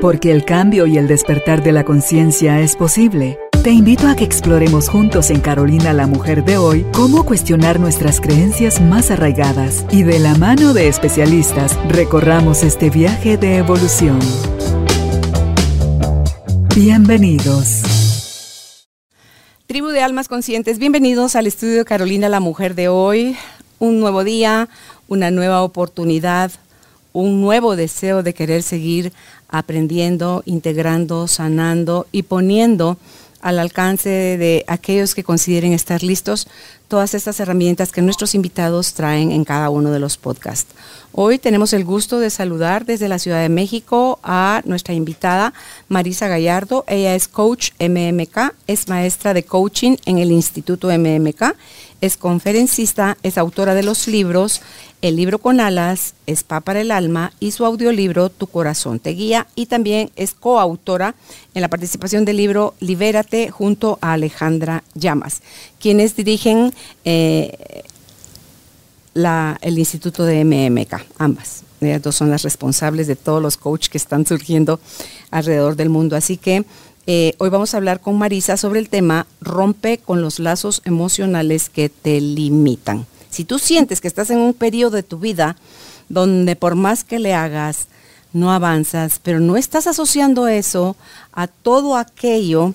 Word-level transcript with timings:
Porque 0.00 0.32
el 0.32 0.46
cambio 0.46 0.86
y 0.86 0.96
el 0.96 1.06
despertar 1.06 1.62
de 1.62 1.72
la 1.72 1.84
conciencia 1.84 2.60
es 2.60 2.74
posible. 2.74 3.38
Te 3.62 3.70
invito 3.70 4.08
a 4.08 4.16
que 4.16 4.24
exploremos 4.24 4.88
juntos 4.88 5.28
en 5.28 5.40
Carolina 5.40 5.92
la 5.92 6.06
Mujer 6.06 6.42
de 6.42 6.56
hoy 6.56 6.86
cómo 6.94 7.26
cuestionar 7.26 7.78
nuestras 7.78 8.18
creencias 8.18 8.80
más 8.80 9.10
arraigadas 9.10 9.84
y 9.90 10.02
de 10.02 10.18
la 10.18 10.34
mano 10.36 10.72
de 10.72 10.88
especialistas 10.88 11.78
recorramos 11.86 12.62
este 12.62 12.88
viaje 12.88 13.36
de 13.36 13.58
evolución. 13.58 14.18
Bienvenidos. 16.74 18.86
Tribu 19.66 19.88
de 19.88 20.00
Almas 20.00 20.28
Conscientes, 20.28 20.78
bienvenidos 20.78 21.36
al 21.36 21.46
estudio 21.46 21.84
Carolina 21.84 22.30
la 22.30 22.40
Mujer 22.40 22.74
de 22.74 22.88
hoy. 22.88 23.36
Un 23.78 24.00
nuevo 24.00 24.24
día, 24.24 24.70
una 25.08 25.30
nueva 25.30 25.62
oportunidad, 25.62 26.52
un 27.12 27.40
nuevo 27.40 27.76
deseo 27.76 28.22
de 28.22 28.34
querer 28.34 28.62
seguir 28.62 29.12
aprendiendo, 29.48 30.42
integrando, 30.46 31.26
sanando 31.28 32.06
y 32.12 32.22
poniendo 32.22 32.96
al 33.40 33.58
alcance 33.58 34.10
de 34.10 34.64
aquellos 34.66 35.14
que 35.14 35.24
consideren 35.24 35.72
estar 35.72 36.02
listos 36.02 36.46
todas 36.88 37.14
estas 37.14 37.38
herramientas 37.40 37.92
que 37.92 38.02
nuestros 38.02 38.34
invitados 38.34 38.94
traen 38.94 39.30
en 39.30 39.44
cada 39.44 39.70
uno 39.70 39.90
de 39.92 40.00
los 40.00 40.16
podcasts. 40.16 40.74
Hoy 41.12 41.38
tenemos 41.38 41.72
el 41.72 41.84
gusto 41.84 42.18
de 42.18 42.30
saludar 42.30 42.84
desde 42.84 43.08
la 43.08 43.18
Ciudad 43.18 43.40
de 43.40 43.48
México 43.48 44.18
a 44.22 44.60
nuestra 44.64 44.92
invitada 44.92 45.54
Marisa 45.88 46.28
Gallardo. 46.28 46.84
Ella 46.86 47.14
es 47.14 47.28
coach 47.28 47.70
MMK, 47.78 48.54
es 48.66 48.88
maestra 48.88 49.34
de 49.34 49.44
coaching 49.44 49.96
en 50.04 50.18
el 50.18 50.32
Instituto 50.32 50.88
MMK, 50.88 51.54
es 52.00 52.16
conferencista, 52.16 53.16
es 53.22 53.38
autora 53.38 53.74
de 53.74 53.82
los 53.82 54.08
libros 54.08 54.62
el 55.02 55.16
libro 55.16 55.38
con 55.38 55.60
alas, 55.60 56.14
Spa 56.26 56.60
para 56.60 56.82
el 56.82 56.90
alma 56.90 57.32
y 57.40 57.52
su 57.52 57.64
audiolibro 57.64 58.28
Tu 58.28 58.46
corazón 58.46 58.98
te 58.98 59.10
guía 59.10 59.46
y 59.54 59.66
también 59.66 60.10
es 60.14 60.34
coautora 60.34 61.14
en 61.54 61.62
la 61.62 61.68
participación 61.68 62.24
del 62.24 62.36
libro 62.36 62.74
Libérate 62.80 63.50
junto 63.50 63.98
a 64.02 64.12
Alejandra 64.12 64.84
Llamas, 64.94 65.40
quienes 65.78 66.16
dirigen 66.16 66.74
eh, 67.04 67.82
el 69.14 69.78
Instituto 69.78 70.24
de 70.24 70.44
MMK, 70.44 70.94
ambas. 71.18 71.64
Ellas 71.80 72.02
dos 72.02 72.16
son 72.16 72.30
las 72.30 72.42
responsables 72.42 73.06
de 73.06 73.16
todos 73.16 73.40
los 73.42 73.56
coaches 73.56 73.88
que 73.88 73.98
están 73.98 74.26
surgiendo 74.26 74.80
alrededor 75.30 75.76
del 75.76 75.88
mundo. 75.88 76.14
Así 76.14 76.36
que 76.36 76.64
eh, 77.12 77.34
hoy 77.38 77.50
vamos 77.50 77.74
a 77.74 77.76
hablar 77.76 77.98
con 77.98 78.16
Marisa 78.16 78.56
sobre 78.56 78.78
el 78.78 78.88
tema 78.88 79.26
Rompe 79.40 79.98
con 79.98 80.22
los 80.22 80.38
lazos 80.38 80.80
emocionales 80.84 81.68
que 81.68 81.88
te 81.88 82.20
limitan. 82.20 83.04
Si 83.30 83.44
tú 83.44 83.58
sientes 83.58 84.00
que 84.00 84.06
estás 84.06 84.30
en 84.30 84.38
un 84.38 84.54
periodo 84.54 84.90
de 84.92 85.02
tu 85.02 85.18
vida 85.18 85.56
donde 86.08 86.54
por 86.54 86.76
más 86.76 87.02
que 87.02 87.18
le 87.18 87.34
hagas, 87.34 87.88
no 88.32 88.52
avanzas, 88.52 89.18
pero 89.20 89.40
no 89.40 89.56
estás 89.56 89.88
asociando 89.88 90.46
eso 90.46 90.94
a 91.32 91.48
todo 91.48 91.96
aquello 91.96 92.74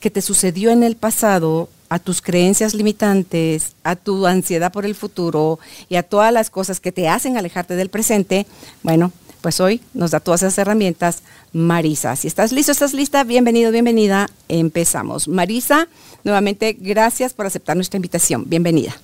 que 0.00 0.10
te 0.10 0.20
sucedió 0.20 0.70
en 0.70 0.82
el 0.82 0.94
pasado, 0.94 1.70
a 1.88 1.98
tus 1.98 2.20
creencias 2.20 2.74
limitantes, 2.74 3.72
a 3.84 3.96
tu 3.96 4.26
ansiedad 4.26 4.70
por 4.70 4.84
el 4.84 4.94
futuro 4.94 5.58
y 5.88 5.96
a 5.96 6.02
todas 6.02 6.30
las 6.30 6.50
cosas 6.50 6.78
que 6.78 6.92
te 6.92 7.08
hacen 7.08 7.38
alejarte 7.38 7.74
del 7.74 7.88
presente, 7.88 8.46
bueno, 8.82 9.12
pues 9.42 9.60
hoy 9.60 9.82
nos 9.92 10.12
da 10.12 10.20
todas 10.20 10.42
esas 10.42 10.56
herramientas 10.56 11.22
Marisa. 11.52 12.16
Si 12.16 12.28
estás 12.28 12.52
listo, 12.52 12.72
estás 12.72 12.94
lista, 12.94 13.24
bienvenido, 13.24 13.70
bienvenida, 13.70 14.28
empezamos. 14.48 15.28
Marisa, 15.28 15.88
nuevamente 16.24 16.74
gracias 16.78 17.34
por 17.34 17.44
aceptar 17.44 17.76
nuestra 17.76 17.96
invitación. 17.96 18.44
Bienvenida. 18.46 18.94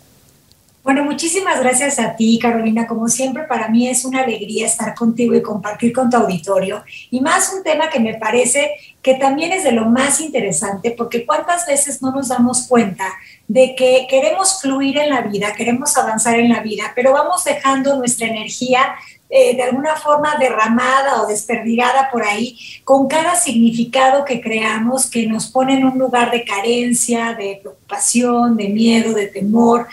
Bueno, 0.88 1.04
muchísimas 1.04 1.60
gracias 1.60 1.98
a 1.98 2.16
ti, 2.16 2.38
Carolina. 2.40 2.86
Como 2.86 3.08
siempre, 3.08 3.42
para 3.42 3.68
mí 3.68 3.86
es 3.86 4.06
una 4.06 4.22
alegría 4.22 4.64
estar 4.64 4.94
contigo 4.94 5.34
y 5.34 5.42
compartir 5.42 5.92
con 5.92 6.08
tu 6.08 6.16
auditorio. 6.16 6.82
Y 7.10 7.20
más 7.20 7.52
un 7.54 7.62
tema 7.62 7.90
que 7.90 8.00
me 8.00 8.14
parece 8.14 8.70
que 9.02 9.16
también 9.16 9.52
es 9.52 9.64
de 9.64 9.72
lo 9.72 9.84
más 9.84 10.18
interesante, 10.22 10.94
porque 10.96 11.26
cuántas 11.26 11.66
veces 11.66 12.00
no 12.00 12.10
nos 12.10 12.28
damos 12.28 12.66
cuenta 12.68 13.04
de 13.48 13.74
que 13.76 14.06
queremos 14.08 14.62
fluir 14.62 14.96
en 14.96 15.10
la 15.10 15.20
vida, 15.20 15.52
queremos 15.52 15.94
avanzar 15.98 16.38
en 16.38 16.48
la 16.48 16.60
vida, 16.60 16.92
pero 16.94 17.12
vamos 17.12 17.44
dejando 17.44 17.98
nuestra 17.98 18.26
energía 18.26 18.94
eh, 19.30 19.54
de 19.54 19.62
alguna 19.62 19.94
forma 19.94 20.36
derramada 20.38 21.22
o 21.22 21.26
desperdigada 21.26 22.08
por 22.10 22.24
ahí, 22.24 22.58
con 22.82 23.08
cada 23.08 23.36
significado 23.36 24.24
que 24.24 24.40
creamos 24.40 25.10
que 25.10 25.26
nos 25.26 25.48
pone 25.48 25.74
en 25.74 25.84
un 25.84 25.98
lugar 25.98 26.30
de 26.30 26.44
carencia, 26.44 27.34
de 27.34 27.58
preocupación, 27.60 28.56
de 28.56 28.68
miedo, 28.68 29.12
de 29.12 29.26
temor 29.26 29.86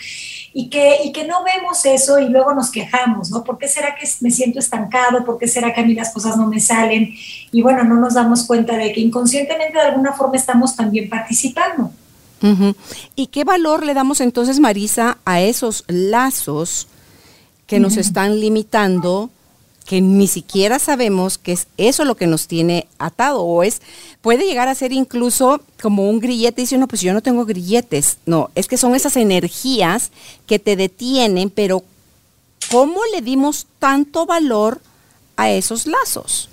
y 0.54 0.70
que, 0.70 1.00
y 1.04 1.12
que 1.12 1.26
no 1.26 1.44
vemos 1.44 1.86
eso 1.86 2.18
y 2.18 2.30
luego 2.30 2.54
nos 2.54 2.72
quejamos, 2.72 3.30
¿no? 3.30 3.44
¿Por 3.44 3.58
qué 3.58 3.68
será 3.68 3.94
que 3.96 4.08
me 4.22 4.32
siento 4.32 4.60
estancado? 4.60 5.26
¿Por 5.26 5.38
qué 5.38 5.50
será 5.50 5.74
que 5.74 5.82
a 5.82 5.86
mí 5.86 5.94
las 5.94 6.14
cosas 6.14 6.38
no 6.38 6.48
me 6.48 6.62
salen? 6.62 7.14
Y 7.52 7.62
bueno, 7.62 7.84
no 7.84 7.96
nos 7.96 8.14
damos 8.14 8.46
cuenta 8.46 8.78
de 8.78 8.94
que 8.94 9.02
inconscientemente 9.02 9.78
de 9.78 9.84
alguna 9.84 10.14
forma 10.14 10.38
estamos 10.38 10.78
también 10.78 11.10
participando. 11.10 11.92
¿Y 13.16 13.28
qué 13.28 13.44
valor 13.44 13.84
le 13.84 13.94
damos 13.94 14.22
entonces, 14.22 14.62
Marisa, 14.62 15.18
a 15.26 15.42
esos 15.42 15.84
lazos 15.88 16.88
que 17.68 17.80
nos 17.80 17.98
están 17.98 18.40
limitando 18.40 19.30
que 19.86 20.02
ni 20.02 20.28
siquiera 20.28 20.80
sabemos 20.80 21.38
que 21.38 21.52
es 21.52 21.68
eso 21.78 22.06
lo 22.06 22.16
que 22.16 22.28
nos 22.28 22.48
tiene 22.48 22.88
atado 22.98 23.44
o 23.44 23.62
es 23.64 23.82
puede 24.22 24.46
llegar 24.46 24.68
a 24.68 24.76
ser 24.76 24.92
incluso 24.92 25.62
como 25.82 26.10
un 26.10 26.20
grillete 26.20 26.62
dice 26.62 26.76
uno 26.76 26.88
pues 26.88 27.02
yo 27.02 27.14
no 27.14 27.22
tengo 27.22 27.46
grilletes 27.46 28.18
no 28.26 28.50
es 28.56 28.68
que 28.68 28.78
son 28.78 28.96
esas 28.96 29.16
energías 29.16 30.12
que 30.48 30.58
te 30.58 30.76
detienen 30.76 31.52
pero 31.52 31.84
cómo 32.72 33.00
le 33.14 33.22
dimos 33.22 33.68
tanto 33.80 34.26
valor 34.26 34.82
a 35.38 35.52
esos 35.52 35.86
lazos 35.86 36.50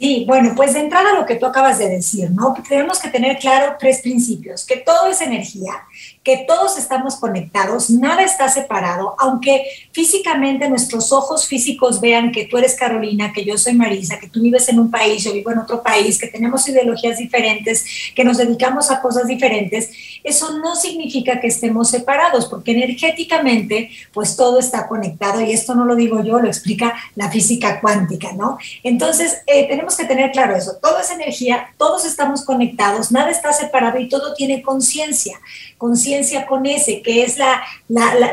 Sí, 0.00 0.24
bueno, 0.26 0.54
pues 0.56 0.72
de 0.72 0.80
entrada 0.80 1.12
lo 1.12 1.26
que 1.26 1.34
tú 1.34 1.44
acabas 1.44 1.78
de 1.78 1.90
decir, 1.90 2.30
¿no? 2.30 2.54
Tenemos 2.66 2.98
que 2.98 3.10
tener 3.10 3.38
claro 3.38 3.76
tres 3.78 4.00
principios, 4.00 4.64
que 4.64 4.78
todo 4.78 5.08
es 5.08 5.20
energía, 5.20 5.74
que 6.22 6.44
todos 6.46 6.76
estamos 6.76 7.16
conectados, 7.16 7.88
nada 7.88 8.22
está 8.22 8.48
separado, 8.50 9.14
aunque 9.18 9.64
físicamente 9.92 10.68
nuestros 10.68 11.12
ojos 11.12 11.46
físicos 11.46 12.00
vean 12.00 12.30
que 12.30 12.44
tú 12.44 12.58
eres 12.58 12.74
Carolina, 12.74 13.32
que 13.32 13.44
yo 13.44 13.56
soy 13.56 13.72
Marisa, 13.72 14.18
que 14.18 14.28
tú 14.28 14.42
vives 14.42 14.68
en 14.68 14.78
un 14.78 14.90
país, 14.90 15.24
yo 15.24 15.32
vivo 15.32 15.50
en 15.50 15.58
otro 15.58 15.82
país, 15.82 16.18
que 16.18 16.26
tenemos 16.26 16.68
ideologías 16.68 17.16
diferentes, 17.16 17.86
que 18.14 18.22
nos 18.22 18.36
dedicamos 18.36 18.90
a 18.90 19.00
cosas 19.00 19.26
diferentes, 19.26 19.90
eso 20.22 20.58
no 20.58 20.76
significa 20.76 21.40
que 21.40 21.46
estemos 21.46 21.88
separados, 21.88 22.46
porque 22.46 22.72
energéticamente 22.72 23.90
pues 24.12 24.36
todo 24.36 24.58
está 24.58 24.86
conectado 24.86 25.40
y 25.40 25.52
esto 25.52 25.74
no 25.74 25.86
lo 25.86 25.96
digo 25.96 26.22
yo, 26.22 26.38
lo 26.38 26.48
explica 26.48 26.94
la 27.14 27.30
física 27.30 27.80
cuántica, 27.80 28.32
¿no? 28.34 28.58
Entonces 28.82 29.38
eh, 29.46 29.66
tenemos 29.68 29.96
que 29.96 30.04
tener 30.04 30.32
claro 30.32 30.54
eso, 30.54 30.76
todo 30.82 31.00
es 31.00 31.10
energía, 31.10 31.74
todos 31.78 32.04
estamos 32.04 32.44
conectados, 32.44 33.10
nada 33.10 33.30
está 33.30 33.54
separado 33.54 33.98
y 33.98 34.08
todo 34.10 34.34
tiene 34.34 34.60
conciencia 34.60 35.40
conciencia 35.80 36.46
con 36.46 36.66
ese, 36.66 37.00
que 37.00 37.22
es 37.22 37.38
la, 37.38 37.62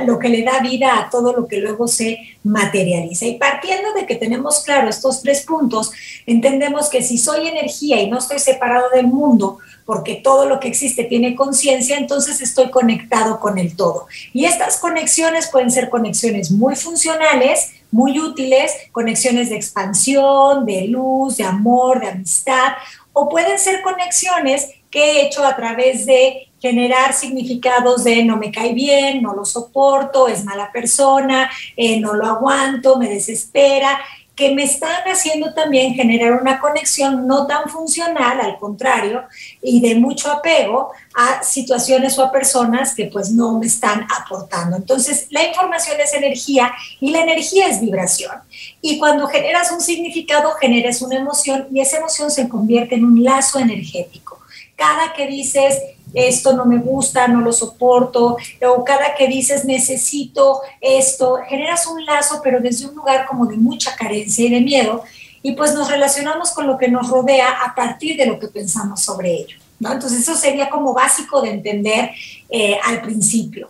lo 0.06 0.20
que 0.20 0.28
le 0.28 0.44
da 0.44 0.60
vida 0.60 1.00
a 1.00 1.10
todo 1.10 1.32
lo 1.32 1.48
que 1.48 1.60
luego 1.60 1.88
se 1.88 2.20
materializa. 2.44 3.26
Y 3.26 3.38
partiendo 3.38 3.94
de 3.94 4.06
que 4.06 4.16
tenemos 4.16 4.60
claro 4.66 4.90
estos 4.90 5.22
tres 5.22 5.44
puntos, 5.44 5.94
entendemos 6.26 6.90
que 6.90 7.02
si 7.02 7.18
soy 7.18 7.48
energía 7.48 8.02
y 8.02 8.10
no 8.10 8.18
estoy 8.18 8.40
separado 8.40 8.90
del 8.90 9.08
mundo, 9.08 9.60
porque 9.86 10.16
todo 10.16 10.50
lo 10.50 10.60
que 10.60 10.68
existe 10.68 11.06
tiene 11.06 11.38
conciencia, 11.38 11.98
entonces 11.98 12.42
estoy 12.42 12.70
conectado 12.70 13.40
con 13.40 13.58
el 13.58 13.78
todo. 13.78 14.08
Y 14.34 14.44
estas 14.44 14.76
conexiones 14.76 15.48
pueden 15.48 15.72
ser 15.72 15.90
conexiones 15.90 16.52
muy 16.52 16.76
funcionales, 16.76 17.72
muy 17.92 18.20
útiles, 18.20 18.74
conexiones 18.92 19.50
de 19.50 19.56
expansión, 19.56 20.66
de 20.66 20.90
luz, 20.90 21.38
de 21.38 21.46
amor, 21.46 22.02
de 22.02 22.10
amistad, 22.10 22.74
o 23.14 23.30
pueden 23.30 23.58
ser 23.58 23.82
conexiones 23.84 24.68
que 24.92 25.00
he 25.00 25.28
hecho 25.28 25.46
a 25.46 25.56
través 25.56 26.06
de 26.06 26.47
generar 26.60 27.14
significados 27.14 28.04
de 28.04 28.24
no 28.24 28.38
me 28.38 28.52
cae 28.52 28.74
bien, 28.74 29.22
no 29.22 29.34
lo 29.34 29.46
soporto, 29.46 30.28
es 30.28 30.44
mala 30.44 30.72
persona, 30.72 31.50
eh, 31.76 32.00
no 32.00 32.14
lo 32.14 32.26
aguanto, 32.26 32.98
me 32.98 33.10
desespera, 33.10 34.00
que 34.38 34.54
me 34.54 34.64
están 34.64 35.02
haciendo 35.06 35.52
también 35.56 35.96
generar 35.96 36.40
una 36.40 36.60
conexión 36.60 37.26
no 37.26 37.48
tan 37.48 37.68
funcional, 37.70 38.40
al 38.40 38.60
contrario, 38.60 39.24
y 39.64 39.82
de 39.82 39.96
mucho 39.96 40.32
apego 40.32 40.92
a 41.16 41.42
situaciones 41.42 42.20
o 42.20 42.24
a 42.24 42.32
personas 42.32 42.94
que 42.94 43.06
pues 43.06 43.32
no 43.32 43.58
me 43.58 43.66
están 43.66 44.06
aportando. 44.16 44.78
Entonces, 44.78 45.26
la 45.32 45.44
información 45.44 46.00
es 46.00 46.14
energía 46.14 46.72
y 47.00 47.10
la 47.10 47.22
energía 47.22 47.66
es 47.66 47.82
vibración. 47.82 48.36
Y 48.80 49.00
cuando 49.00 49.26
generas 49.26 49.72
un 49.72 49.82
significado, 49.82 50.52
generas 50.62 51.02
una 51.02 51.16
emoción 51.18 51.68
y 51.74 51.82
esa 51.82 51.98
emoción 51.98 52.30
se 52.30 52.48
convierte 52.48 52.94
en 52.94 53.06
un 53.06 53.24
lazo 53.24 53.58
energético. 53.58 54.38
Cada 54.78 55.12
que 55.12 55.28
dices, 55.28 55.82
esto 56.14 56.54
no 56.54 56.66
me 56.66 56.78
gusta, 56.78 57.28
no 57.28 57.42
lo 57.42 57.52
soporto, 57.52 58.38
o 58.66 58.84
cada 58.86 59.16
que 59.16 59.28
dices 59.28 59.66
necesito 59.66 60.62
esto, 60.80 61.40
generas 61.50 61.86
un 61.88 62.06
lazo, 62.06 62.40
pero 62.42 62.62
desde 62.62 62.88
un 62.88 62.96
lugar 62.96 63.26
como 63.26 63.46
de 63.46 63.58
mucha 63.58 63.96
carencia 63.96 64.46
y 64.46 64.50
de 64.50 64.62
miedo, 64.62 65.04
y 65.42 65.52
pues 65.52 65.74
nos 65.74 65.90
relacionamos 65.90 66.52
con 66.52 66.68
lo 66.68 66.78
que 66.78 66.88
nos 66.88 67.10
rodea 67.10 67.50
a 67.66 67.76
partir 67.76 68.18
de 68.18 68.26
lo 68.26 68.40
que 68.40 68.48
pensamos 68.48 69.02
sobre 69.02 69.34
ello. 69.34 69.58
¿no? 69.80 69.92
Entonces 69.92 70.22
eso 70.22 70.36
sería 70.36 70.70
como 70.70 70.94
básico 70.94 71.42
de 71.42 71.52
entender 71.52 72.12
eh, 72.50 72.78
al 72.84 73.02
principio. 73.02 73.70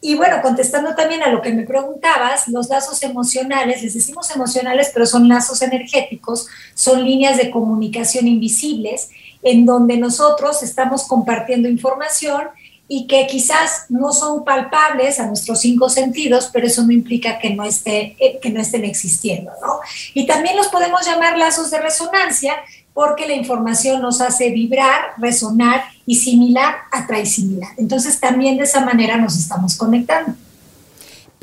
Y 0.00 0.16
bueno, 0.16 0.42
contestando 0.42 0.94
también 0.94 1.22
a 1.22 1.28
lo 1.28 1.40
que 1.40 1.50
me 1.50 1.62
preguntabas, 1.62 2.48
los 2.48 2.68
lazos 2.68 3.02
emocionales, 3.02 3.82
les 3.82 3.94
decimos 3.94 4.30
emocionales, 4.30 4.90
pero 4.92 5.06
son 5.06 5.26
lazos 5.28 5.62
energéticos, 5.62 6.46
son 6.74 7.02
líneas 7.02 7.38
de 7.38 7.50
comunicación 7.50 8.28
invisibles 8.28 9.08
en 9.44 9.66
donde 9.66 9.96
nosotros 9.98 10.62
estamos 10.62 11.04
compartiendo 11.04 11.68
información 11.68 12.42
y 12.88 13.06
que 13.06 13.26
quizás 13.26 13.86
no 13.88 14.12
son 14.12 14.44
palpables 14.44 15.18
a 15.18 15.26
nuestros 15.26 15.60
cinco 15.60 15.88
sentidos, 15.88 16.50
pero 16.52 16.66
eso 16.66 16.82
no 16.82 16.92
implica 16.92 17.38
que 17.38 17.50
no, 17.50 17.64
esté, 17.64 18.16
eh, 18.18 18.38
que 18.42 18.50
no 18.50 18.60
estén 18.60 18.84
existiendo, 18.84 19.52
¿no? 19.62 19.78
Y 20.12 20.26
también 20.26 20.56
los 20.56 20.68
podemos 20.68 21.06
llamar 21.06 21.38
lazos 21.38 21.70
de 21.70 21.80
resonancia 21.80 22.54
porque 22.92 23.26
la 23.26 23.34
información 23.34 24.02
nos 24.02 24.20
hace 24.20 24.50
vibrar, 24.50 25.14
resonar 25.18 25.84
y 26.06 26.16
similar 26.16 26.76
atrae 26.92 27.26
similar. 27.26 27.70
Entonces 27.76 28.20
también 28.20 28.56
de 28.56 28.64
esa 28.64 28.80
manera 28.80 29.16
nos 29.16 29.36
estamos 29.36 29.76
conectando. 29.76 30.34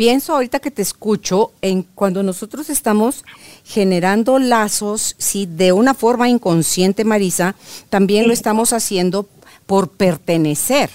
Pienso 0.01 0.33
ahorita 0.33 0.57
que 0.57 0.71
te 0.71 0.81
escucho 0.81 1.51
en 1.61 1.83
cuando 1.83 2.23
nosotros 2.23 2.71
estamos 2.71 3.23
generando 3.63 4.39
lazos, 4.39 5.13
sí, 5.19 5.45
de 5.45 5.73
una 5.73 5.93
forma 5.93 6.27
inconsciente, 6.27 7.05
Marisa, 7.05 7.53
también 7.91 8.25
lo 8.25 8.33
estamos 8.33 8.73
haciendo 8.73 9.27
por 9.67 9.89
pertenecer. 9.89 10.89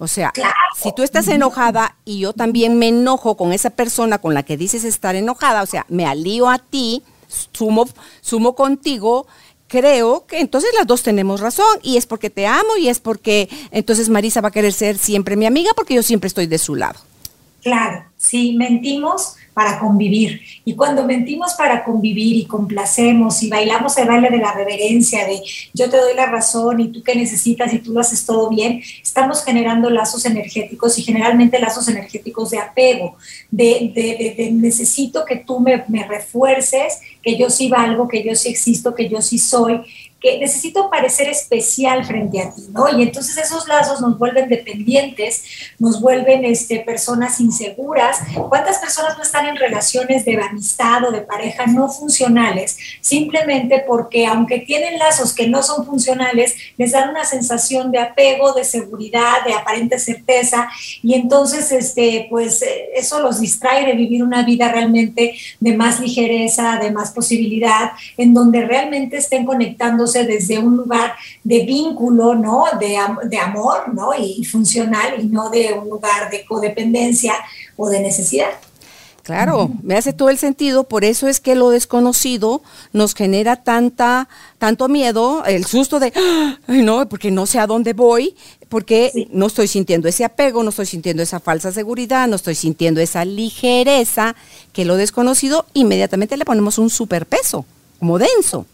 O 0.00 0.08
sea, 0.08 0.32
si 0.76 0.92
tú 0.96 1.04
estás 1.04 1.28
enojada 1.28 1.94
y 2.04 2.18
yo 2.18 2.32
también 2.32 2.76
me 2.76 2.88
enojo 2.88 3.36
con 3.36 3.52
esa 3.52 3.70
persona 3.70 4.18
con 4.18 4.34
la 4.34 4.42
que 4.42 4.56
dices 4.56 4.82
estar 4.82 5.14
enojada, 5.14 5.62
o 5.62 5.66
sea, 5.66 5.86
me 5.88 6.04
alío 6.04 6.48
a 6.48 6.58
ti, 6.58 7.04
sumo, 7.52 7.88
sumo 8.20 8.56
contigo, 8.56 9.28
creo 9.68 10.26
que 10.26 10.40
entonces 10.40 10.72
las 10.76 10.88
dos 10.88 11.04
tenemos 11.04 11.38
razón 11.38 11.78
y 11.84 11.98
es 11.98 12.06
porque 12.06 12.30
te 12.30 12.48
amo 12.48 12.76
y 12.80 12.88
es 12.88 12.98
porque 12.98 13.48
entonces 13.70 14.08
Marisa 14.08 14.40
va 14.40 14.48
a 14.48 14.50
querer 14.50 14.72
ser 14.72 14.98
siempre 14.98 15.36
mi 15.36 15.46
amiga 15.46 15.70
porque 15.76 15.94
yo 15.94 16.02
siempre 16.02 16.26
estoy 16.26 16.48
de 16.48 16.58
su 16.58 16.74
lado. 16.74 16.98
Claro, 17.62 18.04
si 18.16 18.52
mentimos 18.56 19.36
para 19.52 19.78
convivir. 19.78 20.40
Y 20.64 20.74
cuando 20.74 21.04
mentimos 21.04 21.54
para 21.54 21.84
convivir 21.84 22.36
y 22.36 22.46
complacemos 22.46 23.42
y 23.42 23.50
bailamos 23.50 23.96
el 23.98 24.08
baile 24.08 24.30
de 24.30 24.38
la 24.38 24.52
reverencia, 24.52 25.26
de 25.26 25.40
yo 25.74 25.90
te 25.90 25.96
doy 25.96 26.14
la 26.14 26.26
razón 26.26 26.80
y 26.80 26.88
tú 26.88 27.02
qué 27.02 27.14
necesitas 27.14 27.72
y 27.74 27.80
tú 27.80 27.92
lo 27.92 28.00
haces 28.00 28.24
todo 28.24 28.48
bien, 28.48 28.80
estamos 29.02 29.44
generando 29.44 29.90
lazos 29.90 30.24
energéticos 30.24 30.98
y 30.98 31.02
generalmente 31.02 31.58
lazos 31.58 31.88
energéticos 31.88 32.50
de 32.50 32.58
apego, 32.58 33.16
de, 33.50 33.92
de, 34.36 34.50
necesito 34.52 35.24
que 35.24 35.36
tú 35.36 35.60
me, 35.60 35.84
me 35.88 36.06
refuerces, 36.06 37.00
que 37.22 37.36
yo 37.36 37.50
sí 37.50 37.68
valgo, 37.68 38.08
que 38.08 38.22
yo 38.22 38.34
sí 38.34 38.48
existo, 38.48 38.94
que 38.94 39.08
yo 39.08 39.20
sí 39.20 39.38
soy, 39.38 39.82
que 40.20 40.38
necesito 40.38 40.90
parecer 40.90 41.28
especial 41.28 42.04
frente 42.04 42.42
a 42.42 42.52
ti, 42.52 42.62
¿no? 42.72 42.88
Y 42.88 43.02
entonces 43.02 43.38
esos 43.38 43.66
lazos 43.66 44.00
nos 44.00 44.18
vuelven 44.18 44.48
dependientes, 44.48 45.44
nos 45.78 46.00
vuelven 46.00 46.44
este, 46.44 46.80
personas 46.80 47.40
inseguras. 47.40 48.18
¿Cuántas 48.48 48.78
personas 48.78 49.16
no 49.16 49.22
están 49.22 49.46
en 49.46 49.56
relaciones 49.56 50.24
de 50.24 50.40
amistad 50.40 51.04
o 51.08 51.10
de 51.10 51.22
pareja 51.22 51.66
no 51.66 51.88
funcionales? 51.88 52.76
Simplemente 53.00 53.84
porque 53.86 54.26
aunque 54.26 54.58
tienen 54.58 54.98
lazos 54.98 55.32
que 55.32 55.48
no 55.48 55.62
son 55.62 55.86
funcionales, 55.86 56.54
les 56.76 56.92
dan 56.92 57.10
una 57.10 57.24
sensación 57.24 57.90
de 57.90 57.98
apego, 57.98 58.52
de 58.52 58.64
seguridad, 58.64 59.44
de 59.46 59.54
aparente 59.54 59.98
certeza, 59.98 60.68
y 61.02 61.14
entonces, 61.14 61.72
este, 61.72 62.26
pues 62.28 62.62
eh, 62.62 62.90
eso 62.94 63.20
los 63.20 63.40
distrae 63.40 63.86
de 63.86 63.92
vivir 63.94 64.22
una 64.22 64.42
vida 64.42 64.70
realmente 64.70 65.34
de 65.60 65.76
más 65.76 66.00
ligereza, 66.00 66.78
de 66.80 66.90
más 66.90 67.12
posibilidad, 67.12 67.92
en 68.16 68.34
donde 68.34 68.62
realmente 68.66 69.16
estén 69.16 69.46
desde 70.12 70.58
un 70.58 70.76
lugar 70.76 71.14
de 71.44 71.64
vínculo, 71.64 72.34
¿no? 72.34 72.64
De, 72.78 72.98
de 73.28 73.38
amor, 73.38 73.92
¿no? 73.94 74.10
Y, 74.14 74.44
funcional 74.44 75.20
y 75.20 75.26
no 75.28 75.50
de 75.50 75.72
un 75.72 75.88
lugar 75.88 76.30
de 76.30 76.44
codependencia 76.44 77.34
o 77.76 77.88
de 77.88 78.00
necesidad. 78.00 78.50
Claro, 79.22 79.70
me 79.82 79.96
hace 79.96 80.12
todo 80.12 80.30
el 80.30 80.38
sentido, 80.38 80.84
por 80.84 81.04
eso 81.04 81.28
es 81.28 81.40
que 81.40 81.54
lo 81.54 81.70
desconocido 81.70 82.62
nos 82.92 83.14
genera 83.14 83.56
tanta, 83.56 84.28
tanto 84.58 84.88
miedo, 84.88 85.44
el 85.44 85.66
susto 85.66 86.00
de, 86.00 86.12
ay 86.66 86.82
no, 86.82 87.08
porque 87.08 87.30
no 87.30 87.46
sé 87.46 87.58
a 87.58 87.66
dónde 87.66 87.92
voy, 87.92 88.34
porque 88.68 89.28
no 89.30 89.46
estoy 89.46 89.68
sintiendo 89.68 90.08
ese 90.08 90.24
apego, 90.24 90.62
no 90.62 90.70
estoy 90.70 90.86
sintiendo 90.86 91.22
esa 91.22 91.38
falsa 91.38 91.70
seguridad, 91.70 92.28
no 92.28 92.36
estoy 92.36 92.54
sintiendo 92.54 93.00
esa 93.00 93.24
ligereza, 93.24 94.34
que 94.72 94.84
lo 94.84 94.96
desconocido 94.96 95.66
inmediatamente 95.74 96.36
le 96.36 96.44
ponemos 96.44 96.78
un 96.78 96.88
superpeso, 96.88 97.66
como 97.98 98.18
denso. 98.18 98.66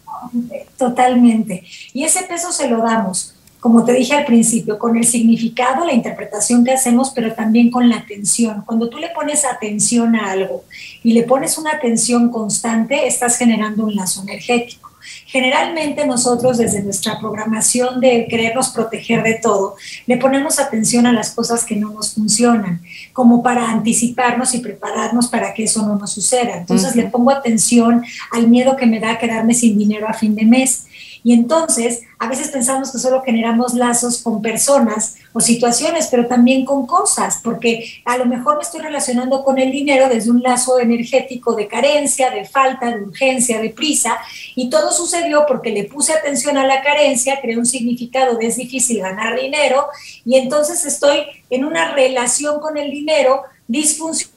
Totalmente. 0.77 1.63
Y 1.93 2.03
ese 2.03 2.23
peso 2.23 2.51
se 2.51 2.69
lo 2.69 2.77
damos, 2.81 3.35
como 3.59 3.83
te 3.83 3.93
dije 3.93 4.13
al 4.13 4.25
principio, 4.25 4.77
con 4.77 4.95
el 4.97 5.03
significado, 5.03 5.85
la 5.85 5.93
interpretación 5.93 6.63
que 6.63 6.71
hacemos, 6.71 7.09
pero 7.09 7.33
también 7.33 7.71
con 7.71 7.89
la 7.89 7.97
atención. 7.97 8.63
Cuando 8.65 8.89
tú 8.89 8.97
le 8.97 9.09
pones 9.09 9.45
atención 9.45 10.15
a 10.15 10.31
algo 10.31 10.63
y 11.03 11.13
le 11.13 11.23
pones 11.23 11.57
una 11.57 11.71
atención 11.71 12.29
constante, 12.29 13.07
estás 13.07 13.37
generando 13.37 13.85
un 13.85 13.95
lazo 13.95 14.21
energético. 14.21 14.86
Generalmente 15.27 16.07
nosotros 16.07 16.57
desde 16.57 16.81
nuestra 16.81 17.19
programación 17.19 17.99
de 17.99 18.27
querernos 18.29 18.69
proteger 18.69 19.23
de 19.23 19.33
todo, 19.33 19.75
le 20.05 20.15
ponemos 20.15 20.57
atención 20.57 21.05
a 21.05 21.11
las 21.11 21.31
cosas 21.31 21.65
que 21.65 21.75
no 21.75 21.91
nos 21.91 22.13
funcionan, 22.13 22.81
como 23.11 23.43
para 23.43 23.69
anticiparnos 23.69 24.55
y 24.55 24.59
prepararnos 24.59 25.27
para 25.27 25.53
que 25.53 25.65
eso 25.65 25.85
no 25.85 25.97
nos 25.97 26.13
suceda. 26.13 26.55
Entonces 26.55 26.95
le 26.95 27.07
pongo 27.07 27.31
atención 27.31 28.05
al 28.31 28.47
miedo 28.47 28.77
que 28.77 28.85
me 28.85 29.01
da 29.01 29.19
quedarme 29.19 29.53
sin 29.53 29.77
dinero 29.77 30.07
a 30.07 30.13
fin 30.13 30.33
de 30.33 30.45
mes 30.45 30.86
y 31.27 31.33
entonces, 31.33 32.03
a 32.19 32.29
veces 32.29 32.51
pensamos 32.51 32.89
que 32.89 32.99
solo 32.99 33.21
generamos 33.21 33.73
lazos 33.73 34.21
con 34.21 34.41
personas 34.41 35.15
o 35.33 35.41
situaciones, 35.41 36.07
pero 36.09 36.25
también 36.25 36.63
con 36.63 36.87
cosas, 36.87 37.41
porque 37.43 38.01
a 38.05 38.17
lo 38.17 38.25
mejor 38.25 38.55
me 38.55 38.61
estoy 38.61 38.79
relacionando 38.79 39.43
con 39.43 39.57
el 39.57 39.69
dinero 39.69 40.07
desde 40.07 40.31
un 40.31 40.41
lazo 40.41 40.79
energético 40.79 41.53
de 41.53 41.67
carencia, 41.67 42.29
de 42.29 42.45
falta, 42.45 42.95
de 42.95 43.03
urgencia, 43.03 43.59
de 43.59 43.71
prisa, 43.71 44.17
y 44.55 44.69
todo 44.69 44.93
sucedió 44.93 45.43
porque 45.45 45.71
le 45.71 45.83
puse 45.83 46.13
atención 46.13 46.57
a 46.57 46.65
la 46.65 46.81
carencia, 46.81 47.41
creé 47.41 47.57
un 47.57 47.65
significado 47.65 48.37
de 48.37 48.47
es 48.47 48.55
difícil 48.55 49.01
ganar 49.01 49.37
dinero, 49.37 49.87
y 50.23 50.37
entonces 50.37 50.85
estoy 50.85 51.23
en 51.49 51.65
una 51.65 51.93
relación 51.93 52.61
con 52.61 52.77
el 52.77 52.89
dinero 52.89 53.41
disfuncional 53.67 54.36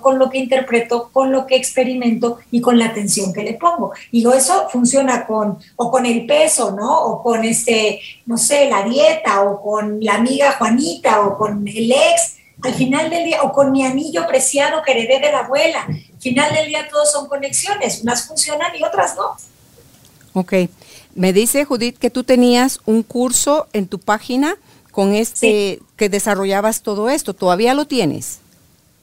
con 0.00 0.18
lo 0.18 0.28
que 0.28 0.38
interpreto, 0.38 1.10
con 1.12 1.32
lo 1.32 1.46
que 1.46 1.56
experimento 1.56 2.38
y 2.50 2.60
con 2.60 2.78
la 2.78 2.86
atención 2.86 3.32
que 3.32 3.42
le 3.42 3.54
pongo. 3.54 3.92
Digo, 4.12 4.32
eso 4.32 4.68
funciona 4.70 5.26
con, 5.26 5.58
o 5.76 5.90
con 5.90 6.06
el 6.06 6.26
peso, 6.26 6.72
¿no? 6.72 7.04
O 7.04 7.22
con 7.22 7.44
este, 7.44 8.00
no 8.26 8.36
sé, 8.36 8.68
la 8.68 8.82
dieta, 8.82 9.42
o 9.42 9.62
con 9.62 10.02
la 10.02 10.14
amiga 10.14 10.52
Juanita, 10.52 11.20
o 11.22 11.38
con 11.38 11.66
el 11.66 11.92
ex, 11.92 12.36
al 12.62 12.74
final 12.74 13.08
del 13.08 13.24
día, 13.24 13.42
o 13.42 13.52
con 13.52 13.70
mi 13.70 13.84
anillo 13.84 14.26
preciado 14.26 14.82
que 14.82 14.92
heredé 14.92 15.20
de 15.20 15.32
la 15.32 15.40
abuela. 15.40 15.86
Al 15.86 16.20
final 16.20 16.52
del 16.52 16.66
día 16.66 16.88
todos 16.88 17.12
son 17.12 17.28
conexiones, 17.28 18.02
unas 18.02 18.26
funcionan 18.26 18.74
y 18.76 18.82
otras 18.84 19.16
no. 19.16 19.36
Ok. 20.34 20.54
Me 21.14 21.32
dice 21.32 21.64
Judith 21.64 21.98
que 21.98 22.10
tú 22.10 22.22
tenías 22.22 22.80
un 22.86 23.02
curso 23.02 23.66
en 23.72 23.88
tu 23.88 23.98
página 23.98 24.56
con 24.92 25.14
este 25.14 25.80
que 25.96 26.08
desarrollabas 26.08 26.82
todo 26.82 27.08
esto. 27.08 27.34
¿Todavía 27.34 27.74
lo 27.74 27.86
tienes? 27.86 28.40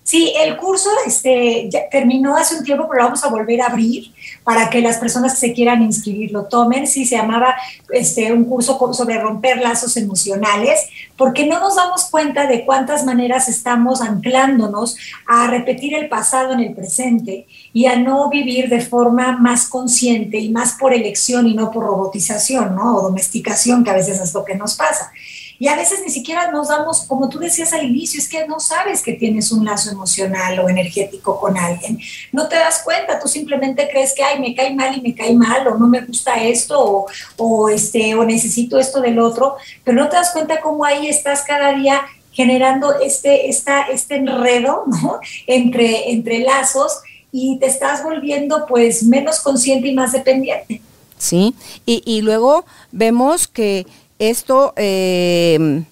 Sí, 0.06 0.32
el 0.40 0.56
curso 0.58 0.88
este, 1.08 1.68
terminó 1.90 2.38
hace 2.38 2.56
un 2.56 2.64
tiempo, 2.64 2.88
pero 2.88 3.06
vamos 3.06 3.24
a 3.24 3.28
volver 3.28 3.60
a 3.64 3.66
abrir 3.66 4.14
para 4.44 4.70
que 4.70 4.80
las 4.80 4.98
personas 4.98 5.34
que 5.34 5.48
se 5.48 5.54
quieran 5.54 5.82
inscribir 5.82 6.32
lo 6.32 6.44
tomen. 6.44 6.86
Sí, 6.86 7.08
se 7.08 7.16
llamaba 7.16 7.56
este, 7.90 8.32
un 8.32 8.46
curso 8.46 8.78
sobre 8.94 9.20
romper 9.20 9.58
lazos 9.58 9.98
emocionales, 9.98 10.80
porque 11.18 11.48
no 11.48 11.60
nos 11.60 11.76
damos 11.76 12.06
cuenta 12.12 12.46
de 12.46 12.66
cuántas 12.66 13.04
maneras 13.04 13.50
estamos 13.50 14.00
anclándonos 14.00 14.96
a 15.26 15.48
repetir 15.48 15.96
el 15.96 16.08
pasado 16.08 16.54
en 16.54 16.60
el 16.60 16.76
presente 16.76 17.48
y 17.74 17.88
a 17.88 17.96
no 17.96 18.30
vivir 18.30 18.70
de 18.70 18.82
forma 18.82 19.38
más 19.40 19.68
consciente 19.68 20.38
y 20.38 20.50
más 20.50 20.74
por 20.74 20.94
elección 20.94 21.48
y 21.48 21.56
no 21.56 21.72
por 21.72 21.84
robotización, 21.84 22.76
¿no? 22.76 22.98
O 22.98 23.02
domesticación, 23.02 23.84
que 23.84 23.90
a 23.90 23.96
veces 23.96 24.22
es 24.22 24.36
lo 24.36 24.46
que 24.46 24.54
nos 24.54 24.76
pasa. 24.76 25.12
Y 25.60 25.68
a 25.68 25.76
veces 25.76 26.02
ni 26.04 26.12
siquiera 26.12 26.52
nos 26.52 26.68
damos, 26.68 27.04
como 27.04 27.30
tú 27.30 27.40
decías 27.40 27.72
al 27.74 27.86
inicio, 27.86 28.20
es 28.20 28.28
que 28.28 28.48
no 28.48 28.60
sabes 28.60 29.02
que 29.02 29.14
tienes 29.14 29.52
un 29.52 29.66
lazo 29.66 29.92
emocional 29.92 30.60
o 30.60 30.70
energético 30.70 31.40
con 31.40 31.58
alguien. 31.58 32.00
No 32.32 32.48
te 32.48 32.56
das 32.56 32.82
cuenta, 32.84 33.20
tú 33.20 33.28
simplemente 33.28 33.88
crees 33.90 34.14
que, 34.14 34.24
ay, 34.24 34.40
me 34.40 34.54
cae 34.56 34.74
mal 34.74 34.98
y 34.98 35.02
me 35.02 35.16
cae 35.16 35.34
mal, 35.34 35.68
o 35.68 35.78
no 35.78 35.88
me 35.88 36.02
gusta 36.02 36.36
esto, 36.44 36.80
o, 36.80 37.06
o, 37.38 37.70
este, 37.70 38.16
o 38.16 38.26
necesito 38.26 38.78
esto 38.78 39.02
del 39.02 39.20
otro, 39.20 39.56
pero 39.84 39.98
no 39.98 40.10
te 40.10 40.18
das 40.18 40.32
cuenta 40.32 40.62
cómo 40.62 40.84
ahí 40.84 41.08
estás 41.08 41.44
cada 41.44 41.74
día 41.74 42.02
generando 42.36 43.00
este, 43.00 43.50
esta, 43.50 43.84
este 43.84 44.16
enredo 44.16 44.84
¿no? 44.88 45.20
entre, 45.48 46.12
entre 46.12 46.40
lazos 46.40 47.00
y 47.32 47.58
te 47.60 47.66
estás 47.66 48.04
volviendo 48.04 48.66
pues 48.68 49.04
menos 49.04 49.40
consciente 49.40 49.88
y 49.88 49.94
más 49.94 50.12
dependiente. 50.12 50.82
Sí, 51.18 51.56
y, 51.86 52.04
y 52.06 52.22
luego 52.22 52.66
vemos 52.92 53.48
que 53.48 53.88
esto, 54.20 54.74
eh, 54.76 55.84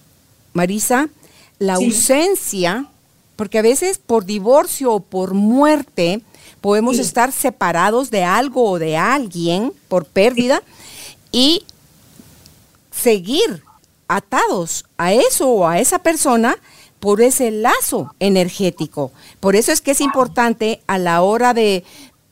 Marisa, 0.52 1.08
la 1.58 1.74
ausencia, 1.74 2.86
porque 3.36 3.58
a 3.58 3.62
veces 3.62 3.98
por 3.98 4.24
divorcio 4.24 4.92
o 4.92 5.00
por 5.00 5.34
muerte 5.34 6.22
podemos 6.60 6.98
estar 6.98 7.32
separados 7.32 8.10
de 8.10 8.24
algo 8.24 8.70
o 8.70 8.78
de 8.78 8.96
alguien 8.96 9.72
por 9.88 10.06
pérdida 10.06 10.62
y 11.30 11.64
seguir 12.90 13.62
atados 14.08 14.84
a 14.96 15.12
eso 15.12 15.48
o 15.48 15.66
a 15.66 15.78
esa 15.78 15.98
persona 15.98 16.56
por 17.00 17.20
ese 17.20 17.50
lazo 17.50 18.14
energético. 18.18 19.12
Por 19.40 19.56
eso 19.56 19.72
es 19.72 19.80
que 19.80 19.90
es 19.90 20.00
importante 20.00 20.80
a 20.86 20.96
la 20.96 21.20
hora 21.20 21.52
de 21.52 21.84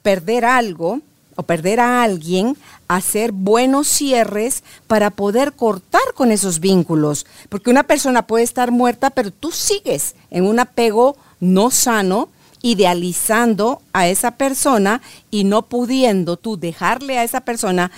perder 0.03 0.45
algo 0.45 1.01
o 1.37 1.43
perder 1.43 1.81
a 1.81 2.03
alguien, 2.03 2.57
hacer 2.97 3.33
buenos 3.33 3.89
cierres 3.89 4.63
para 4.87 5.11
poder 5.11 5.53
cortar 5.55 6.03
con 6.15 6.31
esos 6.31 6.61
vínculos. 6.61 7.27
Porque 7.49 7.71
una 7.71 7.85
persona 7.85 8.27
puede 8.27 8.45
estar 8.45 8.71
muerta, 8.71 9.11
pero 9.11 9.31
tú 9.31 9.51
sigues 9.51 10.15
en 10.31 10.47
un 10.47 10.61
apego 10.61 11.17
no 11.41 11.71
sano, 11.71 12.29
idealizando 12.63 13.83
a 13.93 14.07
esa 14.07 14.33
persona 14.33 15.03
y 15.31 15.45
no 15.45 15.63
pudiendo 15.63 16.37
tú 16.37 16.57
dejarle 16.57 17.19
a 17.19 17.25
esa 17.25 17.41
persona 17.41 17.91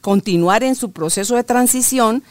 continuar 0.00 0.64
en 0.64 0.74
su 0.74 0.90
proceso 0.90 1.36
de 1.36 1.44
transición 1.44 2.22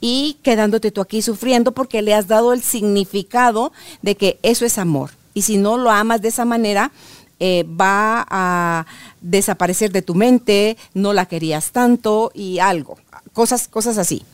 y 0.00 0.38
quedándote 0.42 0.90
tú 0.90 1.00
aquí 1.00 1.22
sufriendo 1.22 1.72
porque 1.72 2.02
le 2.02 2.14
has 2.14 2.26
dado 2.26 2.52
el 2.52 2.62
significado 2.62 3.72
de 4.02 4.16
que 4.16 4.38
eso 4.42 4.64
es 4.64 4.78
amor. 4.78 5.10
Y 5.34 5.42
si 5.42 5.56
no 5.58 5.78
lo 5.78 5.90
amas 5.90 6.22
de 6.22 6.28
esa 6.28 6.44
manera, 6.44 6.90
eh, 7.38 7.64
va 7.64 8.26
a 8.28 8.86
desaparecer 9.26 9.92
de 9.92 10.02
tu 10.02 10.14
mente, 10.14 10.76
no 10.94 11.12
la 11.12 11.26
querías 11.26 11.72
tanto 11.72 12.30
y 12.34 12.58
algo, 12.58 12.96
cosas, 13.32 13.68
cosas 13.68 13.98
así. 13.98 14.24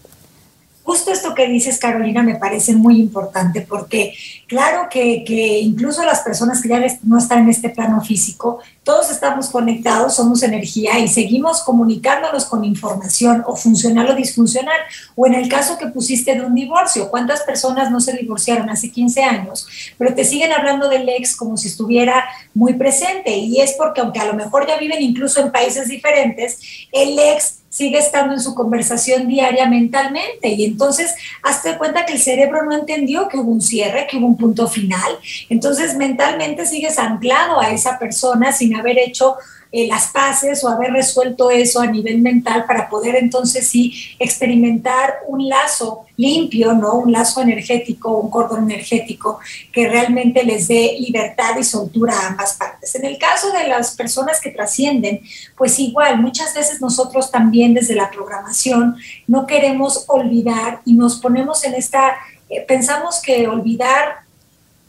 Justo 0.85 1.13
esto 1.13 1.33
que 1.35 1.47
dices, 1.47 1.79
Carolina, 1.79 2.25
me 2.25 2.35
parece 2.35 2.75
muy 2.75 2.99
importante 3.01 3.61
porque 3.61 4.15
claro 4.49 4.89
que, 4.91 5.23
que, 5.25 5.61
incluso 5.61 6.05
las 6.05 6.21
personas 6.21 6.61
que 6.61 6.69
ya 6.69 6.85
no 7.05 7.19
están 7.19 7.45
en 7.45 7.51
este 7.51 7.71
plano 7.71 8.03
físico, 8.03 8.59
todos 8.85 9.11
estamos 9.11 9.49
conectados, 9.49 10.17
somos 10.17 10.43
energía 10.43 10.99
y 10.99 11.07
seguimos 11.07 11.63
comunicándonos 11.63 12.47
con 12.47 12.65
información 12.65 13.45
o 13.47 13.57
funcional 13.57 14.11
o 14.11 14.15
disfuncional. 14.15 14.79
O 15.15 15.27
en 15.27 15.35
el 15.35 15.49
caso 15.49 15.79
que 15.79 15.87
pusiste 15.87 16.35
de 16.35 16.41
un 16.41 16.55
divorcio, 16.55 17.09
¿cuántas 17.09 17.43
personas 17.43 17.91
no 17.91 18.01
se 18.01 18.13
divorciaron 18.17 18.69
hace 18.71 18.91
15 18.91 19.23
años, 19.23 19.69
pero 19.99 20.15
te 20.15 20.25
siguen 20.25 20.53
hablando 20.53 20.89
del 20.89 21.09
ex 21.09 21.37
como 21.37 21.57
si 21.57 21.69
estuviera 21.69 22.25
muy 22.55 22.75
presente? 22.75 23.37
Y 23.37 23.61
es 23.61 23.75
porque 23.79 24.01
aunque 24.01 24.19
a 24.19 24.27
lo 24.27 24.35
mejor 24.35 24.67
ya 24.67 24.77
viven 24.79 25.01
incluso 25.01 25.41
en 25.41 25.53
países 25.53 25.89
diferentes, 25.89 26.59
el 26.91 27.17
ex 27.19 27.63
sigue 27.73 27.99
estando 27.99 28.35
en 28.35 28.41
su 28.41 28.55
conversación 28.55 29.27
diaria 29.27 29.67
mentalmente. 29.67 30.49
Y 30.49 30.67
entonces, 30.67 31.15
hazte 31.43 31.79
cuenta 31.79 32.05
que 32.05 32.13
el 32.13 32.21
cerebro 32.21 32.65
no 32.65 32.77
entendió 32.77 33.29
que 33.29 33.39
hubo 33.39 33.51
un 33.51 33.63
cierre, 33.63 34.07
que 34.07 34.19
hubo 34.19 34.27
un 34.27 34.37
punto 34.37 34.69
final. 34.69 35.11
Entonces, 35.49 35.97
mentalmente 35.97 36.67
sigues 36.67 36.99
anclado 36.99 37.59
a 37.59 37.71
esa 37.71 37.99
persona 37.99 38.53
sin 38.53 38.72
haber 38.75 38.99
hecho 38.99 39.37
eh, 39.75 39.87
las 39.87 40.09
paces 40.09 40.63
o 40.63 40.69
haber 40.69 40.93
resuelto 40.93 41.51
eso 41.51 41.81
a 41.81 41.87
nivel 41.87 42.19
mental 42.19 42.67
para 42.67 42.91
poder 42.91 43.17
entonces 43.17 43.67
sí 43.67 44.15
experimentar 44.19 45.21
un 45.27 45.49
lazo 45.49 46.05
limpio, 46.19 46.75
¿no? 46.75 46.97
Un 46.97 47.11
lazo 47.11 47.41
energético, 47.41 48.19
un 48.19 48.29
cordón 48.29 48.71
energético 48.71 49.41
que 49.73 49.89
realmente 49.89 50.45
les 50.45 50.69
dé 50.69 50.99
libertad 51.01 51.57
y 51.59 51.65
soltura 51.65 52.13
a 52.13 52.27
ambas 52.29 52.53
partes. 52.59 52.95
En 52.97 53.07
el 53.07 53.17
caso 53.17 53.51
de 53.51 53.67
las 53.67 53.97
personas 53.97 54.43
que 54.43 54.51
trascienden, 54.51 55.23
pues 55.57 55.79
igual, 55.79 56.21
muchas 56.21 56.53
veces 56.53 56.83
nosotros 56.83 57.31
también 57.31 57.73
desde 57.73 57.95
la 57.95 58.11
programación 58.11 58.97
no 59.27 59.47
queremos 59.47 60.05
olvidar 60.09 60.83
y 60.85 60.93
nos 60.93 61.19
ponemos 61.19 61.65
en 61.65 61.73
esta, 61.73 62.17
eh, 62.51 62.61
pensamos 62.69 63.23
que 63.23 63.49
olvidar 63.49 64.17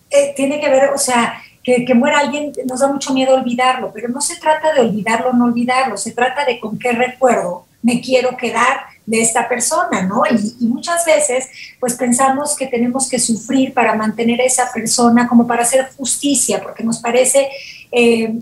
eh, 0.10 0.34
tiene 0.36 0.60
que 0.60 0.70
ver, 0.70 0.90
o 0.90 0.98
sea, 0.98 1.42
que, 1.64 1.94
muera 1.94 2.20
alguien, 2.20 2.52
nos 2.68 2.82
da 2.82 2.88
mucho 2.88 3.14
miedo 3.14 3.36
olvidarlo, 3.36 3.92
pero 3.94 4.10
no 4.10 4.22
se 4.22 4.36
trata 4.38 4.74
de 4.74 4.82
olvidarlo 4.82 5.30
o 5.30 5.34
no 5.34 5.46
olvidarlo, 5.46 5.96
se 5.98 6.12
trata 6.12 6.44
de 6.46 6.60
con 6.60 6.78
qué 6.78 6.92
recuerdo 6.92 7.66
me 7.82 8.02
quiero 8.02 8.36
quedar 8.38 8.82
de 9.06 9.22
esta 9.22 9.48
persona, 9.50 10.02
¿no? 10.04 10.24
Y, 10.60 10.66
muchas 10.66 11.06
veces, 11.06 11.50
pues 11.80 11.96
pensamos 11.96 12.56
que 12.56 12.68
tenemos 12.68 13.10
que 13.10 13.20
sufrir 13.20 13.74
para 13.74 13.96
mantener 13.96 14.42
a 14.42 14.46
esa 14.46 14.72
persona, 14.72 15.28
como 15.28 15.46
para 15.46 15.64
hacer 15.64 15.90
justicia, 15.98 16.62
porque 16.62 16.84
nos 16.84 17.00
parece 17.00 17.50
eh, 17.92 18.40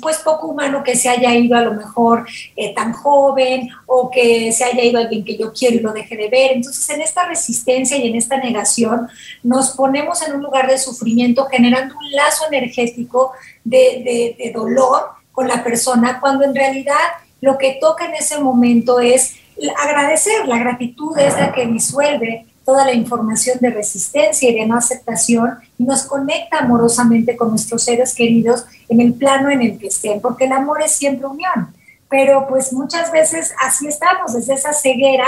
pues 0.00 0.18
poco 0.18 0.48
humano 0.48 0.82
que 0.82 0.96
se 0.96 1.08
haya 1.08 1.34
ido 1.34 1.56
a 1.56 1.62
lo 1.62 1.74
mejor 1.74 2.26
eh, 2.56 2.74
tan 2.74 2.92
joven 2.92 3.68
o 3.86 4.10
que 4.10 4.52
se 4.52 4.64
haya 4.64 4.82
ido 4.82 4.98
alguien 4.98 5.24
que 5.24 5.36
yo 5.36 5.52
quiero 5.52 5.76
y 5.76 5.80
lo 5.80 5.92
deje 5.92 6.16
de 6.16 6.28
ver. 6.28 6.52
Entonces, 6.52 6.88
en 6.90 7.00
esta 7.00 7.26
resistencia 7.26 7.96
y 7.96 8.08
en 8.08 8.16
esta 8.16 8.36
negación 8.36 9.08
nos 9.42 9.70
ponemos 9.70 10.26
en 10.26 10.34
un 10.34 10.42
lugar 10.42 10.68
de 10.68 10.78
sufrimiento 10.78 11.46
generando 11.46 11.96
un 11.96 12.10
lazo 12.12 12.44
energético 12.50 13.32
de, 13.64 14.34
de 14.38 14.52
dolor 14.52 15.10
con 15.32 15.48
la 15.48 15.64
persona, 15.64 16.20
cuando 16.20 16.44
en 16.44 16.54
realidad 16.54 16.94
lo 17.40 17.58
que 17.58 17.78
toca 17.80 18.06
en 18.06 18.14
ese 18.14 18.38
momento 18.40 19.00
es 19.00 19.34
agradecer. 19.76 20.46
La 20.46 20.58
gratitud 20.58 21.18
es 21.18 21.36
la 21.38 21.52
que 21.52 21.66
disuelve 21.66 22.46
toda 22.64 22.84
la 22.84 22.94
información 22.94 23.58
de 23.60 23.70
resistencia 23.70 24.50
y 24.50 24.54
de 24.54 24.66
no 24.66 24.76
aceptación 24.76 25.58
y 25.78 25.84
nos 25.84 26.04
conecta 26.04 26.58
amorosamente 26.58 27.36
con 27.36 27.50
nuestros 27.50 27.84
seres 27.84 28.14
queridos 28.14 28.64
en 28.88 29.00
el 29.00 29.14
plano 29.14 29.50
en 29.50 29.62
el 29.62 29.78
que 29.78 29.88
estén, 29.88 30.20
porque 30.20 30.44
el 30.46 30.52
amor 30.52 30.82
es 30.82 30.92
siempre 30.92 31.26
unión. 31.26 31.74
Pero 32.08 32.46
pues 32.48 32.72
muchas 32.72 33.10
veces 33.12 33.52
así 33.60 33.86
estamos, 33.86 34.34
desde 34.34 34.54
esa 34.54 34.72
ceguera 34.72 35.26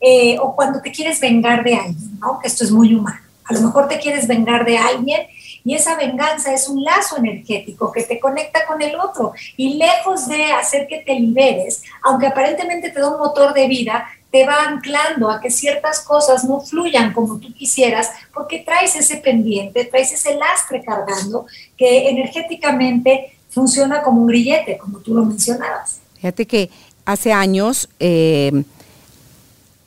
eh, 0.00 0.38
o 0.40 0.54
cuando 0.54 0.80
te 0.80 0.92
quieres 0.92 1.20
vengar 1.20 1.64
de 1.64 1.74
alguien, 1.74 2.18
¿no? 2.20 2.38
Que 2.38 2.48
esto 2.48 2.64
es 2.64 2.70
muy 2.70 2.94
humano. 2.94 3.20
A 3.44 3.54
lo 3.54 3.60
mejor 3.60 3.88
te 3.88 3.98
quieres 3.98 4.26
vengar 4.26 4.64
de 4.64 4.76
alguien 4.76 5.26
y 5.66 5.74
esa 5.74 5.96
venganza 5.96 6.54
es 6.54 6.68
un 6.68 6.84
lazo 6.84 7.16
energético 7.16 7.90
que 7.90 8.04
te 8.04 8.20
conecta 8.20 8.64
con 8.66 8.80
el 8.80 8.94
otro. 8.94 9.32
Y 9.56 9.74
lejos 9.74 10.28
de 10.28 10.44
hacer 10.52 10.86
que 10.86 10.98
te 10.98 11.14
liberes, 11.14 11.82
aunque 12.04 12.28
aparentemente 12.28 12.90
te 12.90 13.00
da 13.00 13.08
un 13.08 13.18
motor 13.18 13.52
de 13.52 13.66
vida, 13.66 14.06
te 14.30 14.46
va 14.46 14.62
anclando 14.68 15.28
a 15.28 15.40
que 15.40 15.50
ciertas 15.50 16.02
cosas 16.02 16.44
no 16.44 16.60
fluyan 16.60 17.12
como 17.12 17.40
tú 17.40 17.52
quisieras, 17.52 18.12
porque 18.32 18.60
traes 18.60 18.94
ese 18.94 19.16
pendiente, 19.16 19.84
traes 19.86 20.12
ese 20.12 20.36
lastre 20.36 20.84
cargando 20.84 21.46
que 21.76 22.10
energéticamente 22.10 23.36
funciona 23.48 24.02
como 24.02 24.20
un 24.20 24.28
grillete, 24.28 24.78
como 24.78 25.00
tú 25.00 25.14
lo 25.14 25.24
mencionabas. 25.24 25.98
Fíjate 26.14 26.46
que 26.46 26.70
hace 27.04 27.32
años 27.32 27.88
eh, 27.98 28.52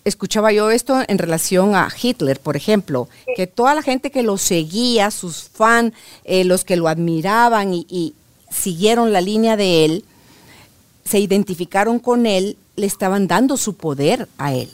escuchaba 0.10 0.52
yo 0.52 0.72
esto 0.72 1.02
en 1.08 1.18
relación 1.18 1.76
a 1.76 1.90
Hitler, 2.02 2.40
por 2.40 2.56
ejemplo, 2.56 3.08
que 3.36 3.48
toda 3.48 3.74
la 3.74 3.82
gente 3.82 4.12
que 4.12 4.24
lo 4.24 4.38
seguía, 4.38 5.12
sus 5.12 5.50
fans, 5.50 5.94
eh, 6.24 6.44
los 6.44 6.66
que 6.66 6.76
lo 6.76 6.88
admiraban 6.88 7.74
y 7.74 8.14
siguieron 8.52 9.14
la 9.14 9.22
línea 9.22 9.56
de 9.56 9.86
él, 9.86 10.06
se 11.04 11.20
identificaron 11.20 12.00
con 12.00 12.26
él 12.26 12.58
le 12.80 12.86
estaban 12.86 13.28
dando 13.28 13.58
su 13.58 13.76
poder 13.76 14.28
a 14.38 14.54
él. 14.54 14.70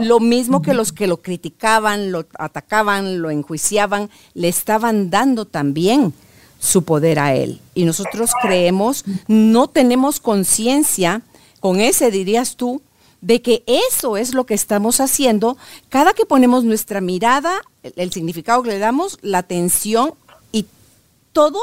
Lo 0.00 0.20
mismo 0.20 0.62
que 0.62 0.74
los 0.74 0.92
que 0.92 1.06
lo 1.06 1.18
criticaban, 1.18 2.12
lo 2.12 2.26
atacaban, 2.38 3.20
lo 3.20 3.30
enjuiciaban, 3.30 4.10
le 4.34 4.48
estaban 4.48 5.10
dando 5.10 5.44
también 5.44 6.12
su 6.58 6.84
poder 6.84 7.18
a 7.18 7.34
él. 7.34 7.60
Y 7.74 7.84
nosotros 7.84 8.32
creemos, 8.42 9.04
no 9.28 9.68
tenemos 9.68 10.20
conciencia, 10.20 11.22
con 11.60 11.80
ese 11.80 12.10
dirías 12.10 12.56
tú, 12.56 12.82
de 13.20 13.42
que 13.42 13.62
eso 13.66 14.16
es 14.16 14.34
lo 14.34 14.46
que 14.46 14.54
estamos 14.54 15.00
haciendo 15.00 15.58
cada 15.88 16.12
que 16.14 16.26
ponemos 16.26 16.64
nuestra 16.64 17.00
mirada, 17.00 17.60
el, 17.82 18.12
significado 18.12 18.62
que 18.62 18.70
le 18.70 18.78
damos, 18.78 19.18
la 19.22 19.38
atención 19.38 20.14
y 20.52 20.66
todo, 21.32 21.58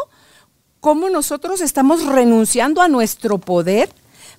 como 0.79 1.09
nosotros 1.09 1.61
estamos 1.61 2.05
renunciando 2.05 2.81
a 2.81 2.87
nuestro 2.87 3.37
poder 3.39 3.89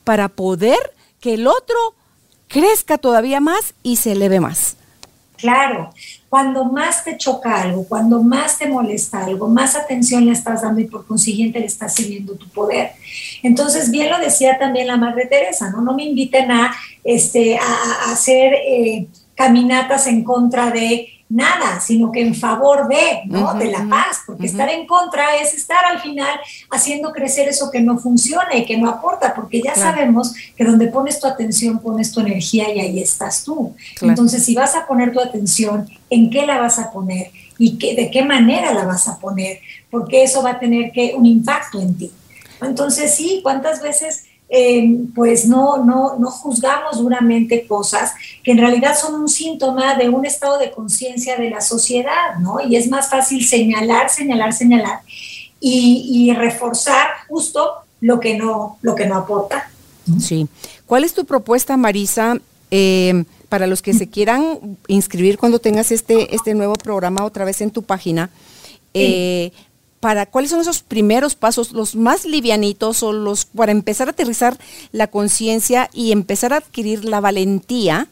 para 0.05 0.29
poder 0.29 0.79
que 1.21 1.35
el 1.35 1.47
otro 1.47 1.77
crezca 2.47 2.99
todavía 2.99 3.41
más 3.41 3.75
y 3.83 3.97
se 3.97 4.13
eleve 4.13 4.41
más. 4.41 4.77
Claro, 5.37 5.93
cuando 6.29 6.65
más 6.67 7.05
te 7.05 7.17
choca 7.17 7.63
algo, 7.63 7.85
cuando 7.85 8.23
más 8.23 8.59
te 8.59 8.69
molesta 8.69 9.25
algo, 9.25 9.49
más 9.49 9.75
atención 9.75 10.27
le 10.27 10.33
estás 10.33 10.63
dando 10.63 10.81
y 10.81 10.85
por 10.85 11.07
consiguiente 11.07 11.59
le 11.59 11.67
estás 11.67 11.95
cediendo 11.95 12.35
tu 12.35 12.49
poder. 12.49 12.93
Entonces, 13.43 13.91
bien 13.91 14.11
lo 14.11 14.19
decía 14.19 14.59
también 14.59 14.89
la 14.89 14.97
Madre 14.97 15.27
Teresa, 15.27 15.71
¿no? 15.71 15.81
No 15.81 15.95
me 15.95 16.05
inviten 16.05 16.51
a, 16.51 16.75
este, 17.03 17.57
a, 17.59 18.13
hacer 18.13 18.53
eh, 18.55 19.07
caminatas 19.35 20.07
en 20.07 20.23
contra 20.23 20.71
de 20.71 21.09
nada, 21.29 21.81
sino 21.81 22.11
que 22.11 22.23
en 22.23 22.35
favor 22.35 22.89
de, 22.89 23.23
¿no? 23.27 23.53
de 23.55 23.71
la 23.71 23.87
paz, 23.89 24.23
porque 24.27 24.47
estar 24.47 24.69
en 24.71 24.87
contra 24.87 25.37
es 25.37 25.53
estar 25.53 25.85
al 25.85 26.01
final 26.01 26.41
haciendo 26.71 27.13
crecer 27.13 27.49
eso 27.49 27.71
que 27.71 27.81
no 27.81 27.99
funciona 27.99 28.57
y 28.57 28.65
que 28.65 28.79
no 28.79 28.89
aporta, 28.89 29.35
porque 29.35 29.61
ya 29.61 29.75
sabemos 29.75 30.33
que 30.57 30.65
donde 30.65 30.89
pones 30.89 31.21
tu 31.21 31.27
atención, 31.27 31.81
pones 31.81 32.13
tu 32.13 32.21
energía 32.21 32.73
y 32.75 32.81
ahí 32.81 33.03
estás 33.03 33.45
tú. 33.45 33.75
Entonces, 34.01 34.45
si 34.45 34.55
vas 34.55 34.75
a 34.75 34.87
poner 34.87 35.13
tu 35.13 35.21
atención, 35.21 35.89
¿en 36.09 36.31
qué 36.31 36.47
la 36.47 36.59
vas 36.59 36.79
a 36.79 36.91
poner? 36.91 37.31
¿Y 37.59 37.77
qué, 37.77 37.95
de 37.95 38.11
qué 38.11 38.25
manera 38.25 38.73
la 38.73 38.85
vas 38.85 39.09
a 39.09 39.19
poner? 39.19 39.59
Porque 39.91 40.23
eso 40.23 40.43
va 40.43 40.53
a 40.53 40.59
tener 40.59 40.93
que 40.93 41.15
un 41.15 41.27
impacto 41.27 41.81
en 41.81 41.97
ti. 41.97 42.11
Entonces, 42.63 43.15
sí, 43.15 43.41
¿cuántas 43.43 43.83
veces 43.83 44.25
eh, 44.51 45.05
pues 45.15 45.47
no, 45.47 45.85
no, 45.85 46.17
no 46.19 46.31
juzgamos 46.31 46.99
duramente 46.99 47.67
cosas 47.67 48.15
que 48.43 48.53
en 48.53 48.59
realidad 48.59 48.97
son 48.99 49.21
un 49.21 49.29
síntoma 49.29 49.95
de 49.95 50.09
un 50.09 50.25
estado 50.25 50.59
de 50.59 50.71
conciencia 50.71 51.37
de 51.37 51.51
la 51.51 51.61
sociedad, 51.61 52.37
¿no? 52.41 52.59
Y 52.61 52.77
es 52.77 52.89
más 52.89 53.11
fácil 53.11 53.45
señalar, 53.47 54.09
señalar, 54.09 54.55
señalar 54.55 55.01
y, 55.61 56.33
reforzar 56.35 57.09
justo 57.29 57.73
lo 58.01 58.21
que 58.21 58.37
no, 58.37 58.79
lo 58.81 58.95
que 58.95 59.07
no 59.07 59.17
aporta. 59.17 59.71
Sí. 60.21 60.47
¿Cuál 60.87 61.05
es 61.05 61.13
tu 61.13 61.27
propuesta, 61.27 61.77
Marisa, 61.77 62.39
eh, 62.71 63.25
para 63.49 63.67
los 63.67 63.83
que 63.83 63.93
se 63.93 64.09
quieran 64.09 64.79
inscribir 64.87 65.39
cuando 65.39 65.59
tengas 65.59 65.91
este, 65.91 66.35
este 66.35 66.55
nuevo 66.55 66.75
programa 66.75 67.25
otra 67.25 67.45
vez 67.45 67.61
en 67.61 67.71
tu 67.71 67.83
página, 67.83 68.31
eh, 68.95 69.53
para 70.01 70.27
cuáles 70.27 70.51
son 70.51 70.61
esos 70.61 70.83
primeros 70.83 71.35
pasos, 71.35 71.73
los 71.73 71.97
más 71.97 72.25
livianitos 72.25 73.03
o 73.03 73.13
los 73.13 73.47
para 73.47 73.73
empezar 73.73 74.09
a 74.09 74.13
aterrizar 74.13 74.59
la 74.93 75.09
conciencia 75.09 75.91
y 75.93 76.13
empezar 76.13 76.53
a 76.53 76.59
adquirir 76.59 77.05
la 77.05 77.21
valentía 77.21 78.09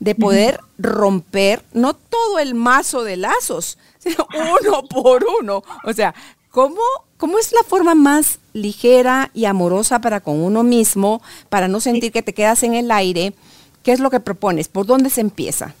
de 0.00 0.14
poder 0.14 0.60
romper 0.78 1.64
no 1.72 1.94
todo 1.94 2.38
el 2.38 2.54
mazo 2.54 3.02
de 3.02 3.16
lazos, 3.16 3.78
sino 3.98 4.26
uno 4.60 4.82
por 4.84 5.24
uno. 5.40 5.62
O 5.84 5.92
sea, 5.92 6.14
¿cómo, 6.50 6.80
¿cómo 7.16 7.38
es 7.38 7.52
la 7.52 7.62
forma 7.62 7.94
más 7.94 8.38
ligera 8.52 9.30
y 9.34 9.44
amorosa 9.44 10.00
para 10.00 10.20
con 10.20 10.40
uno 10.40 10.62
mismo, 10.62 11.22
para 11.48 11.68
no 11.68 11.80
sentir 11.80 12.12
que 12.12 12.22
te 12.22 12.34
quedas 12.34 12.62
en 12.62 12.74
el 12.74 12.90
aire? 12.90 13.34
¿Qué 13.82 13.92
es 13.92 14.00
lo 14.00 14.10
que 14.10 14.20
propones? 14.20 14.68
¿Por 14.68 14.86
dónde 14.86 15.10
se 15.10 15.20
empieza? 15.20 15.74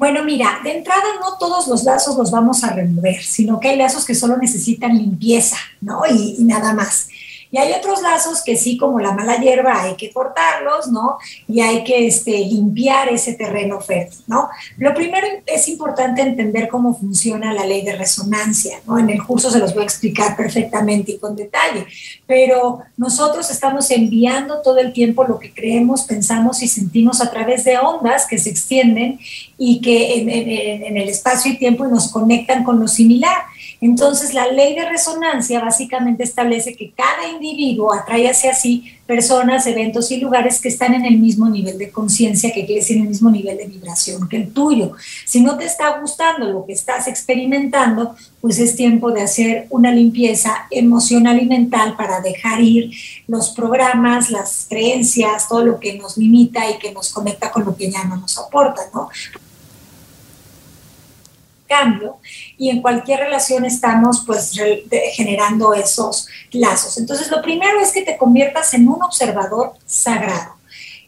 Bueno, 0.00 0.24
mira, 0.24 0.60
de 0.64 0.78
entrada 0.78 1.02
no 1.20 1.36
todos 1.36 1.68
los 1.68 1.84
lazos 1.84 2.16
los 2.16 2.30
vamos 2.30 2.64
a 2.64 2.72
remover, 2.72 3.22
sino 3.22 3.60
que 3.60 3.68
hay 3.68 3.76
lazos 3.76 4.06
que 4.06 4.14
solo 4.14 4.38
necesitan 4.38 4.96
limpieza, 4.96 5.58
¿no? 5.82 6.00
Y, 6.10 6.36
y 6.38 6.44
nada 6.44 6.72
más. 6.72 7.08
Y 7.50 7.58
hay 7.58 7.72
otros 7.72 8.00
lazos 8.02 8.42
que 8.42 8.56
sí, 8.56 8.76
como 8.76 9.00
la 9.00 9.12
mala 9.12 9.36
hierba, 9.36 9.82
hay 9.82 9.96
que 9.96 10.10
cortarlos, 10.10 10.88
¿no? 10.88 11.18
Y 11.48 11.60
hay 11.60 11.82
que 11.82 12.06
este, 12.06 12.30
limpiar 12.30 13.08
ese 13.08 13.34
terreno 13.34 13.80
fértil, 13.80 14.20
¿no? 14.26 14.48
Lo 14.78 14.94
primero 14.94 15.26
es 15.46 15.68
importante 15.68 16.22
entender 16.22 16.68
cómo 16.68 16.94
funciona 16.94 17.52
la 17.52 17.66
ley 17.66 17.82
de 17.82 17.96
resonancia, 17.96 18.80
¿no? 18.86 18.98
En 18.98 19.10
el 19.10 19.22
curso 19.24 19.50
se 19.50 19.58
los 19.58 19.74
voy 19.74 19.82
a 19.82 19.86
explicar 19.86 20.36
perfectamente 20.36 21.12
y 21.12 21.18
con 21.18 21.34
detalle, 21.34 21.86
pero 22.26 22.80
nosotros 22.96 23.50
estamos 23.50 23.90
enviando 23.90 24.62
todo 24.62 24.78
el 24.78 24.92
tiempo 24.92 25.24
lo 25.24 25.38
que 25.38 25.52
creemos, 25.52 26.04
pensamos 26.04 26.62
y 26.62 26.68
sentimos 26.68 27.20
a 27.20 27.30
través 27.30 27.64
de 27.64 27.78
ondas 27.78 28.26
que 28.26 28.38
se 28.38 28.50
extienden 28.50 29.18
y 29.58 29.80
que 29.80 30.20
en, 30.20 30.96
el 30.96 31.08
espacio 31.08 31.52
y 31.52 31.58
tiempo 31.58 31.86
nos 31.86 32.10
conectan 32.10 32.64
con 32.64 32.80
lo 32.80 32.88
similar. 32.88 33.42
Entonces, 33.80 34.34
la 34.34 34.46
ley 34.46 34.74
de 34.74 34.86
resonancia 34.86 35.60
básicamente 35.60 36.22
establece 36.22 36.76
que 36.76 36.92
cada 36.92 37.28
individuo 37.28 37.94
atrae 37.94 38.28
hacia 38.28 38.52
sí 38.52 38.84
personas, 39.06 39.66
eventos 39.66 40.10
y 40.12 40.18
lugares 40.18 40.60
que 40.60 40.68
están 40.68 40.92
en 40.92 41.06
el 41.06 41.18
mismo 41.18 41.48
nivel 41.48 41.78
de 41.78 41.90
conciencia, 41.90 42.52
que 42.52 42.66
quiere 42.66 42.82
decir 42.82 42.98
en 42.98 43.04
el 43.04 43.08
mismo 43.08 43.30
nivel 43.30 43.56
de 43.56 43.66
vibración 43.66 44.28
que 44.28 44.36
el 44.36 44.52
tuyo. 44.52 44.92
Si 45.24 45.40
no 45.40 45.56
te 45.56 45.64
está 45.64 45.98
gustando 45.98 46.46
lo 46.46 46.66
que 46.66 46.74
estás 46.74 47.08
experimentando, 47.08 48.14
pues 48.40 48.58
es 48.58 48.76
tiempo 48.76 49.10
de 49.12 49.22
hacer 49.22 49.66
una 49.70 49.92
limpieza 49.92 50.66
emocional 50.70 51.42
y 51.42 51.46
mental 51.46 51.96
para 51.96 52.20
dejar 52.20 52.60
ir 52.60 52.90
los 53.26 53.50
programas, 53.50 54.30
las 54.30 54.66
creencias, 54.68 55.48
todo 55.48 55.64
lo 55.64 55.80
que 55.80 55.94
nos 55.94 56.18
limita 56.18 56.68
y 56.70 56.78
que 56.78 56.92
nos 56.92 57.12
conecta 57.12 57.50
con 57.50 57.64
lo 57.64 57.74
que 57.74 57.90
ya 57.90 58.04
no 58.04 58.16
nos 58.18 58.38
aporta, 58.38 58.82
¿no? 58.92 59.08
cambio 61.70 62.16
y 62.60 62.68
en 62.68 62.82
cualquier 62.82 63.20
relación 63.20 63.64
estamos 63.64 64.22
pues 64.26 64.52
generando 65.14 65.72
esos 65.72 66.28
lazos. 66.52 66.98
Entonces 66.98 67.30
lo 67.30 67.40
primero 67.40 67.80
es 67.80 67.90
que 67.90 68.02
te 68.02 68.18
conviertas 68.18 68.74
en 68.74 68.86
un 68.86 69.02
observador 69.02 69.72
sagrado. 69.86 70.56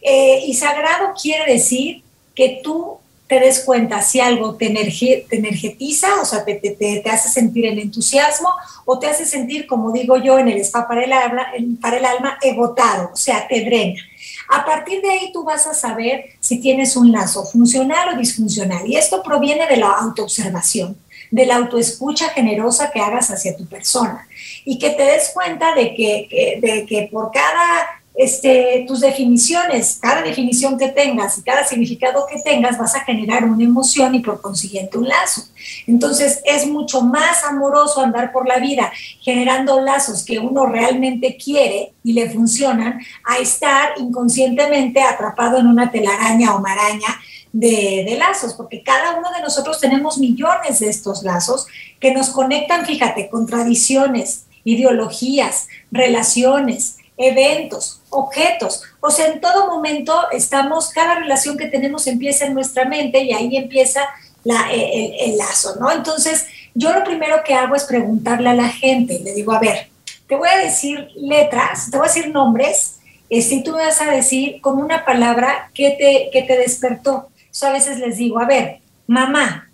Eh, 0.00 0.44
y 0.46 0.54
sagrado 0.54 1.12
quiere 1.20 1.52
decir 1.52 2.02
que 2.34 2.60
tú 2.64 2.96
te 3.28 3.38
des 3.38 3.60
cuenta 3.60 4.00
si 4.00 4.18
algo 4.18 4.54
te, 4.54 4.70
te 4.70 5.36
energetiza, 5.36 6.22
o 6.22 6.24
sea, 6.24 6.42
te, 6.42 6.54
te, 6.54 6.70
te, 6.70 7.10
hace 7.10 7.28
sentir 7.28 7.66
el 7.66 7.78
entusiasmo 7.78 8.48
o 8.86 8.98
te 8.98 9.08
hace 9.08 9.26
sentir, 9.26 9.66
como 9.66 9.92
digo 9.92 10.16
yo, 10.16 10.38
en 10.38 10.48
el 10.48 10.58
spa 10.58 10.88
para 10.88 11.04
el 11.04 11.12
alma, 11.12 11.48
para 11.82 11.98
el 11.98 12.04
alma 12.06 12.38
egotado, 12.40 13.10
o 13.12 13.16
sea, 13.16 13.46
te 13.46 13.62
drena. 13.62 14.00
A 14.48 14.64
partir 14.64 15.02
de 15.02 15.10
ahí 15.10 15.32
tú 15.32 15.44
vas 15.44 15.66
a 15.66 15.74
saber 15.74 16.30
si 16.40 16.60
tienes 16.60 16.96
un 16.96 17.12
lazo 17.12 17.44
funcional 17.44 18.14
o 18.14 18.18
disfuncional. 18.18 18.86
Y 18.86 18.96
esto 18.96 19.22
proviene 19.22 19.66
de 19.66 19.76
la 19.76 19.92
autoobservación, 19.92 20.96
de 21.32 21.46
la 21.46 21.56
autoescucha 21.56 22.28
generosa 22.28 22.92
que 22.92 23.00
hagas 23.00 23.30
hacia 23.30 23.56
tu 23.56 23.66
persona. 23.66 24.28
Y 24.64 24.78
que 24.78 24.90
te 24.90 25.02
des 25.02 25.30
cuenta 25.34 25.74
de 25.74 25.94
que, 25.94 26.60
de 26.62 26.86
que 26.86 27.08
por 27.10 27.32
cada 27.32 28.02
este, 28.14 28.84
tus 28.86 29.00
definiciones, 29.00 29.98
cada 30.00 30.20
definición 30.20 30.78
que 30.78 30.88
tengas 30.88 31.38
y 31.38 31.42
cada 31.42 31.64
significado 31.64 32.26
que 32.26 32.40
tengas, 32.40 32.76
vas 32.76 32.94
a 32.94 33.00
generar 33.00 33.44
una 33.44 33.64
emoción 33.64 34.14
y 34.14 34.20
por 34.20 34.42
consiguiente 34.42 34.98
un 34.98 35.08
lazo. 35.08 35.44
Entonces 35.86 36.42
es 36.44 36.66
mucho 36.66 37.00
más 37.00 37.42
amoroso 37.44 38.02
andar 38.02 38.30
por 38.30 38.46
la 38.46 38.58
vida 38.58 38.92
generando 39.20 39.80
lazos 39.80 40.24
que 40.24 40.38
uno 40.38 40.66
realmente 40.66 41.38
quiere 41.42 41.94
y 42.04 42.12
le 42.12 42.28
funcionan 42.28 43.00
a 43.24 43.38
estar 43.38 43.94
inconscientemente 43.96 45.00
atrapado 45.00 45.58
en 45.58 45.66
una 45.66 45.90
telaraña 45.90 46.54
o 46.54 46.60
maraña 46.60 47.18
de, 47.52 48.16
lazos, 48.18 48.54
porque 48.54 48.82
cada 48.82 49.16
uno 49.16 49.30
de 49.32 49.42
nosotros 49.42 49.80
tenemos 49.80 50.18
millones 50.18 50.80
de 50.80 50.88
estos 50.88 51.22
lazos 51.22 51.66
que 52.00 52.12
nos 52.12 52.30
conectan, 52.30 52.86
fíjate, 52.86 53.28
con 53.28 53.46
tradiciones, 53.46 54.44
ideologías, 54.64 55.68
relaciones, 55.90 56.96
eventos, 57.16 58.00
objetos. 58.10 58.82
O 59.00 59.10
sea, 59.10 59.26
en 59.26 59.40
todo 59.40 59.66
momento 59.66 60.14
estamos, 60.32 60.90
cada 60.90 61.16
relación 61.16 61.56
que 61.56 61.66
tenemos 61.66 62.06
empieza 62.06 62.46
en 62.46 62.54
nuestra 62.54 62.84
mente 62.84 63.22
y 63.22 63.32
ahí 63.32 63.56
empieza 63.56 64.02
la, 64.44 64.72
el, 64.72 65.14
el, 65.20 65.38
lazo, 65.38 65.76
¿no? 65.78 65.90
Entonces, 65.90 66.46
yo 66.74 66.92
lo 66.92 67.04
primero 67.04 67.44
que 67.44 67.54
hago 67.54 67.74
es 67.74 67.84
preguntarle 67.84 68.48
a 68.48 68.54
la 68.54 68.68
gente, 68.68 69.20
le 69.22 69.34
digo, 69.34 69.52
a 69.52 69.60
ver, 69.60 69.88
te 70.26 70.36
voy 70.36 70.48
a 70.48 70.58
decir 70.58 71.08
letras, 71.16 71.90
te 71.90 71.98
voy 71.98 72.08
a 72.08 72.12
decir 72.12 72.30
nombres, 72.30 72.96
este, 73.32 73.56
y 73.56 73.62
tú 73.62 73.72
me 73.72 73.78
vas 73.78 74.00
a 74.02 74.10
decir 74.10 74.60
con 74.60 74.78
una 74.78 75.06
palabra 75.06 75.70
te, 75.74 76.28
que 76.30 76.44
te 76.46 76.58
despertó. 76.58 77.28
Yo 77.52 77.66
a 77.66 77.72
veces 77.72 77.98
les 77.98 78.16
digo, 78.16 78.38
a 78.38 78.46
ver, 78.46 78.78
mamá, 79.06 79.68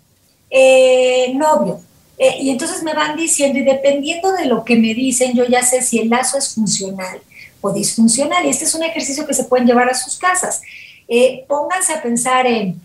eh, 0.49 1.31
novio, 1.35 1.81
eh, 2.17 2.37
y 2.41 2.49
entonces 2.49 2.83
me 2.83 2.93
van 2.93 3.15
diciendo, 3.15 3.59
y 3.59 3.63
dependiendo 3.63 4.33
de 4.33 4.45
lo 4.45 4.65
que 4.65 4.75
me 4.75 4.93
dicen, 4.93 5.33
yo 5.33 5.45
ya 5.45 5.63
sé 5.63 5.81
si 5.81 5.99
el 5.99 6.09
lazo 6.09 6.37
es 6.37 6.53
funcional 6.53 7.21
o 7.61 7.71
disfuncional. 7.71 8.45
Y 8.45 8.49
este 8.49 8.65
es 8.65 8.75
un 8.75 8.83
ejercicio 8.83 9.25
que 9.25 9.33
se 9.33 9.45
pueden 9.45 9.65
llevar 9.65 9.89
a 9.89 9.93
sus 9.93 10.17
casas. 10.17 10.61
Eh, 11.07 11.45
pónganse 11.47 11.93
a 11.93 12.01
pensar 12.01 12.45
en 12.45 12.81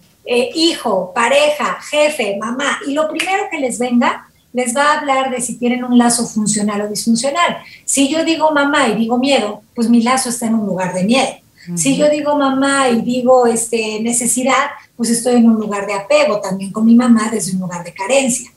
hijo, 0.55 1.13
pareja, 1.15 1.79
jefe, 1.91 2.37
mamá, 2.41 2.79
y 2.87 2.93
lo 2.93 3.09
primero 3.09 3.45
que 3.51 3.59
les 3.59 3.79
venga, 3.79 4.27
les 4.55 4.75
va 4.75 4.85
a 4.85 5.01
hablar 5.01 5.31
de 5.31 5.41
si 5.41 5.57
tienen 5.57 5.85
un 5.85 5.99
lazo 5.99 6.27
funcional 6.27 6.81
o 6.83 6.89
disfuncional. 6.89 7.59
Si 7.85 8.09
yo 8.09 8.25
digo 8.25 8.53
mamá 8.53 8.89
y 8.89 8.95
digo 8.95 9.19
miedo, 9.19 9.63
pues 9.75 9.91
mi 9.91 10.01
lazo 10.01 10.31
está 10.31 10.47
en 10.47 10.55
un 10.55 10.67
lugar 10.67 10.95
de 10.95 11.03
miedo. 11.03 11.44
Si 11.77 11.97
yo 11.97 12.09
digo 12.11 12.37
mamá 12.37 12.89
y 12.91 13.01
digo 13.01 13.47
este, 13.47 14.01
necesidad, 14.01 14.71
pues 14.97 15.11
estoy 15.11 15.37
en 15.37 15.49
un 15.49 15.57
lugar 15.57 15.87
de 15.87 15.95
apego 15.95 16.41
también 16.41 16.73
con 16.73 16.85
mi 16.85 16.95
mamá 16.95 17.29
desde 17.31 17.53
un 17.53 17.61
lugar 17.61 17.85
de 17.85 17.95
carencia. 17.95 18.51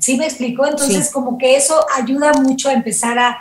¿Sí 0.00 0.16
me 0.16 0.26
explico? 0.26 0.66
Entonces, 0.66 1.10
como 1.10 1.38
que 1.38 1.56
eso 1.56 1.74
ayuda 1.96 2.32
mucho 2.34 2.68
a 2.68 2.72
empezar 2.72 3.18
a 3.18 3.38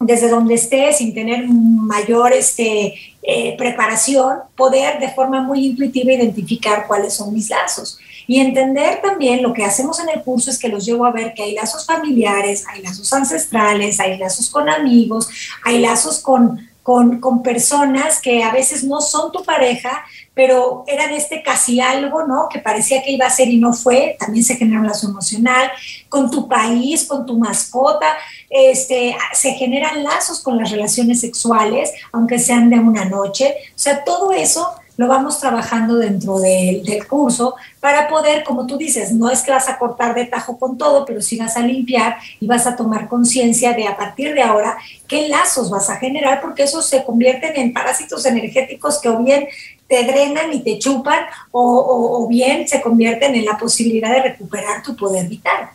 desde 0.00 0.30
donde 0.30 0.54
esté, 0.54 0.92
sin 0.94 1.12
tener 1.12 1.46
mayor 1.46 2.32
este, 2.32 2.94
eh, 3.22 3.54
preparación, 3.58 4.38
poder 4.56 4.98
de 4.98 5.10
forma 5.10 5.42
muy 5.42 5.66
intuitiva 5.66 6.12
identificar 6.12 6.86
cuáles 6.86 7.12
son 7.12 7.34
mis 7.34 7.50
lazos. 7.50 7.98
Y 8.26 8.40
entender 8.40 9.02
también 9.02 9.42
lo 9.42 9.52
que 9.52 9.64
hacemos 9.64 10.00
en 10.00 10.08
el 10.08 10.22
curso 10.22 10.50
es 10.50 10.58
que 10.58 10.68
los 10.68 10.86
llevo 10.86 11.04
a 11.04 11.12
ver 11.12 11.34
que 11.34 11.42
hay 11.42 11.54
lazos 11.54 11.84
familiares, 11.84 12.64
hay 12.66 12.80
lazos 12.80 13.12
ancestrales, 13.12 14.00
hay 14.00 14.16
lazos 14.16 14.48
con 14.48 14.70
amigos, 14.70 15.28
hay 15.64 15.80
lazos 15.80 16.20
con, 16.20 16.69
con, 16.82 17.20
con 17.20 17.42
personas 17.42 18.20
que 18.20 18.42
a 18.42 18.52
veces 18.52 18.84
no 18.84 19.00
son 19.00 19.30
tu 19.32 19.44
pareja, 19.44 20.04
pero 20.34 20.84
eran 20.86 21.10
este 21.12 21.42
casi 21.42 21.80
algo, 21.80 22.26
¿no? 22.26 22.48
Que 22.48 22.58
parecía 22.58 23.02
que 23.02 23.12
iba 23.12 23.26
a 23.26 23.30
ser 23.30 23.48
y 23.48 23.58
no 23.58 23.72
fue, 23.72 24.16
también 24.18 24.44
se 24.44 24.56
genera 24.56 24.80
un 24.80 24.86
lazo 24.86 25.08
emocional, 25.08 25.70
con 26.08 26.30
tu 26.30 26.48
país, 26.48 27.04
con 27.04 27.26
tu 27.26 27.38
mascota, 27.38 28.16
este, 28.48 29.16
se 29.32 29.52
generan 29.52 30.02
lazos 30.02 30.40
con 30.40 30.56
las 30.56 30.70
relaciones 30.70 31.20
sexuales, 31.20 31.92
aunque 32.12 32.38
sean 32.38 32.70
de 32.70 32.78
una 32.78 33.04
noche, 33.04 33.54
o 33.70 33.78
sea, 33.78 34.02
todo 34.04 34.32
eso 34.32 34.79
lo 35.00 35.08
vamos 35.08 35.40
trabajando 35.40 35.96
dentro 35.96 36.38
del, 36.40 37.06
curso 37.08 37.54
para 37.80 38.06
poder, 38.06 38.44
como 38.44 38.66
tú 38.66 38.76
dices, 38.76 39.14
no 39.14 39.30
es 39.30 39.40
que 39.40 39.50
vas 39.50 39.66
a 39.66 39.78
cortar 39.78 40.14
de 40.14 40.26
tajo 40.26 40.58
con 40.58 40.76
todo, 40.76 41.06
pero 41.06 41.22
sí 41.22 41.38
vas 41.38 41.56
a 41.56 41.60
limpiar 41.60 42.18
y 42.38 42.46
vas 42.46 42.66
a 42.66 42.76
tomar 42.76 43.08
conciencia 43.08 43.72
de 43.72 43.88
a 43.88 43.96
partir 43.96 44.34
de 44.34 44.42
ahora 44.42 44.76
qué 45.08 45.26
lazos 45.28 45.70
vas 45.70 45.88
a 45.88 45.96
generar, 45.96 46.42
porque 46.42 46.64
esos 46.64 46.86
se 46.86 47.02
convierten 47.02 47.56
en 47.56 47.72
parásitos 47.72 48.26
energéticos 48.26 49.00
que 49.00 49.08
o 49.08 49.16
bien 49.24 49.48
te 49.88 50.04
drenan 50.04 50.52
y 50.52 50.60
te 50.62 50.78
chupan 50.78 51.20
o, 51.50 52.18
o, 52.20 52.28
bien 52.28 52.68
se 52.68 52.82
convierten 52.82 53.34
en 53.34 53.46
la 53.46 53.56
posibilidad 53.56 54.10
de 54.10 54.20
recuperar 54.20 54.82
tu 54.82 54.94
poder 54.96 55.26
vital. 55.28 55.70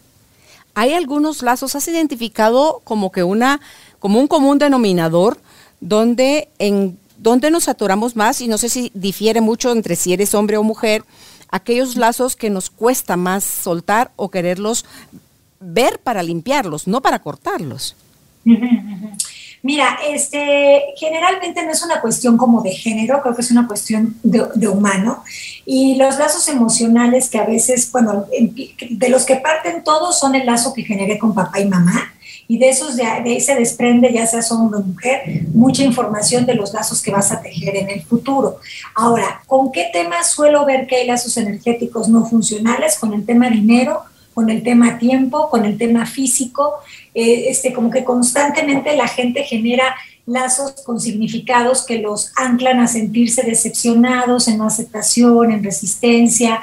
Hay 0.75 0.93
algunos 0.93 1.41
lazos, 1.41 1.73
has 1.73 1.87
identificado 1.87 2.79
como 2.83 3.11
que 3.11 3.23
una, 3.23 3.59
como 3.97 4.19
un 4.19 4.27
común 4.27 4.59
denominador 4.59 5.39
donde 5.81 6.47
en 6.59 6.99
donde 7.17 7.51
nos 7.51 7.67
atoramos 7.67 8.15
más 8.15 8.41
y 8.41 8.47
no 8.47 8.57
sé 8.57 8.69
si 8.69 8.91
difiere 8.93 9.41
mucho 9.41 9.71
entre 9.71 9.95
si 9.95 10.13
eres 10.13 10.33
hombre 10.33 10.57
o 10.57 10.63
mujer, 10.63 11.03
aquellos 11.49 11.95
lazos 11.95 12.35
que 12.35 12.49
nos 12.49 12.69
cuesta 12.69 13.17
más 13.17 13.43
soltar 13.43 14.11
o 14.15 14.29
quererlos 14.29 14.85
ver 15.59 15.99
para 15.99 16.23
limpiarlos, 16.23 16.87
no 16.87 17.01
para 17.01 17.19
cortarlos. 17.19 17.95
Mira, 19.63 19.97
este, 20.07 20.93
generalmente 20.95 21.63
no 21.65 21.71
es 21.71 21.81
una 21.83 21.99
cuestión 21.99 22.37
como 22.37 22.61
de 22.61 22.69
género, 22.69 23.19
creo 23.23 23.35
que 23.35 23.41
es 23.41 23.49
una 23.49 23.65
cuestión 23.65 24.15
de, 24.21 24.67
humano. 24.67 25.23
Y 25.65 25.95
los 25.95 26.19
lazos 26.19 26.47
emocionales 26.49 27.29
que 27.29 27.39
a 27.39 27.45
veces, 27.45 27.91
bueno, 27.91 28.27
de 28.29 29.09
los 29.09 29.25
que 29.25 29.37
parten 29.37 29.83
todos 29.83 30.19
son 30.19 30.35
el 30.35 30.45
lazo 30.45 30.71
que 30.71 30.83
generé 30.83 31.17
con 31.17 31.33
papá 31.33 31.59
y 31.59 31.65
mamá. 31.65 32.13
Y 32.47 32.59
de 32.59 32.69
esos, 32.69 32.95
de, 32.95 33.03
ahí 33.03 33.41
se 33.41 33.55
desprende, 33.55 34.13
ya 34.13 34.27
sea 34.27 34.41
hombre 34.55 34.79
o 34.79 34.83
mujer, 34.83 35.21
mucha 35.53 35.83
información 35.83 36.45
de 36.45 36.53
los 36.53 36.73
lazos 36.73 37.01
que 37.01 37.11
vas 37.11 37.31
a 37.31 37.41
tejer 37.41 37.75
en 37.75 37.89
el 37.89 38.03
futuro. 38.03 38.59
Ahora, 38.93 39.41
¿con 39.47 39.71
qué 39.71 39.89
temas 39.91 40.31
suelo 40.31 40.65
ver 40.65 40.85
que 40.85 40.97
hay 40.97 41.07
lazos 41.07 41.37
energéticos 41.37 42.07
no 42.07 42.25
funcionales? 42.25 42.99
Con 42.99 43.13
el 43.13 43.25
tema 43.25 43.49
dinero, 43.49 44.03
con 44.33 44.49
el 44.49 44.61
tema 44.61 44.99
tiempo, 44.99 45.49
con 45.49 45.65
el 45.65 45.77
tema 45.77 46.05
físico, 46.05 46.75
eh, 47.13 47.45
este, 47.49 47.73
como 47.73 47.89
que 47.89 48.03
constantemente 48.03 48.95
la 48.95 49.07
gente 49.07 49.43
genera 49.43 49.95
lazos 50.27 50.71
con 50.85 50.99
significados 50.99 51.85
que 51.85 51.99
los 51.99 52.31
anclan 52.35 52.79
a 52.79 52.87
sentirse 52.87 53.43
decepcionados, 53.43 54.47
en 54.47 54.57
no 54.57 54.67
aceptación, 54.67 55.51
en 55.51 55.63
resistencia, 55.63 56.59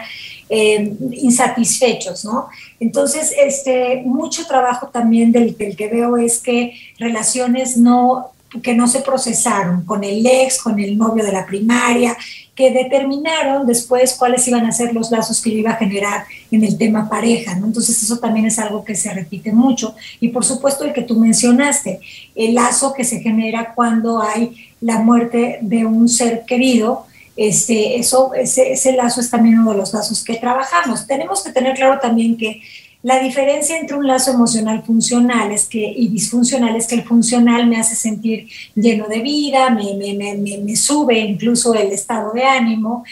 insatisfechos, 1.12 2.24
¿no? 2.24 2.48
Entonces, 2.80 3.32
este, 3.42 4.02
mucho 4.04 4.46
trabajo 4.46 4.88
también 4.88 5.32
del, 5.32 5.56
que 5.56 5.88
veo 5.88 6.16
es 6.16 6.38
que 6.38 6.74
relaciones 6.98 7.76
no 7.76 8.32
que 8.62 8.74
no 8.74 8.86
se 8.86 9.00
procesaron 9.00 9.82
con 9.86 10.04
el 10.04 10.26
ex, 10.26 10.60
con 10.60 10.78
el 10.78 10.98
novio 10.98 11.24
de 11.24 11.32
la 11.32 11.46
primaria, 11.46 12.14
que 12.54 12.70
determinaron 12.70 13.66
después 13.66 14.14
cuáles 14.14 14.46
iban 14.46 14.66
a 14.66 14.72
ser 14.72 14.92
los 14.92 15.10
lazos 15.10 15.40
que 15.40 15.50
yo 15.50 15.58
iba 15.58 15.70
a 15.70 15.76
generar 15.76 16.24
en 16.50 16.62
el 16.62 16.76
tema 16.76 17.08
pareja, 17.08 17.54
¿no? 17.54 17.66
Entonces 17.66 18.02
eso 18.02 18.18
también 18.18 18.44
es 18.44 18.58
algo 18.58 18.84
que 18.84 18.94
se 18.94 19.12
repite 19.12 19.52
mucho. 19.52 19.94
Y 20.20 20.28
por 20.28 20.44
supuesto 20.44 20.84
el 20.84 20.92
que 20.92 21.02
tú 21.02 21.18
mencionaste, 21.18 22.00
el 22.34 22.54
lazo 22.54 22.92
que 22.92 23.04
se 23.04 23.20
genera 23.20 23.72
cuando 23.74 24.20
hay 24.20 24.70
la 24.82 24.98
muerte 24.98 25.58
de 25.62 25.86
un 25.86 26.08
ser 26.08 26.44
querido, 26.44 27.06
este, 27.36 27.98
eso, 27.98 28.34
ese, 28.34 28.72
ese 28.72 28.92
lazo 28.92 29.20
es 29.20 29.30
también 29.30 29.58
uno 29.58 29.72
de 29.72 29.78
los 29.78 29.92
lazos 29.94 30.22
que 30.22 30.36
trabajamos. 30.36 31.06
Tenemos 31.06 31.42
que 31.42 31.52
tener 31.52 31.74
claro 31.74 31.98
también 32.00 32.36
que 32.36 32.62
la 33.02 33.18
diferencia 33.18 33.78
entre 33.78 33.96
un 33.96 34.06
lazo 34.06 34.30
emocional 34.30 34.84
funcional 34.84 35.50
es 35.50 35.66
que, 35.66 35.84
y 35.84 36.06
disfuncional 36.06 36.76
es 36.76 36.86
que 36.86 36.94
el 36.94 37.02
funcional 37.02 37.66
me 37.66 37.80
hace 37.80 37.96
sentir 37.96 38.46
lleno 38.76 39.08
de 39.08 39.18
vida, 39.18 39.70
me, 39.70 39.94
me, 39.94 40.14
me, 40.14 40.58
me 40.58 40.76
sube 40.76 41.18
incluso 41.18 41.74
el 41.74 41.90
estado 41.90 42.32
de 42.32 42.44
ánimo. 42.44 43.04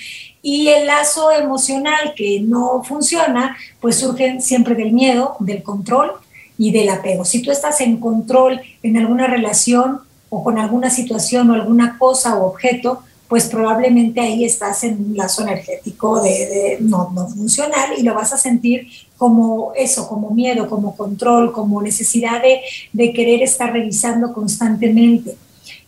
Y 0.42 0.68
el 0.68 0.87
lazo 0.87 1.33
emocional 1.33 2.14
que 2.14 2.40
no 2.40 2.85
funciona, 2.85 3.56
pues 3.80 3.96
surge 3.96 4.40
siempre 4.40 4.76
del 4.76 4.92
miedo, 4.92 5.37
del 5.40 5.62
control 5.64 6.12
y 6.56 6.70
del 6.70 6.88
apego. 6.88 7.24
Si 7.24 7.42
tú 7.42 7.50
estás 7.50 7.80
en 7.80 7.96
control 7.96 8.61
en 8.83 8.96
alguna 8.96 9.26
relación 9.26 10.00
o 10.28 10.44
con 10.44 10.59
alguna 10.59 10.88
situación 10.88 11.50
o 11.50 11.54
alguna 11.54 11.98
cosa 11.98 12.38
o 12.38 12.46
objeto, 12.46 13.02
pues 13.31 13.47
probablemente 13.47 14.21
ahí 14.21 14.45
estás 14.45 14.83
en 14.83 14.97
un 15.05 15.16
lazo 15.16 15.43
energético 15.43 16.21
de, 16.21 16.79
no, 16.81 17.12
no, 17.14 17.29
funcional 17.29 17.90
y 17.97 18.03
lo 18.03 18.12
vas 18.12 18.33
a 18.33 18.37
sentir 18.37 18.88
como 19.16 19.73
eso, 19.77 20.09
como 20.09 20.31
miedo, 20.31 20.69
como 20.69 20.97
control, 20.97 21.53
como 21.53 21.81
necesidad 21.81 22.43
de, 22.43 22.61
de 22.93 23.12
querer 23.12 23.40
estar 23.40 23.73
revisando 23.73 24.33
constantemente. 24.33 25.37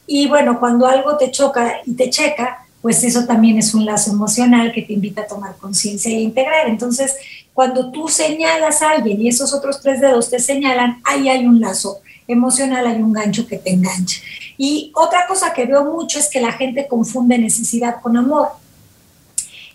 Y 0.07 0.28
bueno, 0.28 0.61
cuando 0.61 0.87
algo 0.87 1.16
te 1.16 1.33
choca 1.33 1.81
y 1.85 1.94
te 1.94 2.11
checa, 2.11 2.64
pues 2.81 3.02
eso 3.02 3.26
también 3.26 3.59
es 3.59 3.74
un 3.74 3.87
lazo 3.87 4.12
emocional 4.12 4.70
que 4.72 4.83
te 4.83 4.92
invita 4.92 5.22
a 5.22 5.26
tomar 5.26 5.57
conciencia 5.57 6.12
e 6.12 6.20
integrar. 6.20 6.68
Entonces, 6.68 7.16
cuando 7.52 7.90
tú 7.90 8.07
señalas 8.07 8.83
a 8.83 8.90
alguien 8.90 9.20
y 9.20 9.28
esos 9.28 9.52
otros 9.52 9.81
tres 9.81 10.00
dedos 10.00 10.31
te 10.31 10.38
señalan, 10.38 11.00
ahí 11.02 11.28
hay 11.28 11.44
un 11.44 11.61
lazo 11.61 12.01
emocional, 12.28 12.87
hay 12.87 13.02
un 13.02 13.12
gancho 13.12 13.46
que 13.46 13.58
te 13.58 13.70
engancha. 13.70 14.20
Y 14.56 14.92
otra 14.94 15.26
cosa 15.26 15.52
que 15.52 15.66
veo 15.66 15.85
mucho 15.85 16.18
es 16.18 16.28
que 16.28 16.40
la 16.40 16.52
gente 16.52 16.87
confunde 16.87 17.38
necesidad 17.38 18.00
con 18.00 18.16
amor. 18.16 18.48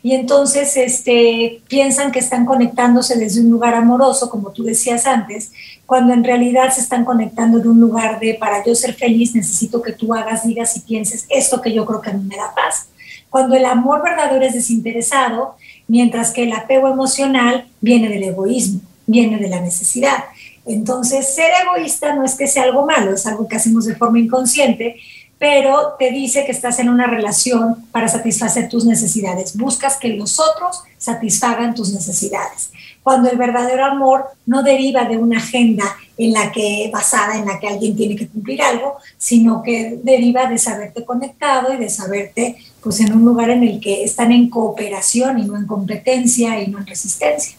Y 0.03 0.13
entonces 0.13 0.77
este, 0.77 1.61
piensan 1.67 2.11
que 2.11 2.19
están 2.19 2.45
conectándose 2.45 3.17
desde 3.17 3.41
un 3.41 3.49
lugar 3.49 3.73
amoroso, 3.73 4.29
como 4.29 4.51
tú 4.51 4.63
decías 4.63 5.05
antes, 5.05 5.51
cuando 5.85 6.13
en 6.13 6.23
realidad 6.23 6.71
se 6.71 6.81
están 6.81 7.03
conectando 7.03 7.59
de 7.59 7.67
un 7.67 7.79
lugar 7.79 8.19
de, 8.19 8.35
para 8.35 8.63
yo 8.63 8.75
ser 8.75 8.93
feliz, 8.93 9.33
necesito 9.35 9.81
que 9.81 9.93
tú 9.93 10.13
hagas, 10.13 10.45
digas 10.45 10.77
y 10.77 10.81
pienses 10.81 11.25
esto 11.29 11.61
que 11.61 11.73
yo 11.73 11.85
creo 11.85 12.01
que 12.01 12.11
a 12.11 12.13
mí 12.13 12.23
me 12.23 12.37
da 12.37 12.53
paz. 12.55 12.89
Cuando 13.29 13.55
el 13.55 13.65
amor 13.65 14.03
verdadero 14.03 14.45
es 14.45 14.53
desinteresado, 14.53 15.55
mientras 15.87 16.31
que 16.31 16.43
el 16.43 16.53
apego 16.53 16.87
emocional 16.87 17.67
viene 17.81 18.09
del 18.09 18.23
egoísmo, 18.23 18.81
viene 19.05 19.37
de 19.37 19.49
la 19.49 19.59
necesidad. 19.59 20.25
Entonces, 20.67 21.33
ser 21.33 21.51
egoísta 21.63 22.13
no 22.13 22.23
es 22.23 22.35
que 22.35 22.47
sea 22.47 22.63
algo 22.63 22.85
malo, 22.85 23.13
es 23.13 23.25
algo 23.25 23.47
que 23.47 23.55
hacemos 23.55 23.85
de 23.85 23.95
forma 23.95 24.19
inconsciente, 24.19 24.97
pero 25.39 25.95
te 25.99 26.11
dice 26.11 26.45
que 26.45 26.51
estás 26.51 26.79
en 26.79 26.89
una 26.89 27.05
relación 27.05 27.85
para 27.91 28.07
satisfacer 28.07 28.69
tus 28.69 28.85
necesidades. 28.85 29.55
Buscas 29.55 29.97
que 29.97 30.09
los 30.09 30.39
otros 30.39 30.81
satisfagan 30.97 31.75
tus 31.75 31.93
necesidades. 31.93 32.71
Cuando 33.03 33.29
el 33.29 33.37
verdadero 33.37 33.85
amor 33.85 34.25
no 34.45 34.63
deriva 34.63 35.05
de 35.05 35.17
una 35.17 35.37
agenda 35.37 35.85
en 36.17 36.33
la 36.33 36.51
que 36.51 36.89
basada 36.91 37.37
en 37.37 37.45
la 37.45 37.59
que 37.59 37.67
alguien 37.67 37.95
tiene 37.95 38.15
que 38.15 38.27
cumplir 38.27 38.61
algo, 38.61 38.97
sino 39.17 39.61
que 39.61 39.99
deriva 40.03 40.47
de 40.47 40.57
saberte 40.57 41.05
conectado 41.05 41.73
y 41.73 41.77
de 41.77 41.89
saberte 41.89 42.57
pues 42.81 42.99
en 42.99 43.13
un 43.13 43.23
lugar 43.23 43.51
en 43.51 43.63
el 43.63 43.79
que 43.79 44.03
están 44.03 44.31
en 44.31 44.49
cooperación 44.49 45.39
y 45.39 45.45
no 45.45 45.55
en 45.55 45.67
competencia 45.67 46.61
y 46.61 46.67
no 46.67 46.79
en 46.79 46.87
resistencia. 46.87 47.55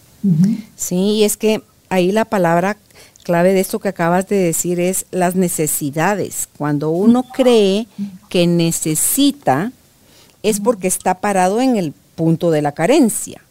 Sí, 0.76 0.96
y 0.96 1.24
es 1.24 1.36
que 1.36 1.62
ahí 1.90 2.10
la 2.12 2.24
palabra 2.24 2.76
clave 3.28 3.52
de 3.52 3.60
esto 3.60 3.78
que 3.78 3.90
acabas 3.90 4.26
de 4.26 4.36
decir 4.36 4.80
es 4.80 5.04
las 5.10 5.34
necesidades. 5.34 6.48
Cuando 6.56 6.88
uno 6.88 7.24
cree 7.24 7.86
que 8.30 8.46
necesita, 8.46 9.70
es 10.42 10.60
porque 10.60 10.88
está 10.88 11.20
parado 11.20 11.60
en 11.60 11.76
el 11.76 11.92
punto 12.14 12.50
de 12.50 12.62
la 12.62 12.72
carencia. 12.72 13.42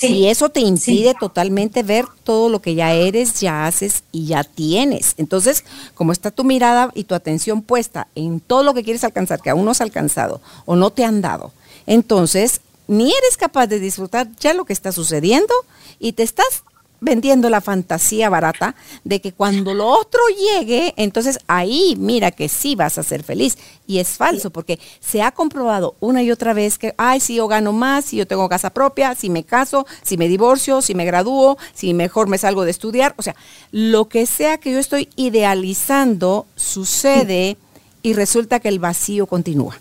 y 0.00 0.26
eso 0.26 0.48
te 0.48 0.58
impide 0.58 1.14
totalmente 1.14 1.84
ver 1.84 2.06
todo 2.24 2.48
lo 2.48 2.60
que 2.60 2.74
ya 2.74 2.92
eres, 2.94 3.40
ya 3.40 3.68
haces 3.68 4.02
y 4.10 4.26
ya 4.26 4.42
tienes. 4.42 5.14
Entonces, 5.18 5.64
como 5.94 6.10
está 6.10 6.32
tu 6.32 6.42
mirada 6.42 6.90
y 6.92 7.04
tu 7.04 7.14
atención 7.14 7.62
puesta 7.62 8.08
en 8.16 8.40
todo 8.40 8.64
lo 8.64 8.74
que 8.74 8.82
quieres 8.82 9.04
alcanzar, 9.04 9.40
que 9.40 9.50
aún 9.50 9.64
no 9.64 9.70
has 9.70 9.80
alcanzado 9.80 10.40
o 10.64 10.74
no 10.74 10.90
te 10.90 11.04
han 11.04 11.20
dado, 11.20 11.52
entonces 11.86 12.60
ni 12.88 13.12
eres 13.12 13.36
capaz 13.36 13.68
de 13.68 13.78
disfrutar 13.78 14.28
ya 14.40 14.52
lo 14.52 14.64
que 14.64 14.72
está 14.72 14.90
sucediendo 14.90 15.54
y 16.00 16.14
te 16.14 16.24
estás 16.24 16.64
vendiendo 17.02 17.50
la 17.50 17.60
fantasía 17.60 18.30
barata 18.30 18.76
de 19.04 19.20
que 19.20 19.32
cuando 19.32 19.74
lo 19.74 19.88
otro 19.88 20.20
llegue, 20.38 20.94
entonces 20.96 21.40
ahí 21.48 21.96
mira 21.98 22.30
que 22.30 22.48
sí 22.48 22.76
vas 22.76 22.96
a 22.96 23.02
ser 23.02 23.24
feliz. 23.24 23.58
Y 23.86 23.98
es 23.98 24.10
falso, 24.10 24.50
porque 24.50 24.78
se 25.00 25.20
ha 25.20 25.32
comprobado 25.32 25.96
una 26.00 26.22
y 26.22 26.30
otra 26.30 26.54
vez 26.54 26.78
que, 26.78 26.94
ay, 26.96 27.20
si 27.20 27.34
yo 27.34 27.48
gano 27.48 27.72
más, 27.72 28.06
si 28.06 28.16
yo 28.16 28.26
tengo 28.26 28.48
casa 28.48 28.70
propia, 28.70 29.14
si 29.16 29.28
me 29.28 29.42
caso, 29.42 29.84
si 30.02 30.16
me 30.16 30.28
divorcio, 30.28 30.80
si 30.80 30.94
me 30.94 31.04
gradúo, 31.04 31.58
si 31.74 31.92
mejor 31.92 32.28
me 32.28 32.38
salgo 32.38 32.64
de 32.64 32.70
estudiar. 32.70 33.14
O 33.18 33.22
sea, 33.22 33.34
lo 33.72 34.08
que 34.08 34.24
sea 34.24 34.58
que 34.58 34.70
yo 34.72 34.78
estoy 34.78 35.08
idealizando 35.16 36.46
sucede 36.54 37.56
y 38.02 38.14
resulta 38.14 38.60
que 38.60 38.68
el 38.68 38.78
vacío 38.78 39.26
continúa. 39.26 39.76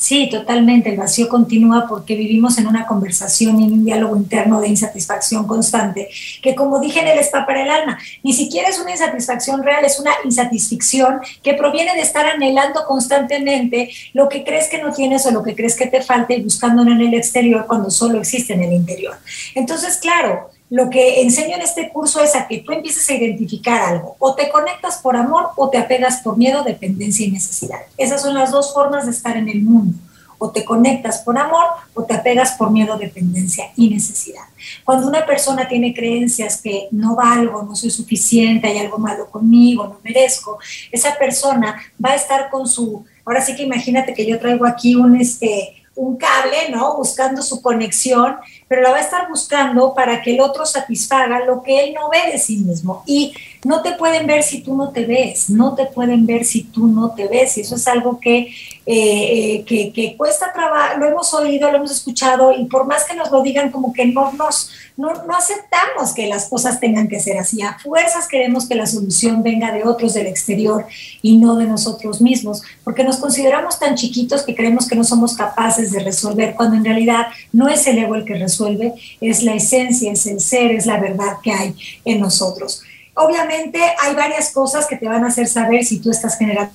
Sí, 0.00 0.30
totalmente. 0.30 0.88
El 0.88 0.96
vacío 0.96 1.28
continúa 1.28 1.84
porque 1.86 2.16
vivimos 2.16 2.56
en 2.56 2.66
una 2.66 2.86
conversación 2.86 3.60
y 3.60 3.66
en 3.66 3.72
un 3.74 3.84
diálogo 3.84 4.16
interno 4.16 4.58
de 4.58 4.68
insatisfacción 4.68 5.46
constante, 5.46 6.08
que 6.40 6.54
como 6.54 6.80
dije 6.80 7.00
en 7.00 7.08
el 7.08 7.18
spa 7.18 7.44
para 7.44 7.62
el 7.62 7.68
alma, 7.68 7.98
ni 8.22 8.32
siquiera 8.32 8.70
es 8.70 8.78
una 8.78 8.92
insatisfacción 8.92 9.62
real, 9.62 9.84
es 9.84 10.00
una 10.00 10.12
insatisfacción 10.24 11.20
que 11.42 11.52
proviene 11.52 11.94
de 11.94 12.00
estar 12.00 12.24
anhelando 12.24 12.86
constantemente 12.86 13.90
lo 14.14 14.30
que 14.30 14.42
crees 14.42 14.68
que 14.68 14.82
no 14.82 14.90
tienes 14.90 15.26
o 15.26 15.32
lo 15.32 15.42
que 15.42 15.54
crees 15.54 15.76
que 15.76 15.86
te 15.86 16.00
falta 16.00 16.32
y 16.32 16.42
buscándolo 16.42 16.92
en 16.92 17.02
el 17.02 17.12
exterior 17.12 17.66
cuando 17.66 17.90
solo 17.90 18.20
existe 18.20 18.54
en 18.54 18.62
el 18.62 18.72
interior. 18.72 19.18
Entonces, 19.54 19.98
claro, 19.98 20.48
lo 20.70 20.88
que 20.88 21.20
enseño 21.20 21.56
en 21.56 21.62
este 21.62 21.90
curso 21.90 22.22
es 22.22 22.36
a 22.36 22.46
que 22.46 22.58
tú 22.58 22.72
empieces 22.72 23.08
a 23.10 23.14
identificar 23.14 23.82
algo. 23.82 24.16
O 24.20 24.36
te 24.36 24.48
conectas 24.48 24.98
por 24.98 25.16
amor 25.16 25.48
o 25.56 25.68
te 25.68 25.78
apegas 25.78 26.20
por 26.22 26.38
miedo, 26.38 26.62
dependencia 26.62 27.26
y 27.26 27.32
necesidad. 27.32 27.80
Esas 27.96 28.22
son 28.22 28.34
las 28.34 28.52
dos 28.52 28.72
formas 28.72 29.04
de 29.04 29.10
estar 29.10 29.36
en 29.36 29.48
el 29.48 29.62
mundo. 29.62 29.98
O 30.38 30.50
te 30.50 30.64
conectas 30.64 31.18
por 31.18 31.36
amor 31.36 31.64
o 31.92 32.04
te 32.04 32.14
apegas 32.14 32.52
por 32.52 32.70
miedo, 32.70 32.96
dependencia 32.96 33.72
y 33.76 33.90
necesidad. 33.90 34.44
Cuando 34.84 35.08
una 35.08 35.26
persona 35.26 35.68
tiene 35.68 35.92
creencias 35.92 36.62
que 36.62 36.86
no 36.92 37.16
valgo, 37.16 37.62
no 37.64 37.74
soy 37.74 37.90
suficiente, 37.90 38.68
hay 38.68 38.78
algo 38.78 38.96
malo 38.96 39.28
conmigo, 39.28 39.84
no 39.84 39.98
merezco, 40.04 40.58
esa 40.92 41.18
persona 41.18 41.82
va 42.02 42.12
a 42.12 42.14
estar 42.14 42.48
con 42.48 42.66
su, 42.66 43.04
ahora 43.26 43.42
sí 43.42 43.54
que 43.54 43.64
imagínate 43.64 44.14
que 44.14 44.24
yo 44.24 44.38
traigo 44.38 44.64
aquí 44.66 44.94
un, 44.94 45.20
este, 45.20 45.82
un 45.94 46.16
cable, 46.16 46.70
¿no? 46.70 46.96
Buscando 46.96 47.42
su 47.42 47.60
conexión 47.60 48.36
pero 48.70 48.82
la 48.82 48.92
va 48.92 48.98
a 48.98 49.00
estar 49.00 49.28
buscando 49.28 49.92
para 49.92 50.22
que 50.22 50.32
el 50.32 50.40
otro 50.40 50.64
satisfaga 50.64 51.44
lo 51.44 51.60
que 51.60 51.80
él 51.82 51.92
no 51.92 52.08
ve 52.08 52.30
de 52.30 52.38
sí 52.38 52.58
mismo. 52.58 53.02
Y 53.04 53.34
no 53.64 53.82
te 53.82 53.92
pueden 53.92 54.26
ver 54.26 54.42
si 54.42 54.62
tú 54.62 54.74
no 54.74 54.90
te 54.90 55.04
ves, 55.04 55.50
no 55.50 55.74
te 55.74 55.86
pueden 55.86 56.26
ver 56.26 56.44
si 56.44 56.62
tú 56.62 56.86
no 56.86 57.10
te 57.14 57.28
ves. 57.28 57.58
Y 57.58 57.60
eso 57.60 57.76
es 57.76 57.86
algo 57.86 58.18
que, 58.18 58.52
eh, 58.86 59.64
que, 59.66 59.92
que, 59.92 60.16
cuesta 60.16 60.52
trabajo, 60.52 60.98
lo 60.98 61.06
hemos 61.06 61.32
oído, 61.34 61.70
lo 61.70 61.78
hemos 61.78 61.90
escuchado, 61.90 62.52
y 62.52 62.64
por 62.64 62.86
más 62.86 63.04
que 63.04 63.14
nos 63.14 63.30
lo 63.30 63.42
digan, 63.42 63.70
como 63.70 63.92
que 63.92 64.06
no 64.06 64.32
nos 64.32 64.70
no, 65.00 65.14
no, 65.24 65.34
aceptamos 65.34 66.12
que 66.14 66.26
las 66.26 66.48
cosas 66.48 66.78
tengan 66.78 67.08
que 67.08 67.20
ser 67.20 67.38
así. 67.38 67.62
A 67.62 67.78
fuerzas 67.78 68.28
queremos 68.28 68.68
que 68.68 68.74
la 68.74 68.86
solución 68.86 69.42
venga 69.42 69.72
de 69.72 69.84
otros 69.84 70.12
del 70.12 70.26
exterior 70.26 70.86
y 71.22 71.38
no 71.38 71.56
de 71.56 71.64
nosotros 71.64 72.20
mismos, 72.20 72.62
porque 72.84 73.02
nos 73.02 73.16
consideramos 73.16 73.78
tan 73.78 73.94
chiquitos 73.94 74.42
que 74.42 74.54
creemos 74.54 74.86
que 74.86 74.96
no 74.96 75.04
somos 75.04 75.34
capaces 75.34 75.90
de 75.90 76.00
resolver, 76.00 76.54
cuando 76.54 76.76
en 76.76 76.84
realidad 76.84 77.28
no 77.52 77.68
es 77.68 77.86
el 77.86 77.98
ego 77.98 78.14
el 78.14 78.26
que 78.26 78.34
resuelve, 78.34 78.92
es 79.22 79.42
la 79.42 79.54
esencia, 79.54 80.12
es 80.12 80.26
el 80.26 80.40
ser, 80.40 80.72
es 80.72 80.84
la 80.84 81.00
verdad 81.00 81.38
que 81.42 81.52
hay 81.52 81.74
en 82.04 82.20
nosotros. 82.20 82.82
Obviamente 83.14 83.80
hay 84.00 84.14
varias 84.14 84.50
cosas 84.50 84.86
que 84.86 84.96
te 84.96 85.08
van 85.08 85.24
a 85.24 85.28
hacer 85.28 85.46
saber 85.46 85.84
si 85.84 85.98
tú 85.98 86.10
estás 86.10 86.38
generando. 86.38 86.72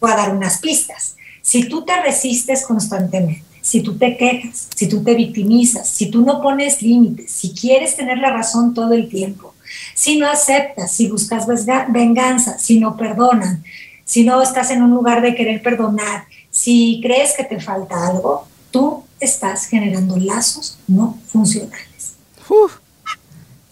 A 0.00 0.16
dar 0.16 0.36
unas 0.36 0.58
pistas. 0.58 1.16
Si 1.42 1.68
tú 1.68 1.84
te 1.84 2.00
resistes 2.00 2.64
constantemente, 2.64 3.42
si 3.60 3.80
tú 3.80 3.98
te 3.98 4.16
quejas, 4.16 4.68
si 4.74 4.88
tú 4.88 5.02
te 5.02 5.14
victimizas, 5.14 5.88
si 5.88 6.10
tú 6.10 6.22
no 6.22 6.40
pones 6.40 6.82
límites, 6.82 7.32
si 7.32 7.52
quieres 7.52 7.96
tener 7.96 8.18
la 8.18 8.30
razón 8.30 8.74
todo 8.74 8.92
el 8.92 9.08
tiempo, 9.08 9.54
si 9.94 10.18
no 10.18 10.28
aceptas, 10.28 10.92
si 10.92 11.08
buscas 11.08 11.46
venganza, 11.88 12.58
si 12.58 12.78
no 12.78 12.96
perdonan, 12.96 13.64
si 14.04 14.22
no 14.22 14.40
estás 14.40 14.70
en 14.70 14.82
un 14.82 14.92
lugar 14.92 15.22
de 15.22 15.34
querer 15.34 15.62
perdonar, 15.62 16.26
si 16.50 17.00
crees 17.02 17.34
que 17.36 17.44
te 17.44 17.60
falta 17.60 18.06
algo, 18.06 18.46
tú 18.70 19.02
estás 19.18 19.66
generando 19.66 20.16
lazos 20.16 20.78
no 20.86 21.18
funcionales. 21.26 22.14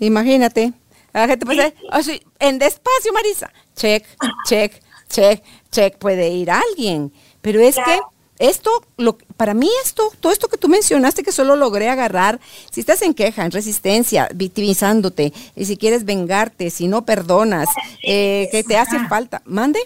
Imagínate, 0.01 0.73
la 1.13 1.29
gente 1.29 1.47
puede 1.47 1.75
decir, 1.97 2.23
en 2.39 2.59
despacio, 2.59 3.13
Marisa, 3.13 3.51
check, 3.77 4.05
check, 4.49 4.83
check, 5.09 5.43
check, 5.71 5.97
puede 5.99 6.29
ir 6.31 6.51
alguien, 6.51 7.13
pero 7.41 7.61
es 7.61 7.77
que 7.77 8.01
esto, 8.39 8.71
lo, 8.97 9.17
para 9.37 9.55
mí 9.55 9.69
esto, 9.85 10.11
todo 10.19 10.33
esto 10.33 10.49
que 10.49 10.57
tú 10.57 10.69
mencionaste 10.69 11.23
que 11.23 11.31
solo 11.31 11.55
logré 11.55 11.89
agarrar, 11.89 12.41
si 12.71 12.81
estás 12.81 13.03
en 13.03 13.15
queja, 13.15 13.45
en 13.45 13.53
resistencia, 13.53 14.29
victimizándote, 14.35 15.33
y 15.55 15.65
si 15.65 15.77
quieres 15.77 16.05
vengarte, 16.05 16.71
si 16.71 16.89
no 16.89 17.05
perdonas, 17.05 17.69
eh, 18.03 18.49
que 18.51 18.65
te 18.65 18.77
hace 18.77 18.99
falta, 19.09 19.41
mande. 19.45 19.79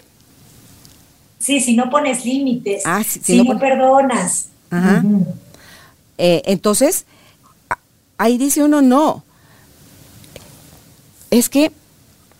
Sí, 1.37 1.61
si 1.61 1.75
no 1.75 1.89
pones 1.89 2.25
límites, 2.25 2.83
ah, 2.85 3.03
si, 3.03 3.43
no, 3.43 3.59
perdonas. 3.59 4.47
Ajá. 4.71 5.03
Eh, 6.17 6.41
entonces, 6.45 7.05
ahí 8.17 8.37
dice 8.37 8.63
uno, 8.63 8.81
no. 8.81 9.23
Es 11.31 11.49
que 11.49 11.71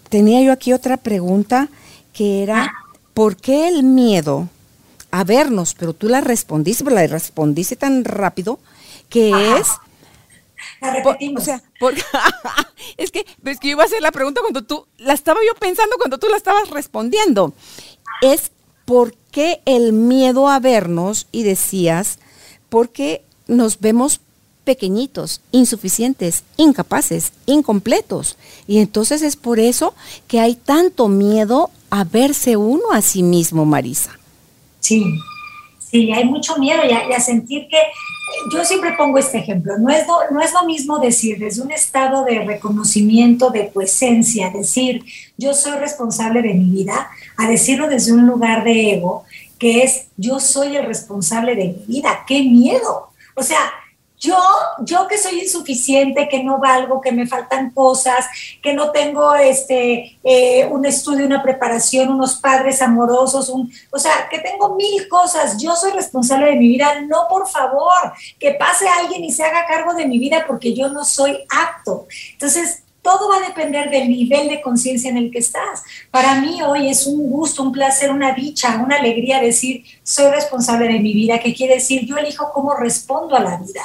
tenía 0.10 0.42
yo 0.42 0.52
aquí 0.52 0.74
otra 0.74 0.98
pregunta 0.98 1.70
que 2.14 2.44
era, 2.44 2.66
ah. 2.66 2.72
¿por 3.14 3.36
qué 3.36 3.68
el 3.68 3.84
miedo? 3.84 4.50
a 5.12 5.24
vernos, 5.24 5.76
pero 5.78 5.94
tú 5.94 6.08
la 6.08 6.22
respondiste, 6.22 6.84
pero 6.84 6.96
la 6.96 7.08
respondiste 7.08 7.76
tan 7.76 8.04
rápido 8.04 8.60
que 9.10 9.58
es... 9.58 9.68
La 10.82 10.94
repetimos. 10.94 11.42
o 11.42 11.46
sea, 11.46 11.62
es 12.98 13.12
que 13.12 13.26
es 13.46 13.60
que 13.60 13.68
yo 13.70 13.72
iba 13.72 13.84
a 13.84 13.86
hacer 13.86 14.02
la 14.02 14.12
pregunta 14.12 14.42
cuando 14.42 14.62
tú, 14.62 14.88
la 14.98 15.14
estaba 15.14 15.40
yo 15.46 15.58
pensando 15.58 15.96
cuando 15.98 16.18
tú 16.18 16.28
la 16.28 16.38
estabas 16.38 16.70
respondiendo. 16.70 17.54
Es 18.22 18.52
por 18.86 19.14
qué 19.32 19.62
el 19.66 19.94
miedo 19.94 20.50
a 20.50 20.60
vernos 20.60 21.28
y 21.32 21.44
decías, 21.44 22.20
porque 22.70 23.24
nos 23.48 23.80
vemos 23.80 24.22
pequeñitos, 24.64 25.42
insuficientes, 25.52 26.44
incapaces, 26.58 27.34
incompletos. 27.46 28.38
Y 28.68 28.80
entonces 28.80 29.22
es 29.22 29.36
por 29.36 29.60
eso 29.60 29.94
que 30.28 30.40
hay 30.40 30.56
tanto 30.56 31.08
miedo 31.08 31.70
a 31.90 32.04
verse 32.04 32.56
uno 32.58 32.92
a 32.92 33.02
sí 33.02 33.24
mismo, 33.24 33.66
Marisa. 33.66 34.12
Sí, 34.80 35.04
sí, 35.80 36.12
hay 36.12 36.26
mucho 36.26 36.58
miedo 36.58 36.82
y 36.86 37.14
a, 37.14 37.20
sentir 37.20 37.68
que, 37.70 37.78
yo 38.54 38.64
siempre 38.64 38.94
pongo 38.98 39.18
este 39.18 39.40
ejemplo, 39.40 39.78
no 39.80 39.90
es, 39.90 40.06
lo, 40.08 40.32
no 40.32 40.40
es 40.40 40.54
lo 40.54 40.64
mismo 40.66 41.00
decir 41.00 41.40
desde 41.40 41.64
un 41.64 41.72
estado 41.72 42.24
de 42.24 42.40
reconocimiento 42.46 43.50
de 43.50 43.64
tu 43.64 43.82
esencia, 43.82 44.52
decir 44.52 45.04
yo 45.38 45.54
soy 45.54 45.80
responsable 45.80 46.42
de 46.42 46.54
mi 46.54 46.70
vida, 46.70 47.10
a 47.38 47.48
decirlo 47.48 47.88
desde 47.88 48.14
un 48.14 48.28
lugar 48.28 48.64
de 48.64 48.94
ego, 48.94 49.26
que 49.58 49.84
es 49.84 50.08
yo 50.16 50.40
soy 50.40 50.76
el 50.76 50.86
responsable 50.86 51.56
de 51.56 51.66
mi 51.66 51.86
vida, 51.88 52.24
qué 52.28 52.44
miedo. 52.44 53.10
O 53.36 53.44
sea, 53.44 53.60
yo, 54.20 54.38
yo 54.82 55.08
que 55.08 55.18
soy 55.18 55.40
insuficiente, 55.40 56.28
que 56.28 56.44
no 56.44 56.60
valgo, 56.60 57.00
que 57.00 57.12
me 57.12 57.26
faltan 57.26 57.72
cosas, 57.72 58.26
que 58.62 58.74
no 58.74 58.92
tengo 58.92 59.34
este, 59.36 60.20
eh, 60.24 60.68
un 60.70 60.86
estudio, 60.86 61.26
una 61.26 61.42
preparación, 61.42 62.10
unos 62.10 62.36
padres 62.36 62.82
amorosos, 62.82 63.48
un, 63.48 63.72
o 63.92 63.98
sea, 63.98 64.28
que 64.30 64.40
tengo 64.40 64.76
mil 64.76 65.08
cosas, 65.08 65.58
yo 65.58 65.76
soy 65.76 65.92
responsable 65.92 66.48
de 66.48 66.58
mi 66.58 66.68
vida, 66.68 67.02
no 67.02 67.28
por 67.30 67.48
favor, 67.48 68.14
que 68.38 68.52
pase 68.52 68.88
alguien 68.90 69.24
y 69.24 69.32
se 69.32 69.44
haga 69.44 69.66
cargo 69.66 69.94
de 69.94 70.06
mi 70.06 70.20
vida 70.20 70.44
porque 70.46 70.74
yo 70.74 70.90
no 70.90 71.06
soy 71.06 71.38
apto. 71.50 72.06
Entonces, 72.34 72.84
todo 73.02 73.30
va 73.30 73.38
a 73.38 73.48
depender 73.48 73.90
del 73.90 74.10
nivel 74.10 74.50
de 74.50 74.62
conciencia 74.62 75.10
en 75.10 75.18
el 75.18 75.32
que 75.32 75.40
estás. 75.40 75.84
Para 76.12 76.36
mí 76.42 76.62
hoy 76.62 76.90
es 76.90 77.08
un 77.08 77.30
gusto, 77.30 77.64
un 77.64 77.72
placer, 77.72 78.12
una 78.12 78.34
dicha, 78.34 78.82
una 78.84 78.98
alegría 78.98 79.40
decir, 79.40 79.86
soy 80.04 80.30
responsable 80.32 80.88
de 80.88 81.00
mi 81.00 81.14
vida, 81.14 81.40
que 81.40 81.56
quiere 81.56 81.76
decir, 81.76 82.06
yo 82.06 82.18
elijo 82.18 82.52
cómo 82.54 82.76
respondo 82.76 83.36
a 83.36 83.40
la 83.40 83.58
vida. 83.58 83.82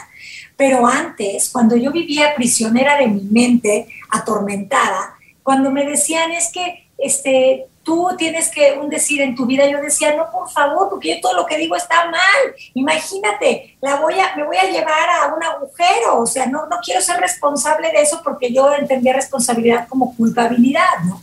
Pero 0.57 0.87
antes, 0.87 1.51
cuando 1.51 1.77
yo 1.77 1.91
vivía 1.91 2.35
prisionera 2.35 2.97
de 2.97 3.09
mi 3.09 3.23
mente, 3.23 3.89
atormentada, 4.11 5.17
cuando 5.43 5.71
me 5.71 5.85
decían 5.85 6.33
es 6.33 6.51
que 6.53 6.89
este, 6.97 7.67
tú 7.85 8.09
tienes 8.17 8.51
que 8.51 8.73
un 8.73 8.89
decir 8.89 9.21
en 9.21 9.35
tu 9.35 9.47
vida, 9.47 9.69
yo 9.69 9.81
decía, 9.81 10.17
no, 10.17 10.31
por 10.31 10.51
favor, 10.51 10.89
porque 10.89 11.15
yo 11.15 11.21
todo 11.21 11.35
lo 11.35 11.47
que 11.47 11.59
digo 11.59 11.77
está 11.77 12.07
mal. 12.07 12.55
Imagínate, 12.73 13.77
la 13.81 13.97
voy 13.97 14.15
a, 14.19 14.35
me 14.37 14.45
voy 14.45 14.57
a 14.57 14.71
llevar 14.71 15.09
a 15.11 15.35
un 15.35 15.43
agujero, 15.43 16.21
o 16.21 16.27
sea, 16.27 16.47
no, 16.47 16.67
no 16.67 16.79
quiero 16.83 17.01
ser 17.01 17.21
responsable 17.21 17.93
de 17.93 18.01
eso 18.01 18.21
porque 18.25 18.53
yo 18.53 18.75
entendía 18.75 19.13
responsabilidad 19.13 19.87
como 19.89 20.17
culpabilidad, 20.17 21.01
¿no? 21.05 21.23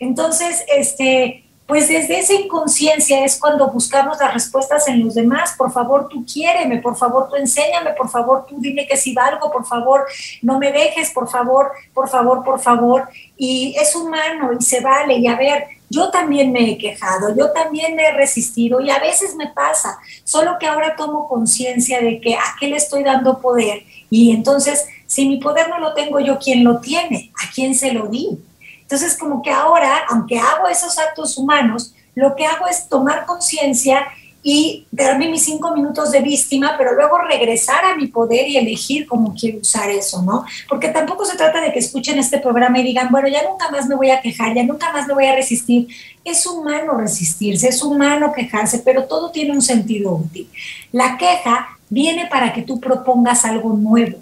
Entonces, 0.00 0.64
este, 0.68 1.41
pues 1.66 1.88
desde 1.88 2.18
esa 2.18 2.34
inconsciencia 2.34 3.24
es 3.24 3.38
cuando 3.38 3.70
buscamos 3.70 4.18
las 4.20 4.34
respuestas 4.34 4.88
en 4.88 5.04
los 5.04 5.14
demás. 5.14 5.54
Por 5.56 5.72
favor, 5.72 6.08
tú 6.08 6.24
quiéreme, 6.24 6.78
por 6.78 6.96
favor, 6.96 7.28
tú 7.28 7.36
enséñame, 7.36 7.92
por 7.92 8.10
favor, 8.10 8.46
tú 8.46 8.56
dime 8.58 8.86
que 8.86 8.96
si 8.96 9.14
valgo, 9.14 9.50
por 9.50 9.64
favor, 9.64 10.06
no 10.42 10.58
me 10.58 10.72
dejes, 10.72 11.10
por 11.10 11.30
favor, 11.30 11.70
por 11.94 12.08
favor, 12.08 12.44
por 12.44 12.60
favor. 12.60 13.08
Y 13.36 13.74
es 13.78 13.94
humano 13.94 14.50
y 14.58 14.62
se 14.62 14.80
vale. 14.80 15.14
Y 15.14 15.26
a 15.26 15.36
ver, 15.36 15.66
yo 15.88 16.10
también 16.10 16.52
me 16.52 16.70
he 16.70 16.78
quejado, 16.78 17.34
yo 17.36 17.52
también 17.52 17.94
me 17.94 18.04
he 18.04 18.12
resistido 18.12 18.80
y 18.80 18.90
a 18.90 18.98
veces 18.98 19.36
me 19.36 19.48
pasa, 19.48 19.98
solo 20.24 20.56
que 20.58 20.66
ahora 20.66 20.96
tomo 20.96 21.28
conciencia 21.28 22.00
de 22.00 22.20
que 22.20 22.34
a 22.34 22.56
qué 22.58 22.68
le 22.68 22.76
estoy 22.76 23.04
dando 23.04 23.40
poder. 23.40 23.82
Y 24.10 24.32
entonces, 24.32 24.86
si 25.06 25.28
mi 25.28 25.36
poder 25.36 25.68
no 25.68 25.78
lo 25.78 25.94
tengo 25.94 26.18
yo, 26.18 26.38
¿quién 26.38 26.64
lo 26.64 26.80
tiene? 26.80 27.30
¿A 27.42 27.52
quién 27.52 27.74
se 27.74 27.92
lo 27.92 28.06
di? 28.06 28.38
Entonces, 28.92 29.18
como 29.18 29.40
que 29.40 29.50
ahora, 29.50 30.02
aunque 30.10 30.38
hago 30.38 30.68
esos 30.68 30.98
actos 30.98 31.38
humanos, 31.38 31.94
lo 32.14 32.36
que 32.36 32.44
hago 32.44 32.66
es 32.66 32.90
tomar 32.90 33.24
conciencia 33.24 34.06
y 34.42 34.86
darme 34.90 35.30
mis 35.30 35.44
cinco 35.44 35.74
minutos 35.74 36.12
de 36.12 36.20
víctima, 36.20 36.74
pero 36.76 36.94
luego 36.94 37.16
regresar 37.20 37.86
a 37.86 37.96
mi 37.96 38.08
poder 38.08 38.46
y 38.48 38.58
elegir 38.58 39.06
cómo 39.06 39.34
quiero 39.34 39.60
usar 39.60 39.88
eso, 39.88 40.20
¿no? 40.20 40.44
Porque 40.68 40.88
tampoco 40.88 41.24
se 41.24 41.38
trata 41.38 41.62
de 41.62 41.72
que 41.72 41.78
escuchen 41.78 42.18
este 42.18 42.36
programa 42.36 42.80
y 42.80 42.82
digan, 42.82 43.08
bueno, 43.10 43.28
ya 43.28 43.42
nunca 43.48 43.70
más 43.70 43.86
me 43.86 43.94
voy 43.94 44.10
a 44.10 44.20
quejar, 44.20 44.54
ya 44.54 44.62
nunca 44.62 44.92
más 44.92 45.06
me 45.06 45.14
voy 45.14 45.24
a 45.24 45.36
resistir. 45.36 45.88
Es 46.22 46.44
humano 46.46 46.92
resistirse, 46.98 47.68
es 47.68 47.82
humano 47.82 48.30
quejarse, 48.34 48.80
pero 48.80 49.04
todo 49.04 49.30
tiene 49.30 49.52
un 49.52 49.62
sentido 49.62 50.12
útil. 50.12 50.50
La 50.92 51.16
queja 51.16 51.78
viene 51.88 52.26
para 52.26 52.52
que 52.52 52.60
tú 52.60 52.78
propongas 52.78 53.46
algo 53.46 53.72
nuevo 53.72 54.18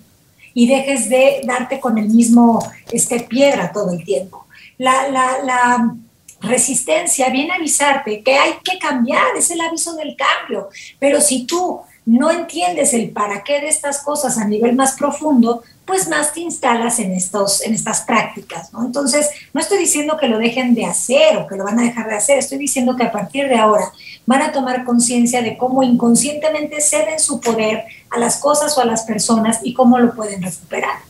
y 0.54 0.68
dejes 0.68 1.08
de 1.08 1.40
darte 1.44 1.80
con 1.80 1.98
el 1.98 2.08
mismo 2.08 2.64
este, 2.92 3.18
piedra 3.18 3.72
todo 3.72 3.90
el 3.90 4.04
tiempo 4.04 4.46
la, 4.80 5.08
la, 5.44 5.94
resistencia 6.42 7.28
viene 7.28 7.52
a 7.52 7.56
avisarte 7.56 8.22
que 8.22 8.34
hay 8.34 8.54
que 8.64 8.78
cambiar, 8.78 9.36
es 9.36 9.50
el 9.50 9.60
aviso 9.60 9.94
del 9.94 10.16
cambio. 10.16 10.70
Pero 10.98 11.20
si 11.20 11.44
tú 11.44 11.80
no 12.06 12.30
entiendes 12.30 12.94
el 12.94 13.10
para 13.10 13.44
qué 13.44 13.60
de 13.60 13.68
estas 13.68 13.98
cosas 13.98 14.38
a 14.38 14.46
nivel 14.46 14.74
más 14.74 14.92
profundo, 14.92 15.62
pues 15.84 16.08
más 16.08 16.32
te 16.32 16.40
instalas 16.40 16.98
en, 16.98 17.12
estos, 17.12 17.60
en 17.62 17.74
estas 17.74 18.00
prácticas, 18.00 18.72
¿no? 18.72 18.86
Entonces, 18.86 19.28
no 19.52 19.60
estoy 19.60 19.76
diciendo 19.76 20.16
que 20.18 20.28
lo 20.28 20.38
dejen 20.38 20.74
de 20.74 20.86
hacer 20.86 21.36
o 21.36 21.46
que 21.46 21.56
lo 21.56 21.64
van 21.64 21.78
a 21.78 21.82
dejar 21.82 22.08
de 22.08 22.16
hacer, 22.16 22.38
estoy 22.38 22.56
diciendo 22.56 22.96
que 22.96 23.02
a 23.02 23.12
partir 23.12 23.48
de 23.48 23.56
ahora 23.56 23.92
van 24.24 24.40
a 24.40 24.50
tomar 24.50 24.86
conciencia 24.86 25.42
de 25.42 25.58
cómo 25.58 25.82
inconscientemente 25.82 26.80
ceden 26.80 27.20
su 27.20 27.38
poder 27.38 27.84
a 28.08 28.18
las 28.18 28.38
cosas 28.38 28.78
o 28.78 28.80
a 28.80 28.86
las 28.86 29.02
personas 29.02 29.60
y 29.62 29.74
cómo 29.74 29.98
lo 29.98 30.14
pueden 30.14 30.42
recuperar. 30.42 31.09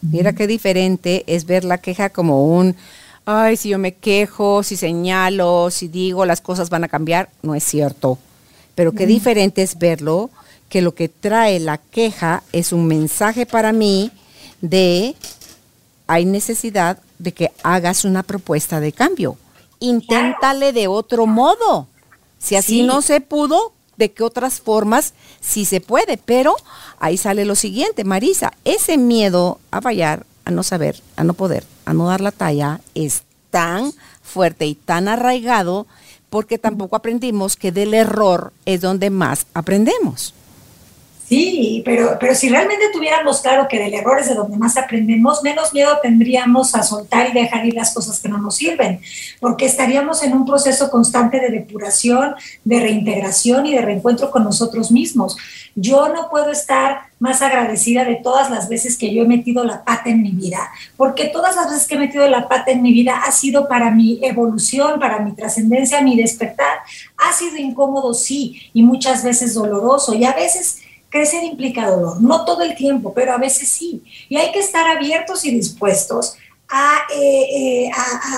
Mira 0.00 0.32
qué 0.32 0.46
diferente 0.46 1.24
es 1.26 1.44
ver 1.44 1.64
la 1.64 1.78
queja 1.78 2.10
como 2.10 2.44
un, 2.44 2.76
ay, 3.26 3.56
si 3.56 3.70
yo 3.70 3.78
me 3.78 3.94
quejo, 3.94 4.62
si 4.62 4.76
señalo, 4.76 5.70
si 5.70 5.88
digo, 5.88 6.24
las 6.24 6.40
cosas 6.40 6.70
van 6.70 6.84
a 6.84 6.88
cambiar. 6.88 7.30
No 7.42 7.54
es 7.54 7.64
cierto. 7.64 8.18
Pero 8.74 8.92
qué 8.92 9.06
diferente 9.06 9.62
es 9.62 9.78
verlo 9.78 10.30
que 10.68 10.82
lo 10.82 10.94
que 10.94 11.08
trae 11.08 11.58
la 11.58 11.78
queja 11.78 12.42
es 12.52 12.72
un 12.72 12.86
mensaje 12.86 13.44
para 13.44 13.72
mí 13.72 14.12
de 14.60 15.16
hay 16.06 16.24
necesidad 16.24 16.98
de 17.18 17.32
que 17.32 17.50
hagas 17.62 18.04
una 18.04 18.22
propuesta 18.22 18.80
de 18.80 18.92
cambio. 18.92 19.36
Inténtale 19.80 20.72
de 20.72 20.88
otro 20.88 21.26
modo. 21.26 21.88
Si 22.38 22.56
así 22.56 22.82
no 22.82 23.02
se 23.02 23.20
pudo, 23.20 23.72
¿de 23.98 24.12
qué 24.12 24.22
otras 24.22 24.60
formas 24.60 25.12
sí 25.40 25.64
se 25.64 25.80
puede? 25.80 26.16
Pero 26.16 26.56
ahí 26.98 27.18
sale 27.18 27.44
lo 27.44 27.54
siguiente, 27.54 28.04
Marisa, 28.04 28.54
ese 28.64 28.96
miedo 28.96 29.58
a 29.70 29.82
fallar, 29.82 30.24
a 30.44 30.50
no 30.50 30.62
saber, 30.62 31.02
a 31.16 31.24
no 31.24 31.34
poder, 31.34 31.64
a 31.84 31.92
no 31.92 32.06
dar 32.06 32.22
la 32.22 32.32
talla, 32.32 32.80
es 32.94 33.24
tan 33.50 33.92
fuerte 34.22 34.66
y 34.66 34.74
tan 34.74 35.08
arraigado 35.08 35.86
porque 36.30 36.58
tampoco 36.58 36.96
aprendimos 36.96 37.56
que 37.56 37.72
del 37.72 37.94
error 37.94 38.52
es 38.64 38.80
donde 38.80 39.10
más 39.10 39.46
aprendemos. 39.54 40.34
Sí, 41.28 41.82
pero, 41.84 42.16
pero 42.18 42.34
si 42.34 42.48
realmente 42.48 42.86
tuviéramos 42.90 43.42
claro 43.42 43.66
que 43.68 43.78
del 43.78 43.92
error 43.92 44.18
es 44.18 44.30
de 44.30 44.34
donde 44.34 44.56
más 44.56 44.78
aprendemos, 44.78 45.42
menos 45.42 45.74
miedo 45.74 45.98
tendríamos 46.02 46.74
a 46.74 46.82
soltar 46.82 47.28
y 47.28 47.32
dejar 47.34 47.66
ir 47.66 47.74
las 47.74 47.92
cosas 47.92 48.18
que 48.18 48.30
no 48.30 48.38
nos 48.38 48.56
sirven, 48.56 49.02
porque 49.38 49.66
estaríamos 49.66 50.22
en 50.22 50.32
un 50.32 50.46
proceso 50.46 50.90
constante 50.90 51.38
de 51.38 51.50
depuración, 51.50 52.34
de 52.64 52.80
reintegración 52.80 53.66
y 53.66 53.74
de 53.74 53.82
reencuentro 53.82 54.30
con 54.30 54.42
nosotros 54.42 54.90
mismos. 54.90 55.36
Yo 55.74 56.08
no 56.08 56.30
puedo 56.30 56.50
estar 56.50 57.08
más 57.18 57.42
agradecida 57.42 58.06
de 58.06 58.16
todas 58.16 58.48
las 58.48 58.70
veces 58.70 58.96
que 58.96 59.12
yo 59.12 59.24
he 59.24 59.28
metido 59.28 59.64
la 59.64 59.84
pata 59.84 60.08
en 60.08 60.22
mi 60.22 60.30
vida, 60.30 60.70
porque 60.96 61.26
todas 61.26 61.56
las 61.56 61.70
veces 61.70 61.86
que 61.86 61.96
he 61.96 61.98
metido 61.98 62.26
la 62.26 62.48
pata 62.48 62.70
en 62.70 62.80
mi 62.80 62.94
vida 62.94 63.20
ha 63.26 63.32
sido 63.32 63.68
para 63.68 63.90
mi 63.90 64.18
evolución, 64.22 64.98
para 64.98 65.18
mi 65.18 65.32
trascendencia, 65.32 66.00
mi 66.00 66.16
despertar. 66.16 66.78
Ha 67.18 67.34
sido 67.34 67.58
incómodo, 67.58 68.14
sí, 68.14 68.70
y 68.72 68.82
muchas 68.82 69.22
veces 69.22 69.52
doloroso, 69.52 70.14
y 70.14 70.24
a 70.24 70.32
veces 70.32 70.78
Crecer 71.10 71.42
implica 71.44 71.90
dolor, 71.90 72.20
no 72.20 72.44
todo 72.44 72.62
el 72.62 72.74
tiempo, 72.74 73.12
pero 73.14 73.32
a 73.32 73.38
veces 73.38 73.68
sí. 73.68 74.02
Y 74.28 74.36
hay 74.36 74.52
que 74.52 74.60
estar 74.60 74.86
abiertos 74.86 75.44
y 75.44 75.50
dispuestos 75.50 76.36
a, 76.68 77.06
eh, 77.14 77.86
eh, 77.86 77.90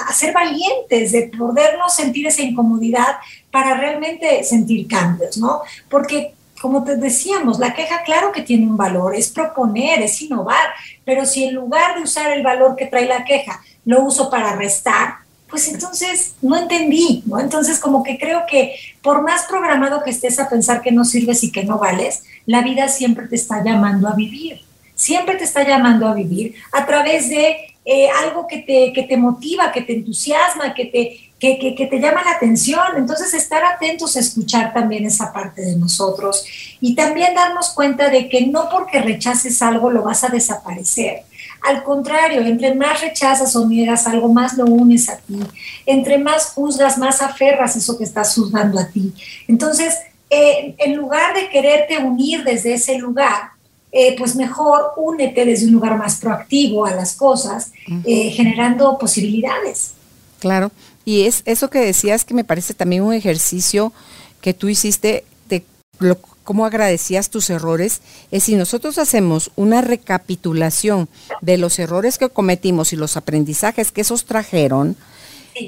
a, 0.08 0.12
ser 0.12 0.32
valientes, 0.32 1.12
de 1.12 1.30
podernos 1.36 1.94
sentir 1.94 2.26
esa 2.26 2.42
incomodidad 2.42 3.16
para 3.50 3.76
realmente 3.76 4.44
sentir 4.44 4.86
cambios, 4.86 5.36
¿no? 5.36 5.62
Porque 5.88 6.34
como 6.60 6.84
te 6.84 6.96
decíamos, 6.96 7.58
la 7.58 7.72
queja 7.74 8.02
claro 8.02 8.32
que 8.32 8.42
tiene 8.42 8.66
un 8.66 8.76
valor, 8.76 9.14
es 9.16 9.30
proponer, 9.30 10.02
es 10.02 10.20
innovar, 10.20 10.68
pero 11.06 11.24
si 11.24 11.44
en 11.44 11.54
lugar 11.54 11.96
de 11.96 12.02
usar 12.02 12.30
el 12.32 12.42
valor 12.42 12.76
que 12.76 12.86
trae 12.86 13.06
la 13.06 13.24
queja, 13.24 13.62
lo 13.86 14.02
uso 14.02 14.28
para 14.28 14.54
restar, 14.56 15.14
pues 15.48 15.68
entonces 15.68 16.34
no 16.42 16.56
entendí, 16.56 17.24
¿no? 17.26 17.40
Entonces 17.40 17.80
como 17.80 18.02
que 18.02 18.18
creo 18.18 18.42
que 18.48 18.76
por 19.02 19.22
más 19.22 19.44
programado 19.44 20.02
que 20.04 20.10
estés 20.10 20.38
a 20.38 20.48
pensar 20.48 20.82
que 20.82 20.92
no 20.92 21.04
sirves 21.04 21.42
y 21.42 21.50
que 21.50 21.64
no 21.64 21.78
vales, 21.78 22.22
la 22.50 22.62
vida 22.62 22.88
siempre 22.88 23.28
te 23.28 23.36
está 23.36 23.62
llamando 23.62 24.08
a 24.08 24.16
vivir, 24.16 24.60
siempre 24.96 25.36
te 25.36 25.44
está 25.44 25.62
llamando 25.62 26.08
a 26.08 26.14
vivir 26.14 26.56
a 26.72 26.84
través 26.84 27.30
de 27.30 27.56
eh, 27.84 28.08
algo 28.24 28.48
que 28.48 28.58
te, 28.58 28.92
que 28.92 29.04
te 29.04 29.16
motiva, 29.16 29.70
que 29.70 29.82
te 29.82 29.94
entusiasma, 29.94 30.74
que 30.74 30.86
te, 30.86 31.32
que, 31.38 31.60
que, 31.60 31.76
que, 31.76 31.86
te 31.86 32.00
llama 32.00 32.24
la 32.24 32.32
atención. 32.32 32.80
Entonces, 32.96 33.34
estar 33.34 33.62
atentos 33.64 34.16
a 34.16 34.20
escuchar 34.20 34.74
también 34.74 35.06
esa 35.06 35.32
parte 35.32 35.62
de 35.62 35.76
nosotros 35.76 36.44
y 36.80 36.96
también 36.96 37.36
darnos 37.36 37.70
cuenta 37.70 38.08
de 38.08 38.28
que 38.28 38.44
no 38.48 38.68
porque 38.68 39.00
rechaces 39.00 39.62
algo 39.62 39.88
lo 39.88 40.02
vas 40.02 40.24
a 40.24 40.28
desaparecer. 40.28 41.22
Al 41.62 41.84
contrario, 41.84 42.40
entre 42.40 42.74
más 42.74 43.00
rechazas 43.00 43.54
o 43.54 43.68
niegas 43.68 44.08
algo, 44.08 44.32
más 44.32 44.56
lo 44.56 44.64
unes 44.64 45.08
a 45.08 45.18
ti. 45.18 45.38
Entre 45.86 46.18
más 46.18 46.46
juzgas, 46.46 46.98
más 46.98 47.22
aferras 47.22 47.76
eso 47.76 47.96
que 47.96 48.04
estás 48.04 48.34
juzgando 48.34 48.80
a 48.80 48.88
ti. 48.88 49.14
Entonces, 49.46 49.94
eh, 50.30 50.76
en 50.78 50.96
lugar 50.96 51.34
de 51.34 51.48
quererte 51.50 51.98
unir 51.98 52.44
desde 52.44 52.74
ese 52.74 52.96
lugar, 52.98 53.50
eh, 53.90 54.14
pues 54.16 54.36
mejor 54.36 54.92
únete 54.96 55.44
desde 55.44 55.66
un 55.66 55.72
lugar 55.72 55.98
más 55.98 56.20
proactivo 56.20 56.86
a 56.86 56.94
las 56.94 57.14
cosas, 57.16 57.72
eh, 58.04 58.30
generando 58.30 58.96
posibilidades. 58.98 59.94
Claro, 60.38 60.70
y 61.04 61.22
es 61.22 61.42
eso 61.44 61.68
que 61.68 61.80
decías 61.80 62.24
que 62.24 62.34
me 62.34 62.44
parece 62.44 62.72
también 62.72 63.02
un 63.02 63.12
ejercicio 63.12 63.92
que 64.40 64.54
tú 64.54 64.68
hiciste 64.68 65.24
de 65.48 65.64
lo, 65.98 66.18
cómo 66.44 66.64
agradecías 66.64 67.30
tus 67.30 67.50
errores, 67.50 68.00
es 68.30 68.44
si 68.44 68.54
nosotros 68.54 68.98
hacemos 68.98 69.50
una 69.56 69.80
recapitulación 69.80 71.08
de 71.40 71.58
los 71.58 71.80
errores 71.80 72.18
que 72.18 72.28
cometimos 72.28 72.92
y 72.92 72.96
los 72.96 73.16
aprendizajes 73.16 73.90
que 73.90 74.02
esos 74.02 74.24
trajeron, 74.24 74.96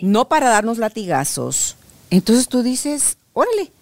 no 0.03 0.29
para 0.29 0.49
darnos 0.49 0.79
latigazos, 0.79 1.77
entonces 2.11 2.49
tú 2.49 2.63
dices, 2.63 3.17
órale, 3.33 3.73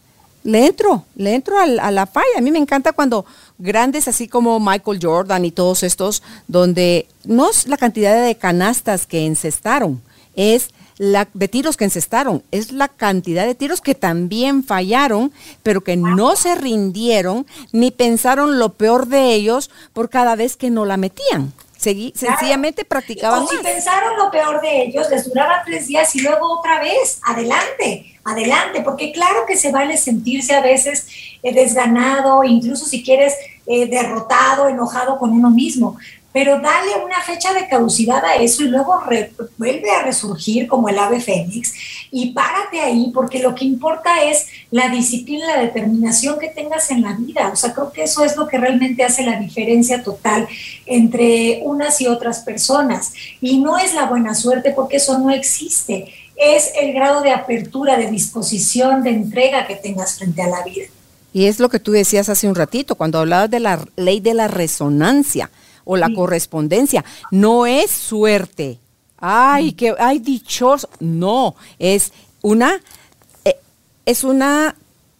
le 0.42 0.66
entro, 0.66 1.04
le 1.16 1.34
entro 1.34 1.58
a, 1.58 1.90
la 1.90 2.06
falla. 2.06 2.38
A 2.38 2.40
mí 2.40 2.50
me 2.50 2.58
encanta 2.58 2.92
cuando 2.92 3.26
grandes 3.58 4.08
así 4.08 4.28
como 4.28 4.58
Michael 4.60 4.98
Jordan 5.02 5.44
y 5.44 5.50
todos 5.50 5.82
estos, 5.82 6.22
donde 6.48 7.06
no 7.24 7.50
es 7.50 7.66
la 7.66 7.76
cantidad 7.76 8.24
de 8.24 8.34
canastas 8.36 9.06
que 9.06 9.26
encestaron, 9.26 10.00
es 10.36 10.70
la, 10.96 11.28
de 11.32 11.48
tiros 11.48 11.76
que 11.76 11.84
encestaron, 11.84 12.42
es 12.50 12.72
la 12.72 12.88
cantidad 12.88 13.46
de 13.46 13.54
tiros 13.54 13.80
que 13.80 13.94
también 13.94 14.64
fallaron, 14.64 15.32
pero 15.62 15.82
que 15.82 15.96
no 15.96 16.36
se 16.36 16.54
rindieron 16.54 17.46
ni 17.72 17.90
pensaron 17.90 18.58
lo 18.58 18.70
peor 18.70 19.08
de 19.08 19.34
ellos 19.34 19.70
por 19.92 20.10
cada 20.10 20.36
vez 20.36 20.56
que 20.56 20.70
no 20.70 20.84
la 20.84 20.96
metían. 20.96 21.52
Seguí, 21.80 22.12
Sencillamente 22.14 22.84
practicaban. 22.84 23.42
O 23.42 23.48
si 23.48 23.56
pensaron 23.56 24.18
lo 24.18 24.30
peor 24.30 24.60
de 24.60 24.82
ellos, 24.82 25.08
les 25.08 25.26
duraba 25.26 25.62
tres 25.64 25.86
días 25.86 26.14
y 26.14 26.20
luego 26.20 26.58
otra 26.58 26.78
vez, 26.78 27.20
adelante, 27.22 28.18
adelante, 28.22 28.82
porque 28.82 29.12
claro 29.12 29.46
que 29.46 29.56
se 29.56 29.72
vale 29.72 29.96
sentirse 29.96 30.54
a 30.54 30.60
veces 30.60 31.06
eh, 31.42 31.54
desganado, 31.54 32.44
incluso 32.44 32.84
si 32.84 33.02
quieres 33.02 33.34
eh, 33.66 33.86
derrotado, 33.86 34.68
enojado 34.68 35.18
con 35.18 35.30
uno 35.30 35.48
mismo, 35.48 35.96
pero 36.34 36.60
dale 36.60 37.02
una 37.02 37.22
fecha 37.22 37.54
de 37.54 37.66
caducidad 37.66 38.22
a 38.26 38.34
eso 38.34 38.62
y 38.62 38.68
luego 38.68 39.00
vuelve 39.56 39.90
a 39.90 40.02
resurgir 40.02 40.68
como 40.68 40.90
el 40.90 40.98
ave 40.98 41.18
fénix 41.18 41.72
y 42.10 42.32
párate 42.32 42.80
ahí 42.80 43.10
porque 43.14 43.38
lo 43.38 43.54
que 43.54 43.64
importa 43.64 44.24
es 44.24 44.46
la 44.70 44.88
disciplina, 44.88 45.56
la 45.56 45.62
determinación 45.62 46.38
que 46.38 46.48
tengas 46.48 46.90
en 46.90 47.02
la 47.02 47.14
vida. 47.14 47.50
O 47.52 47.56
sea, 47.56 47.72
creo 47.72 47.92
que 47.92 48.04
eso 48.04 48.24
es 48.24 48.36
lo 48.36 48.46
que 48.48 48.58
realmente 48.58 49.04
hace 49.04 49.24
la 49.24 49.38
diferencia 49.38 50.02
total 50.02 50.48
entre 50.86 51.60
unas 51.64 52.00
y 52.00 52.06
otras 52.06 52.40
personas. 52.40 53.12
Y 53.40 53.58
no 53.58 53.78
es 53.78 53.94
la 53.94 54.06
buena 54.06 54.34
suerte 54.34 54.72
porque 54.72 54.96
eso 54.96 55.18
no 55.18 55.30
existe. 55.30 56.12
Es 56.36 56.72
el 56.80 56.92
grado 56.92 57.20
de 57.22 57.32
apertura, 57.32 57.96
de 57.96 58.10
disposición, 58.10 59.02
de 59.02 59.10
entrega 59.10 59.66
que 59.66 59.76
tengas 59.76 60.18
frente 60.18 60.42
a 60.42 60.48
la 60.48 60.64
vida. 60.64 60.86
Y 61.32 61.44
es 61.44 61.60
lo 61.60 61.68
que 61.68 61.78
tú 61.78 61.92
decías 61.92 62.28
hace 62.28 62.48
un 62.48 62.56
ratito, 62.56 62.96
cuando 62.96 63.20
hablabas 63.20 63.50
de 63.50 63.60
la 63.60 63.84
ley 63.96 64.20
de 64.20 64.34
la 64.34 64.48
resonancia 64.48 65.50
o 65.84 65.96
la 65.96 66.12
correspondencia. 66.12 67.04
No 67.30 67.66
es 67.66 67.90
suerte. 67.90 68.78
Ay, 69.20 69.72
que 69.72 69.94
hay 69.98 70.18
dichoso. 70.18 70.88
No, 70.98 71.54
es 71.78 72.12
una, 72.42 72.80
eh, 73.44 73.56
es 74.06 74.24
una, 74.24 74.74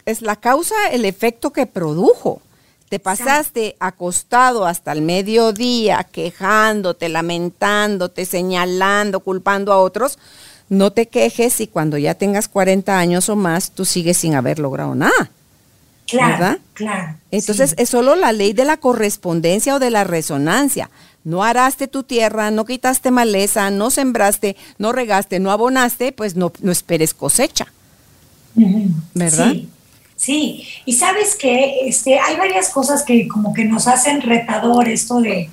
es 0.05 0.21
la 0.21 0.35
causa, 0.35 0.75
el 0.91 1.05
efecto 1.05 1.51
que 1.51 1.65
produjo. 1.65 2.41
Te 2.89 2.99
pasaste 2.99 3.77
acostado 3.79 4.65
hasta 4.65 4.91
el 4.91 5.01
mediodía, 5.01 6.05
quejándote, 6.11 7.07
lamentándote, 7.07 8.25
señalando, 8.25 9.21
culpando 9.21 9.71
a 9.71 9.77
otros. 9.77 10.19
No 10.67 10.91
te 10.91 11.07
quejes 11.07 11.61
y 11.61 11.67
cuando 11.67 11.97
ya 11.97 12.15
tengas 12.15 12.49
40 12.49 12.97
años 12.97 13.29
o 13.29 13.37
más, 13.37 13.71
tú 13.71 13.85
sigues 13.85 14.17
sin 14.17 14.35
haber 14.35 14.59
logrado 14.59 14.93
nada. 14.93 15.31
Claro, 16.05 16.59
claro. 16.73 17.15
Entonces 17.31 17.75
es 17.77 17.89
solo 17.89 18.15
la 18.15 18.33
ley 18.33 18.51
de 18.51 18.65
la 18.65 18.75
correspondencia 18.75 19.75
o 19.75 19.79
de 19.79 19.89
la 19.89 20.03
resonancia. 20.03 20.89
No 21.23 21.43
araste 21.43 21.87
tu 21.87 22.03
tierra, 22.03 22.51
no 22.51 22.65
quitaste 22.65 23.11
maleza, 23.11 23.69
no 23.69 23.91
sembraste, 23.91 24.55
no 24.77 24.91
regaste, 24.91 25.39
no 25.39 25.51
abonaste, 25.51 26.11
pues 26.11 26.35
no, 26.35 26.51
no 26.61 26.71
esperes 26.71 27.13
cosecha. 27.13 27.67
¿Verdad? 29.13 29.51
Sí. 29.51 29.69
Sí, 30.15 30.67
y 30.85 30.93
sabes 30.93 31.35
que 31.35 31.87
este, 31.87 32.19
hay 32.19 32.37
varias 32.37 32.69
cosas 32.69 33.01
que 33.01 33.27
como 33.27 33.55
que 33.55 33.65
nos 33.65 33.87
hacen 33.87 34.21
retador 34.21 34.87
esto 34.87 35.19
de, 35.19 35.49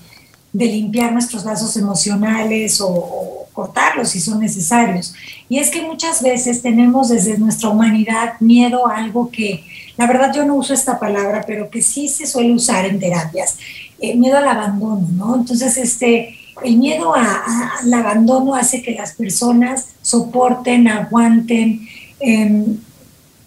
de 0.52 0.66
limpiar 0.66 1.12
nuestros 1.12 1.44
lazos 1.44 1.76
emocionales 1.76 2.80
o, 2.82 3.46
cortarlos 3.58 4.10
si 4.10 4.20
son 4.20 4.38
necesarios. 4.38 5.14
Y 5.48 5.58
es 5.58 5.70
que 5.70 5.82
muchas 5.82 6.22
veces 6.22 6.62
tenemos 6.62 7.08
desde 7.08 7.38
nuestra 7.38 7.70
humanidad 7.70 8.34
miedo 8.38 8.86
a 8.86 8.98
algo 8.98 9.32
que, 9.32 9.64
la 9.96 10.06
verdad 10.06 10.32
yo 10.32 10.44
no 10.44 10.54
uso 10.54 10.72
esta 10.72 11.00
palabra, 11.00 11.42
pero 11.44 11.68
que 11.68 11.82
sí 11.82 12.08
se 12.08 12.26
suele 12.26 12.52
usar 12.52 12.84
en 12.84 13.00
terapias, 13.00 13.56
eh, 14.00 14.16
miedo 14.16 14.38
al 14.38 14.48
abandono, 14.48 15.06
¿no? 15.12 15.36
Entonces, 15.36 15.76
este, 15.76 16.36
el 16.64 16.76
miedo 16.76 17.14
al 17.14 17.94
abandono 17.94 18.54
hace 18.54 18.82
que 18.82 18.92
las 18.92 19.12
personas 19.14 19.88
soporten, 20.02 20.88
aguanten 20.88 21.86
em, 22.20 22.78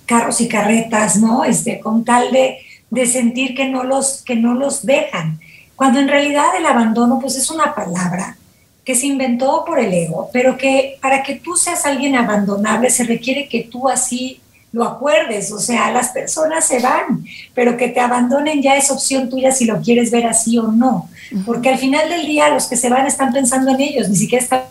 carros 0.06 0.42
y 0.42 0.48
carretas, 0.48 1.18
¿no? 1.18 1.44
Este, 1.44 1.80
con 1.80 2.04
tal 2.04 2.32
de, 2.32 2.58
de 2.90 3.06
sentir 3.06 3.56
que 3.56 3.68
no, 3.68 3.84
los, 3.84 4.22
que 4.24 4.36
no 4.36 4.54
los 4.54 4.86
dejan 4.86 5.40
cuando 5.82 6.00
en 6.00 6.10
realidad 6.10 6.56
el 6.56 6.68
abandono 6.68 7.18
pues 7.20 7.36
es 7.36 7.50
una 7.50 7.74
palabra 7.74 8.38
que 8.86 8.94
se 8.94 9.08
inventó 9.08 9.66
por 9.66 9.80
el 9.80 9.92
ego, 9.92 10.30
pero 10.32 10.56
que 10.56 11.00
para 11.02 11.24
que 11.24 11.38
tú 11.38 11.56
seas 11.56 11.88
alguien 11.88 12.16
abandonable 12.16 12.92
se 12.92 13.04
requiere 13.04 13.50
que 13.50 13.64
tú 13.64 13.90
así 13.90 14.41
lo 14.74 14.86
acuerdes, 14.86 15.52
o 15.52 15.60
sea, 15.60 15.92
las 15.92 16.10
personas 16.10 16.66
se 16.66 16.80
van, 16.80 17.26
pero 17.54 17.76
que 17.76 17.90
te 17.90 18.00
abandonen 18.00 18.62
ya 18.62 18.78
es 18.78 18.90
opción 18.90 19.30
tuya 19.30 19.52
si 19.52 19.66
lo 19.66 19.82
quieres 19.82 20.12
ver 20.12 20.26
así 20.26 20.58
o 20.58 20.68
no, 20.68 21.10
porque 21.46 21.70
al 21.70 21.78
final 21.78 22.10
del 22.10 22.26
día 22.26 22.50
los 22.50 22.68
que 22.68 22.78
se 22.78 22.90
van 22.90 23.06
están 23.06 23.34
pensando 23.34 23.72
en 23.72 23.82
ellos, 23.82 24.10
ni 24.10 24.16
siquiera 24.16 24.44
están... 24.44 24.62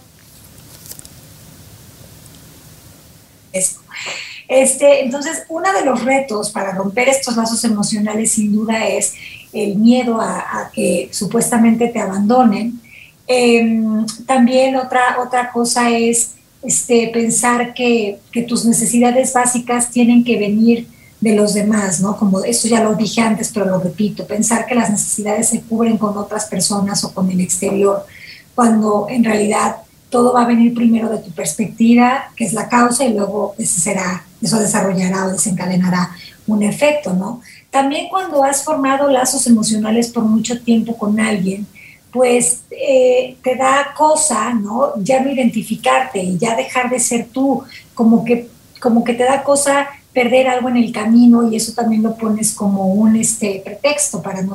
Este, 4.49 5.05
entonces, 5.05 5.45
uno 5.49 5.73
de 5.73 5.85
los 5.85 6.05
retos 6.05 6.51
para 6.51 6.73
romper 6.73 7.09
estos 7.09 7.37
lazos 7.37 7.63
emocionales 7.63 8.33
sin 8.33 8.53
duda 8.53 8.85
es 8.85 9.15
el 9.53 9.77
miedo 9.77 10.21
a, 10.21 10.71
que 10.73 11.09
supuestamente 11.13 11.89
te 11.89 12.01
abandonen. 12.01 12.81
Em, 13.27 14.05
también 14.27 14.75
otra, 14.75 15.19
otra 15.21 15.53
cosa 15.53 15.91
es 15.91 16.33
este, 16.63 17.11
pensar 17.13 17.75
que, 17.75 18.19
tus 18.49 18.65
necesidades 18.65 19.33
básicas 19.33 19.91
tienen 19.91 20.25
que 20.25 20.39
venir 20.39 20.87
de 21.21 21.35
los 21.35 21.55
demás, 21.55 22.01
¿no? 22.01 22.17
Como 22.17 22.43
esto 22.45 22.69
ya 22.69 22.83
lo 22.83 22.95
dije 22.95 23.21
antes, 23.21 23.51
pero 23.53 23.67
lo 23.67 23.79
repito, 23.79 24.27
pensar 24.27 24.67
que 24.67 24.75
las 24.75 24.91
necesidades 24.91 25.49
se 25.49 25.61
cubren 25.63 25.99
con 25.99 26.17
otras 26.17 26.47
personas 26.47 27.05
o 27.05 27.13
con 27.13 27.31
el 27.31 27.41
exterior, 27.41 28.07
cuando 28.55 29.07
en 29.09 29.25
realidad 29.25 29.77
todo 30.09 30.33
va 30.33 30.43
a 30.43 30.47
venir 30.47 30.75
primero 30.75 31.09
de 31.09 31.19
tu 31.19 31.31
perspectiva, 31.31 32.33
que 32.37 32.45
es 32.45 32.53
la 32.53 32.69
causa, 32.69 33.05
y 33.05 33.13
luego 33.13 33.55
ese 33.59 33.81
será, 33.81 34.25
eso 34.43 34.59
desarrollará 34.59 35.27
o 35.27 35.33
desencadenará 35.33 36.11
un 36.47 36.63
efecto, 36.63 37.13
¿no? 37.13 37.41
También 37.71 38.09
cuando 38.09 38.43
has 38.43 38.65
formado 38.65 39.09
lazos 39.09 39.47
emocionales 39.47 40.09
por 40.09 40.25
mucho 40.25 40.61
tiempo 40.61 40.97
con 40.97 41.21
alguien, 41.21 41.67
pues 42.13 42.63
eh, 42.71 43.37
te 43.43 43.57
da 43.57 43.95
cosa, 43.97 44.53
¿no? 44.55 44.93
Ya 45.03 45.21
no 45.21 45.31
identificarte 45.31 46.23
y 46.23 46.39
ya 46.39 46.57
dejar 46.57 46.91
de 46.91 46.99
ser 46.99 47.29
tú, 47.33 47.63
como 47.95 48.25
que, 48.25 48.49
como 48.81 49.05
que 49.05 49.15
te 49.15 49.25
da 49.25 49.43
cosa 49.43 49.89
perder 50.13 50.49
algo 50.49 50.69
en 50.69 50.77
el 50.77 50.93
camino 50.93 51.49
y 51.49 51.57
eso 51.57 51.73
también 51.73 52.03
lo 52.03 52.17
pones 52.17 52.53
como 52.53 52.93
un 52.95 53.15
este, 53.17 53.63
pretexto 53.65 54.21
para 54.21 54.43
no, 54.43 54.55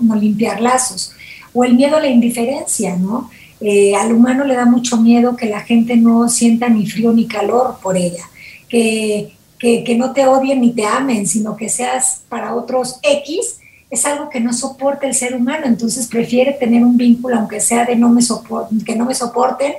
no, 0.00 0.14
limpiar 0.14 0.60
lazos. 0.60 1.12
O 1.52 1.64
el 1.64 1.74
miedo 1.74 1.96
a 1.96 2.00
la 2.00 2.06
indiferencia, 2.06 2.96
¿no? 2.96 3.30
Eh, 3.60 3.94
al 3.94 4.12
humano 4.12 4.44
le 4.44 4.54
da 4.54 4.64
mucho 4.64 4.96
miedo 4.96 5.36
que 5.36 5.46
la 5.46 5.60
gente 5.60 5.96
no 5.96 6.28
sienta 6.28 6.68
ni 6.68 6.86
frío 6.86 7.12
ni 7.12 7.26
calor 7.26 7.78
por 7.82 7.96
ella, 7.96 8.24
que, 8.68 9.32
que, 9.58 9.84
que 9.84 9.96
no 9.96 10.12
te 10.12 10.26
odien 10.26 10.60
ni 10.60 10.72
te 10.72 10.84
amen, 10.84 11.26
sino 11.26 11.56
que 11.56 11.68
seas 11.68 12.22
para 12.28 12.54
otros 12.54 12.98
X 13.02 13.58
es 13.92 14.06
algo 14.06 14.30
que 14.30 14.40
no 14.40 14.54
soporta 14.54 15.06
el 15.06 15.14
ser 15.14 15.34
humano, 15.36 15.66
entonces 15.66 16.06
prefiere 16.06 16.54
tener 16.54 16.82
un 16.82 16.96
vínculo, 16.96 17.36
aunque 17.36 17.60
sea 17.60 17.84
de 17.84 17.94
no 17.94 18.08
me 18.08 18.22
que 18.86 18.96
no 18.96 19.04
me 19.04 19.14
soporten, 19.14 19.74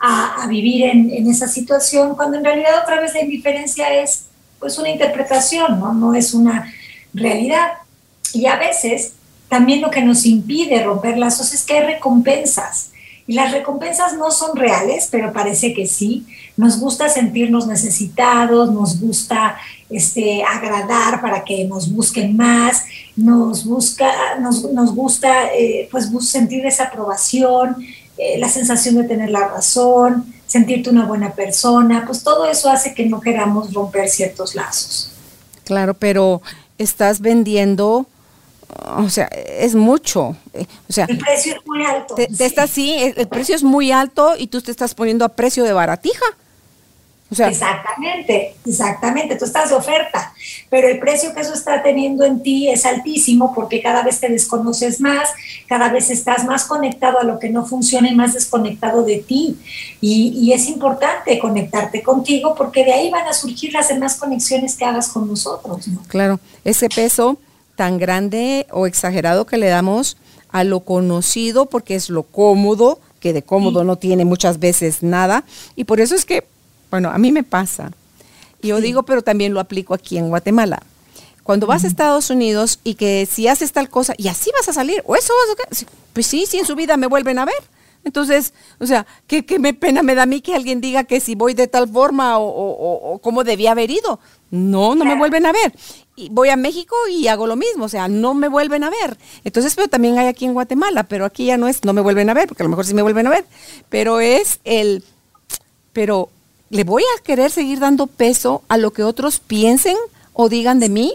a, 0.00 0.46
vivir 0.48 0.86
en, 0.86 1.30
esa 1.30 1.46
situación, 1.46 2.16
cuando 2.16 2.38
en 2.38 2.44
realidad 2.44 2.80
otra 2.82 2.98
vez 2.98 3.12
la 3.12 3.20
indiferencia 3.20 3.92
es 3.92 4.24
pues 4.58 4.78
una 4.78 4.88
interpretación, 4.88 5.78
¿no? 5.78 5.92
no 5.92 6.14
es 6.14 6.32
una 6.32 6.72
realidad. 7.12 7.72
Y 8.32 8.46
a 8.46 8.56
veces 8.56 9.12
también 9.50 9.82
lo 9.82 9.90
que 9.90 10.00
nos 10.00 10.24
impide 10.24 10.82
romper 10.82 11.18
lazos 11.18 11.52
es 11.52 11.62
que 11.62 11.76
hay 11.76 11.94
recompensas. 11.94 12.92
Y 13.26 13.34
las 13.34 13.52
recompensas 13.52 14.14
no 14.14 14.30
son 14.30 14.56
reales, 14.56 15.08
pero 15.10 15.34
parece 15.34 15.74
que 15.74 15.86
sí. 15.86 16.26
Nos 16.56 16.80
gusta 16.80 17.10
sentirnos 17.10 17.66
necesitados, 17.66 18.72
nos 18.72 18.98
gusta 18.98 19.58
este, 19.90 20.42
agradar 20.42 21.20
para 21.20 21.44
que 21.44 21.64
nos 21.64 21.92
busquen 21.92 22.36
más, 22.36 22.84
nos, 23.16 23.64
busca, 23.64 24.38
nos, 24.40 24.70
nos 24.72 24.94
gusta 24.94 25.46
eh, 25.54 25.88
pues, 25.90 26.10
sentir 26.28 26.66
esa 26.66 26.84
aprobación, 26.84 27.76
eh, 28.16 28.38
la 28.38 28.48
sensación 28.48 28.96
de 28.96 29.04
tener 29.04 29.30
la 29.30 29.48
razón, 29.48 30.34
sentirte 30.46 30.90
una 30.90 31.06
buena 31.06 31.32
persona, 31.32 32.04
pues 32.06 32.22
todo 32.22 32.46
eso 32.50 32.70
hace 32.70 32.94
que 32.94 33.06
no 33.06 33.20
queramos 33.20 33.72
romper 33.72 34.08
ciertos 34.08 34.54
lazos. 34.54 35.12
Claro, 35.64 35.94
pero 35.94 36.42
estás 36.78 37.20
vendiendo 37.20 38.06
o 38.96 39.08
sea, 39.08 39.26
es 39.26 39.74
mucho. 39.74 40.36
Eh, 40.52 40.66
o 40.88 40.92
sea, 40.92 41.06
el 41.06 41.18
precio 41.18 41.54
es 41.54 41.66
muy 41.66 41.84
alto. 41.84 42.14
Te, 42.14 42.28
sí. 42.68 42.96
el, 43.16 43.28
precio 43.28 43.54
es 43.54 43.62
muy 43.62 43.92
alto 43.92 44.34
y 44.38 44.48
tú 44.48 44.60
te 44.60 44.70
estás 44.70 44.94
poniendo 44.94 45.24
a 45.24 45.30
precio 45.30 45.64
de 45.64 45.72
baratija. 45.72 46.24
O 47.30 47.34
sea, 47.34 47.48
exactamente, 47.48 48.54
exactamente. 48.64 49.36
Tú 49.36 49.44
estás 49.44 49.68
de 49.68 49.76
oferta, 49.76 50.32
pero 50.70 50.88
el 50.88 50.98
precio 50.98 51.34
que 51.34 51.42
eso 51.42 51.52
está 51.52 51.82
teniendo 51.82 52.24
en 52.24 52.42
ti 52.42 52.70
es 52.70 52.86
altísimo 52.86 53.54
porque 53.54 53.82
cada 53.82 54.02
vez 54.02 54.18
te 54.20 54.28
desconoces 54.28 55.00
más, 55.00 55.28
cada 55.68 55.90
vez 55.90 56.08
estás 56.08 56.44
más 56.46 56.64
conectado 56.64 57.18
a 57.18 57.24
lo 57.24 57.38
que 57.38 57.50
no 57.50 57.66
funciona 57.66 58.10
y 58.10 58.14
más 58.14 58.32
desconectado 58.32 59.02
de 59.02 59.18
ti. 59.18 59.58
Y, 60.00 60.32
y 60.38 60.52
es 60.52 60.68
importante 60.68 61.38
conectarte 61.38 62.02
contigo 62.02 62.54
porque 62.54 62.84
de 62.84 62.94
ahí 62.94 63.10
van 63.10 63.26
a 63.26 63.34
surgir 63.34 63.72
las 63.74 63.88
demás 63.88 64.16
conexiones 64.16 64.74
que 64.74 64.86
hagas 64.86 65.08
con 65.08 65.28
nosotros. 65.28 65.86
¿no? 65.88 66.02
Claro, 66.08 66.40
ese 66.64 66.88
peso 66.88 67.38
tan 67.76 67.98
grande 67.98 68.66
o 68.72 68.86
exagerado 68.86 69.46
que 69.46 69.56
le 69.56 69.68
damos 69.68 70.16
a 70.50 70.64
lo 70.64 70.80
conocido 70.80 71.66
porque 71.66 71.94
es 71.94 72.10
lo 72.10 72.24
cómodo, 72.24 72.98
que 73.20 73.32
de 73.32 73.42
cómodo 73.42 73.84
no 73.84 73.96
tiene 73.96 74.24
muchas 74.24 74.58
veces 74.58 75.02
nada. 75.02 75.44
Y 75.76 75.84
por 75.84 76.00
eso 76.00 76.14
es 76.14 76.24
que, 76.24 76.44
bueno, 76.90 77.10
a 77.10 77.18
mí 77.18 77.32
me 77.32 77.42
pasa. 77.42 77.90
Y 78.62 78.68
yo 78.68 78.80
digo, 78.80 79.02
pero 79.04 79.22
también 79.22 79.54
lo 79.54 79.60
aplico 79.60 79.94
aquí 79.94 80.18
en 80.18 80.28
Guatemala. 80.28 80.82
Cuando 81.42 81.66
vas 81.66 81.84
a 81.84 81.86
Estados 81.86 82.30
Unidos 82.30 82.80
y 82.84 82.94
que 82.94 83.26
si 83.30 83.48
haces 83.48 83.72
tal 83.72 83.88
cosa 83.88 84.14
y 84.18 84.28
así 84.28 84.50
vas 84.58 84.68
a 84.68 84.72
salir, 84.72 85.02
o 85.06 85.16
eso 85.16 85.32
vas 85.46 85.82
a... 85.82 85.86
Pues 86.12 86.26
sí, 86.26 86.44
sí, 86.46 86.58
en 86.58 86.66
su 86.66 86.74
vida 86.74 86.96
me 86.96 87.06
vuelven 87.06 87.38
a 87.38 87.44
ver. 87.44 87.62
Entonces, 88.04 88.52
o 88.78 88.86
sea, 88.86 89.06
¿qué, 89.26 89.44
qué 89.44 89.58
me 89.58 89.74
pena 89.74 90.02
me 90.02 90.14
da 90.14 90.22
a 90.22 90.26
mí 90.26 90.40
que 90.40 90.54
alguien 90.54 90.80
diga 90.80 91.04
que 91.04 91.20
si 91.20 91.34
voy 91.34 91.54
de 91.54 91.66
tal 91.66 91.88
forma 91.88 92.38
o, 92.38 92.46
o, 92.46 93.12
o 93.12 93.18
cómo 93.18 93.44
debía 93.44 93.72
haber 93.72 93.90
ido. 93.90 94.20
No, 94.50 94.94
no 94.94 95.04
me 95.04 95.16
vuelven 95.16 95.46
a 95.46 95.52
ver 95.52 95.72
voy 96.30 96.48
a 96.48 96.56
México 96.56 96.96
y 97.10 97.28
hago 97.28 97.46
lo 97.46 97.56
mismo, 97.56 97.84
o 97.84 97.88
sea, 97.88 98.08
no 98.08 98.34
me 98.34 98.48
vuelven 98.48 98.82
a 98.82 98.90
ver. 98.90 99.16
Entonces, 99.44 99.74
pero 99.74 99.88
también 99.88 100.18
hay 100.18 100.26
aquí 100.26 100.44
en 100.44 100.54
Guatemala, 100.54 101.04
pero 101.04 101.24
aquí 101.24 101.46
ya 101.46 101.56
no 101.56 101.68
es, 101.68 101.84
no 101.84 101.92
me 101.92 102.00
vuelven 102.00 102.28
a 102.28 102.34
ver, 102.34 102.48
porque 102.48 102.62
a 102.62 102.64
lo 102.64 102.70
mejor 102.70 102.84
sí 102.84 102.94
me 102.94 103.02
vuelven 103.02 103.26
a 103.26 103.30
ver, 103.30 103.44
pero 103.88 104.20
es 104.20 104.60
el, 104.64 105.04
pero 105.92 106.30
¿le 106.70 106.84
voy 106.84 107.02
a 107.02 107.22
querer 107.22 107.50
seguir 107.50 107.80
dando 107.80 108.06
peso 108.06 108.62
a 108.68 108.76
lo 108.76 108.92
que 108.92 109.02
otros 109.02 109.40
piensen 109.40 109.96
o 110.32 110.48
digan 110.48 110.80
de 110.80 110.88
mí? 110.88 111.14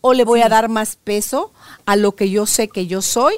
¿O 0.00 0.14
le 0.14 0.24
voy 0.24 0.42
a 0.42 0.48
dar 0.48 0.68
más 0.68 0.96
peso 0.96 1.52
a 1.86 1.96
lo 1.96 2.14
que 2.14 2.30
yo 2.30 2.46
sé 2.46 2.68
que 2.68 2.86
yo 2.86 3.02
soy? 3.02 3.34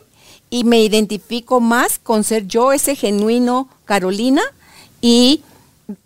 Y 0.50 0.64
me 0.64 0.82
identifico 0.82 1.60
más 1.60 1.98
con 1.98 2.24
ser 2.24 2.46
yo 2.46 2.72
ese 2.72 2.96
genuino 2.96 3.68
Carolina 3.84 4.42
y 5.00 5.42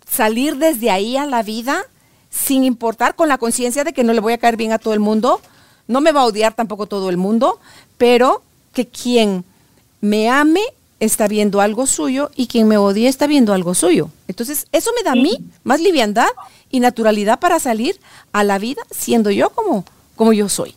salir 0.09 0.57
desde 0.57 0.91
ahí 0.91 1.15
a 1.17 1.25
la 1.25 1.43
vida 1.43 1.85
sin 2.29 2.63
importar, 2.63 3.15
con 3.15 3.27
la 3.27 3.37
conciencia 3.37 3.83
de 3.83 3.93
que 3.93 4.03
no 4.03 4.13
le 4.13 4.19
voy 4.19 4.33
a 4.33 4.37
caer 4.37 4.55
bien 4.55 4.71
a 4.71 4.79
todo 4.79 4.93
el 4.93 4.99
mundo, 4.99 5.41
no 5.87 6.01
me 6.01 6.11
va 6.11 6.21
a 6.21 6.25
odiar 6.25 6.53
tampoco 6.53 6.85
todo 6.85 7.09
el 7.09 7.17
mundo, 7.17 7.59
pero 7.97 8.43
que 8.73 8.87
quien 8.87 9.43
me 10.01 10.29
ame 10.29 10.61
está 10.99 11.27
viendo 11.27 11.61
algo 11.61 11.85
suyo 11.87 12.31
y 12.35 12.47
quien 12.47 12.67
me 12.67 12.77
odie 12.77 13.07
está 13.07 13.27
viendo 13.27 13.53
algo 13.53 13.73
suyo. 13.73 14.09
Entonces, 14.27 14.67
eso 14.71 14.91
me 14.95 15.03
da 15.03 15.13
a 15.13 15.15
mí 15.15 15.37
más 15.63 15.79
liviandad 15.79 16.29
y 16.69 16.79
naturalidad 16.79 17.39
para 17.39 17.59
salir 17.59 17.99
a 18.31 18.43
la 18.43 18.59
vida 18.59 18.81
siendo 18.91 19.31
yo 19.31 19.49
como, 19.49 19.85
como 20.15 20.33
yo 20.33 20.49
soy. 20.49 20.75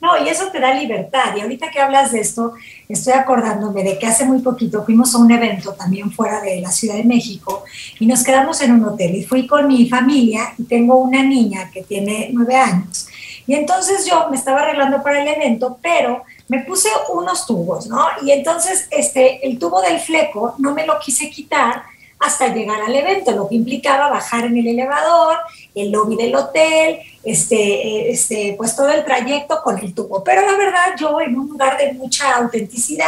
No, 0.00 0.24
y 0.24 0.28
eso 0.28 0.48
te 0.52 0.60
da 0.60 0.74
libertad. 0.74 1.34
Y 1.36 1.40
ahorita 1.40 1.70
que 1.70 1.80
hablas 1.80 2.12
de 2.12 2.20
esto, 2.20 2.54
estoy 2.88 3.14
acordándome 3.14 3.82
de 3.82 3.98
que 3.98 4.06
hace 4.06 4.24
muy 4.24 4.38
poquito 4.40 4.84
fuimos 4.84 5.14
a 5.14 5.18
un 5.18 5.30
evento 5.30 5.72
también 5.72 6.12
fuera 6.12 6.40
de 6.40 6.60
la 6.60 6.70
Ciudad 6.70 6.94
de 6.94 7.04
México 7.04 7.64
y 7.98 8.06
nos 8.06 8.22
quedamos 8.22 8.60
en 8.60 8.72
un 8.72 8.84
hotel. 8.84 9.16
Y 9.16 9.24
fui 9.24 9.46
con 9.46 9.66
mi 9.66 9.88
familia 9.88 10.54
y 10.56 10.64
tengo 10.64 10.96
una 10.98 11.22
niña 11.22 11.70
que 11.72 11.82
tiene 11.82 12.30
nueve 12.32 12.54
años. 12.54 13.08
Y 13.46 13.54
entonces 13.54 14.06
yo 14.06 14.28
me 14.30 14.36
estaba 14.36 14.60
arreglando 14.60 15.02
para 15.02 15.20
el 15.20 15.28
evento, 15.28 15.78
pero 15.82 16.22
me 16.48 16.64
puse 16.64 16.88
unos 17.12 17.46
tubos, 17.46 17.86
¿no? 17.86 18.06
Y 18.22 18.32
entonces 18.32 18.88
este, 18.90 19.46
el 19.46 19.58
tubo 19.58 19.80
del 19.82 20.00
fleco 20.00 20.54
no 20.58 20.74
me 20.74 20.86
lo 20.86 20.98
quise 20.98 21.30
quitar 21.30 21.82
hasta 22.18 22.52
llegar 22.52 22.80
al 22.80 22.94
evento, 22.94 23.30
lo 23.30 23.48
que 23.48 23.54
implicaba 23.54 24.08
bajar 24.08 24.46
en 24.46 24.56
el 24.56 24.66
elevador, 24.66 25.36
el 25.74 25.92
lobby 25.92 26.16
del 26.16 26.34
hotel, 26.34 26.98
este, 27.22 28.10
este, 28.10 28.54
pues 28.58 28.74
todo 28.74 28.90
el 28.90 29.04
trayecto 29.04 29.60
con 29.62 29.78
el 29.78 29.94
tubo. 29.94 30.24
Pero 30.24 30.44
la 30.44 30.56
verdad, 30.56 30.96
yo 30.98 31.20
en 31.20 31.38
un 31.38 31.48
lugar 31.48 31.78
de 31.78 31.92
mucha 31.92 32.34
autenticidad 32.36 33.06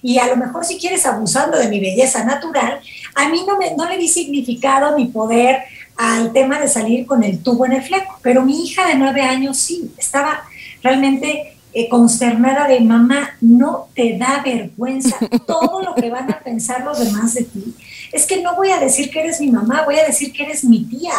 y 0.00 0.18
a 0.18 0.28
lo 0.28 0.36
mejor 0.36 0.64
si 0.64 0.78
quieres 0.78 1.04
abusando 1.06 1.58
de 1.58 1.68
mi 1.68 1.80
belleza 1.80 2.22
natural, 2.24 2.80
a 3.16 3.28
mí 3.28 3.44
no, 3.46 3.56
me, 3.56 3.74
no 3.74 3.88
le 3.88 3.96
di 3.96 4.06
significado 4.06 4.96
ni 4.96 5.06
poder 5.06 5.64
al 5.96 6.32
tema 6.32 6.60
de 6.60 6.68
salir 6.68 7.06
con 7.06 7.24
el 7.24 7.42
tubo 7.42 7.66
en 7.66 7.72
el 7.72 7.82
fleco, 7.82 8.18
pero 8.22 8.42
mi 8.42 8.64
hija 8.64 8.86
de 8.86 8.94
nueve 8.94 9.22
años 9.22 9.56
sí, 9.56 9.90
estaba 9.96 10.44
realmente 10.82 11.55
eh, 11.78 11.90
consternada 11.90 12.66
de 12.66 12.80
mamá, 12.80 13.36
no 13.42 13.88
te 13.94 14.16
da 14.16 14.40
vergüenza 14.42 15.18
todo 15.46 15.82
lo 15.82 15.94
que 15.94 16.08
van 16.08 16.30
a 16.32 16.40
pensar 16.40 16.82
los 16.82 16.98
demás 16.98 17.34
de 17.34 17.44
ti. 17.44 17.74
Es 18.12 18.24
que 18.24 18.40
no 18.40 18.56
voy 18.56 18.70
a 18.70 18.78
decir 18.78 19.10
que 19.10 19.20
eres 19.20 19.42
mi 19.42 19.50
mamá, 19.50 19.82
voy 19.84 19.98
a 19.98 20.06
decir 20.06 20.32
que 20.32 20.44
eres 20.44 20.64
mi 20.64 20.84
tía, 20.84 21.12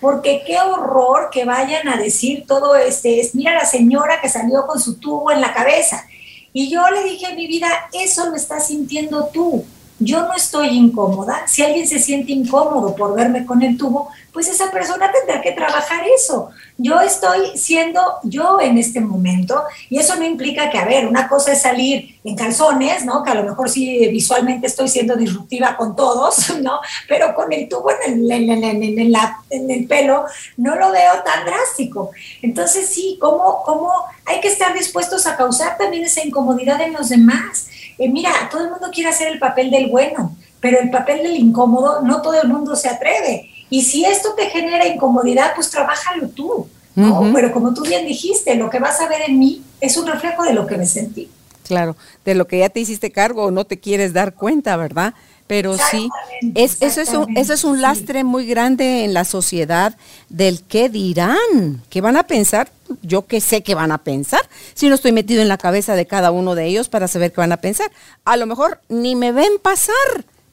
porque 0.00 0.44
qué 0.46 0.56
horror 0.60 1.30
que 1.32 1.44
vayan 1.44 1.88
a 1.88 1.96
decir 1.96 2.44
todo 2.46 2.76
este, 2.76 3.18
es, 3.18 3.34
mira 3.34 3.54
la 3.54 3.64
señora 3.64 4.20
que 4.20 4.28
salió 4.28 4.68
con 4.68 4.78
su 4.78 4.98
tubo 5.00 5.32
en 5.32 5.40
la 5.40 5.52
cabeza. 5.52 6.06
Y 6.52 6.70
yo 6.70 6.88
le 6.90 7.02
dije 7.02 7.26
a 7.26 7.34
mi 7.34 7.48
vida, 7.48 7.66
eso 7.92 8.30
lo 8.30 8.36
estás 8.36 8.68
sintiendo 8.68 9.30
tú, 9.32 9.64
yo 10.04 10.22
no 10.22 10.34
estoy 10.34 10.68
incómoda. 10.68 11.46
Si 11.46 11.62
alguien 11.62 11.88
se 11.88 11.98
siente 11.98 12.32
incómodo 12.32 12.94
por 12.94 13.14
verme 13.14 13.46
con 13.46 13.62
el 13.62 13.76
tubo, 13.76 14.10
pues 14.34 14.48
esa 14.48 14.70
persona 14.72 15.12
tendrá 15.12 15.40
que 15.40 15.52
trabajar 15.52 16.04
eso. 16.14 16.50
Yo 16.76 17.00
estoy 17.00 17.56
siendo 17.56 18.00
yo 18.24 18.60
en 18.60 18.78
este 18.78 19.00
momento 19.00 19.62
y 19.88 20.00
eso 20.00 20.16
no 20.16 20.24
implica 20.24 20.70
que, 20.70 20.78
a 20.78 20.84
ver, 20.84 21.06
una 21.06 21.28
cosa 21.28 21.52
es 21.52 21.62
salir 21.62 22.18
en 22.24 22.34
calzones, 22.34 23.04
¿no? 23.04 23.22
Que 23.22 23.30
a 23.30 23.36
lo 23.36 23.44
mejor 23.44 23.70
sí 23.70 24.08
visualmente 24.08 24.66
estoy 24.66 24.88
siendo 24.88 25.14
disruptiva 25.14 25.76
con 25.76 25.94
todos, 25.94 26.58
¿no? 26.62 26.80
Pero 27.08 27.32
con 27.34 27.52
el 27.52 27.68
tubo 27.68 27.92
en 28.04 28.30
el, 28.30 28.50
en, 28.50 29.70
el 29.70 29.86
pelo 29.86 30.24
no 30.56 30.74
lo 30.74 30.90
veo 30.90 31.22
tan 31.24 31.44
drástico. 31.44 32.10
Entonces 32.42 32.88
sí, 32.88 33.16
¿cómo, 33.20 33.62
¿cómo 33.64 33.92
hay 34.24 34.40
que 34.40 34.48
estar 34.48 34.74
dispuestos 34.74 35.28
a 35.28 35.36
causar 35.36 35.78
también 35.78 36.04
esa 36.04 36.24
incomodidad 36.24 36.80
en 36.80 36.92
los 36.92 37.08
demás? 37.08 37.68
Eh, 37.98 38.08
mira, 38.08 38.30
todo 38.50 38.64
el 38.64 38.70
mundo 38.70 38.88
quiere 38.92 39.10
hacer 39.10 39.28
el 39.28 39.38
papel 39.38 39.70
del 39.70 39.88
bueno, 39.90 40.36
pero 40.60 40.80
el 40.80 40.90
papel 40.90 41.22
del 41.22 41.36
incómodo 41.36 42.02
no 42.02 42.22
todo 42.22 42.40
el 42.40 42.48
mundo 42.48 42.76
se 42.76 42.88
atreve. 42.88 43.50
Y 43.70 43.82
si 43.82 44.04
esto 44.04 44.34
te 44.34 44.50
genera 44.50 44.86
incomodidad, 44.86 45.52
pues 45.54 45.70
trabájalo 45.70 46.28
tú. 46.28 46.68
¿no? 46.94 47.30
Pero 47.34 47.52
como 47.52 47.74
tú 47.74 47.82
bien 47.82 48.06
dijiste, 48.06 48.54
lo 48.54 48.70
que 48.70 48.78
vas 48.78 49.00
a 49.00 49.08
ver 49.08 49.22
en 49.26 49.38
mí 49.38 49.62
es 49.80 49.96
un 49.96 50.06
reflejo 50.06 50.44
de 50.44 50.54
lo 50.54 50.66
que 50.66 50.76
me 50.76 50.86
sentí. 50.86 51.28
Claro, 51.64 51.96
de 52.24 52.34
lo 52.34 52.46
que 52.46 52.58
ya 52.58 52.68
te 52.68 52.80
hiciste 52.80 53.10
cargo 53.10 53.44
o 53.44 53.50
no 53.50 53.64
te 53.64 53.80
quieres 53.80 54.12
dar 54.12 54.34
cuenta, 54.34 54.76
¿verdad? 54.76 55.14
Pero 55.46 55.76
sí, 55.76 56.08
es, 56.54 56.78
eso, 56.80 57.02
es 57.02 57.10
un, 57.10 57.36
eso 57.36 57.52
es 57.52 57.64
un 57.64 57.82
lastre 57.82 58.24
muy 58.24 58.46
grande 58.46 59.04
en 59.04 59.12
la 59.12 59.24
sociedad 59.24 59.94
del 60.30 60.62
qué 60.62 60.88
dirán, 60.88 61.82
qué 61.90 62.00
van 62.00 62.16
a 62.16 62.26
pensar. 62.26 62.70
Yo 63.02 63.26
que 63.26 63.40
sé 63.40 63.62
qué 63.62 63.74
van 63.74 63.92
a 63.92 63.98
pensar, 63.98 64.40
si 64.74 64.88
no 64.88 64.94
estoy 64.94 65.12
metido 65.12 65.42
en 65.42 65.48
la 65.48 65.58
cabeza 65.58 65.96
de 65.96 66.06
cada 66.06 66.30
uno 66.30 66.54
de 66.54 66.66
ellos 66.66 66.88
para 66.88 67.08
saber 67.08 67.32
qué 67.32 67.40
van 67.40 67.52
a 67.52 67.58
pensar. 67.58 67.90
A 68.24 68.36
lo 68.36 68.46
mejor 68.46 68.80
ni 68.88 69.16
me 69.16 69.32
ven 69.32 69.58
pasar, 69.60 69.94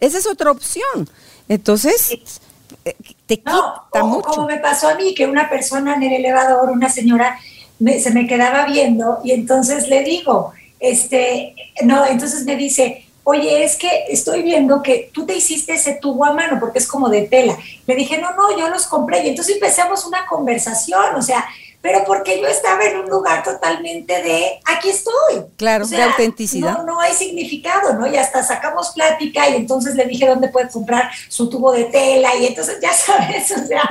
esa 0.02 0.18
es 0.18 0.28
otra 0.28 0.52
opción. 0.52 1.10
Entonces, 1.48 2.40
te 2.84 3.38
quita 3.38 4.04
mucho. 4.04 4.30
Como 4.30 4.48
me 4.48 4.58
pasó 4.58 4.90
a 4.90 4.96
mí, 4.96 5.14
que 5.14 5.26
una 5.26 5.50
persona 5.50 5.96
en 5.96 6.04
el 6.04 6.14
elevador, 6.14 6.70
una 6.70 6.90
señora, 6.90 7.40
se 7.80 8.12
me 8.12 8.28
quedaba 8.28 8.66
viendo 8.66 9.20
y 9.24 9.32
entonces 9.32 9.88
le 9.88 10.04
digo, 10.04 10.54
este, 10.80 11.56
no, 11.84 12.06
entonces 12.06 12.46
me 12.46 12.56
dice, 12.56 13.06
oye, 13.24 13.64
es 13.64 13.76
que 13.76 14.06
estoy 14.10 14.42
viendo 14.42 14.82
que 14.82 15.10
tú 15.14 15.26
te 15.26 15.36
hiciste 15.36 15.74
ese 15.74 15.96
tubo 15.96 16.26
a 16.26 16.34
mano 16.34 16.60
porque 16.60 16.80
es 16.80 16.88
como 16.88 17.10
de 17.10 17.24
tela. 17.24 17.58
Le 17.86 17.96
dije, 17.96 18.18
no, 18.18 18.34
no, 18.36 18.58
yo 18.58 18.70
los 18.70 18.88
compré 18.88 19.24
y 19.24 19.30
entonces 19.30 19.56
empezamos 19.56 20.06
una 20.06 20.26
conversación, 20.26 21.16
o 21.16 21.22
sea, 21.22 21.46
pero 21.82 22.04
porque 22.06 22.40
yo 22.40 22.48
estaba 22.48 22.86
en 22.86 23.00
un 23.00 23.10
lugar 23.10 23.44
totalmente 23.44 24.22
de 24.22 24.60
aquí 24.66 24.90
estoy. 24.90 25.46
Claro, 25.58 25.88
de 25.88 26.02
autenticidad. 26.02 26.78
No, 26.78 26.84
no 26.84 27.00
hay 27.00 27.14
significado, 27.14 27.94
¿no? 27.94 28.06
Y 28.08 28.16
hasta 28.18 28.44
sacamos 28.44 28.92
plática 28.92 29.50
y 29.50 29.56
entonces 29.56 29.96
le 29.96 30.06
dije 30.06 30.28
dónde 30.28 30.50
puede 30.50 30.70
comprar 30.70 31.10
su 31.28 31.50
tubo 31.50 31.72
de 31.72 31.86
tela 31.86 32.36
y 32.36 32.46
entonces 32.46 32.78
ya 32.82 32.94
sabes, 32.94 33.52
o 33.52 33.66
sea, 33.66 33.82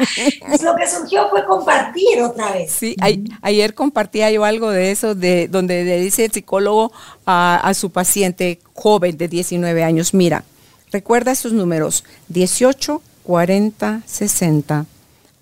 pues 0.46 0.62
lo 0.62 0.76
que 0.76 0.88
surgió 0.88 1.28
fue 1.30 1.44
compartir 1.44 2.22
otra 2.22 2.52
vez. 2.52 2.70
Sí, 2.70 2.96
ayer 3.42 3.74
compartía 3.74 4.30
yo 4.30 4.44
algo 4.44 4.70
de 4.70 4.92
eso, 4.92 5.14
de 5.14 5.48
donde 5.48 5.84
le 5.84 6.00
dice 6.00 6.24
el 6.24 6.32
psicólogo 6.32 6.92
a, 7.26 7.60
a 7.62 7.74
su 7.74 7.90
paciente 7.90 8.60
joven 8.74 9.16
de 9.16 9.26
19 9.26 9.82
años, 9.82 10.14
mira, 10.14 10.44
recuerda 10.92 11.32
estos 11.32 11.52
números, 11.52 12.04
18, 12.28 13.02
40, 13.24 14.02
60. 14.06 14.86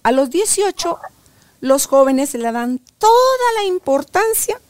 A 0.02 0.12
los 0.12 0.30
18 0.30 0.98
los 1.60 1.86
jóvenes 1.86 2.34
le 2.34 2.52
dan 2.52 2.80
toda 2.98 3.52
la 3.56 3.64
importancia 3.64 4.60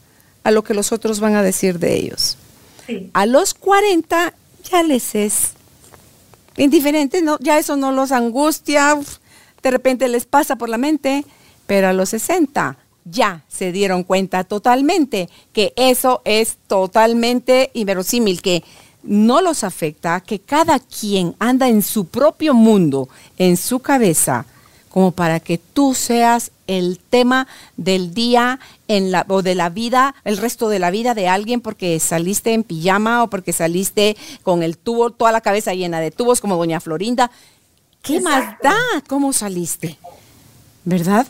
a 0.44 0.50
lo 0.50 0.64
que 0.64 0.74
los 0.74 0.92
otros 0.92 1.20
van 1.20 1.34
a 1.34 1.42
decir 1.42 1.78
de 1.78 1.94
ellos. 1.94 2.38
A 3.12 3.26
los 3.26 3.52
40 3.52 4.34
ya 4.70 4.82
les 4.82 5.14
es 5.14 5.50
indiferente, 6.56 7.20
¿no? 7.20 7.38
ya 7.40 7.58
eso 7.58 7.76
no 7.76 7.92
los 7.92 8.12
angustia, 8.12 8.98
de 9.62 9.70
repente 9.70 10.08
les 10.08 10.24
pasa 10.24 10.56
por 10.56 10.68
la 10.68 10.78
mente, 10.78 11.24
pero 11.66 11.88
a 11.88 11.92
los 11.92 12.08
60 12.10 12.78
ya 13.04 13.44
se 13.48 13.72
dieron 13.72 14.04
cuenta 14.04 14.44
totalmente 14.44 15.28
que 15.52 15.72
eso 15.76 16.22
es 16.24 16.56
totalmente 16.66 17.70
inverosímil, 17.74 18.42
que 18.42 18.64
no 19.02 19.40
los 19.40 19.64
afecta, 19.64 20.20
que 20.20 20.40
cada 20.40 20.78
quien 20.78 21.34
anda 21.38 21.68
en 21.68 21.82
su 21.82 22.06
propio 22.06 22.54
mundo, 22.54 23.08
en 23.38 23.56
su 23.56 23.80
cabeza, 23.80 24.46
como 24.88 25.12
para 25.12 25.40
que 25.40 25.58
tú 25.58 25.94
seas 25.94 26.50
el 26.66 26.98
tema 26.98 27.46
del 27.76 28.14
día 28.14 28.60
en 28.88 29.10
la, 29.10 29.24
o 29.28 29.42
de 29.42 29.54
la 29.54 29.70
vida, 29.70 30.14
el 30.24 30.36
resto 30.36 30.68
de 30.68 30.78
la 30.78 30.90
vida 30.90 31.14
de 31.14 31.28
alguien 31.28 31.60
porque 31.60 31.98
saliste 32.00 32.52
en 32.52 32.62
pijama 32.62 33.22
o 33.22 33.30
porque 33.30 33.52
saliste 33.52 34.16
con 34.42 34.62
el 34.62 34.78
tubo, 34.78 35.10
toda 35.10 35.32
la 35.32 35.40
cabeza 35.40 35.74
llena 35.74 36.00
de 36.00 36.10
tubos 36.10 36.40
como 36.40 36.56
doña 36.56 36.80
Florinda. 36.80 37.30
¿Qué 38.02 38.20
más 38.20 38.56
da 38.62 38.76
cómo 39.06 39.32
saliste? 39.32 39.98
¿Verdad? 40.84 41.26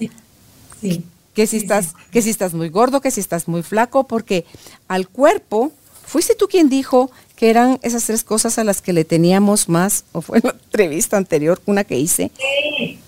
Sí. 0.81 1.05
Que 1.35 1.47
si 1.47 1.57
estás, 1.57 1.95
que 2.11 2.21
si 2.21 2.31
estás 2.31 2.53
muy 2.55 2.69
gordo, 2.69 3.01
que 3.01 3.11
si 3.11 3.21
estás 3.21 3.49
muy 3.49 3.63
flaco, 3.63 4.05
porque 4.05 4.45
al 4.89 5.09
cuerpo, 5.09 5.73
fuiste 6.05 6.35
tú 6.35 6.49
quien 6.49 6.69
dijo 6.69 7.11
que 7.39 7.51
eran 7.51 7.79
esas 7.83 8.05
tres 8.05 8.25
cosas 8.25 8.59
a 8.59 8.65
las 8.65 8.83
que 8.83 8.93
le 8.93 9.05
teníamos 9.05 9.69
más, 9.69 10.05
o 10.13 10.21
fue 10.23 10.39
en 10.39 10.45
la 10.47 10.51
entrevista 10.51 11.17
anterior, 11.17 11.63
una 11.67 11.85
que 11.85 11.97
hice. 11.97 12.33
Sí. 12.37 12.99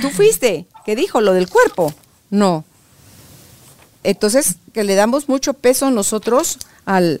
Tú 0.00 0.08
fuiste, 0.08 0.64
que 0.86 0.96
dijo 0.96 1.20
lo 1.20 1.34
del 1.34 1.50
cuerpo. 1.50 1.92
No. 2.30 2.64
Entonces, 4.04 4.56
que 4.72 4.84
le 4.84 4.94
damos 4.94 5.28
mucho 5.28 5.52
peso 5.52 5.90
nosotros 5.90 6.58
al, 6.86 7.20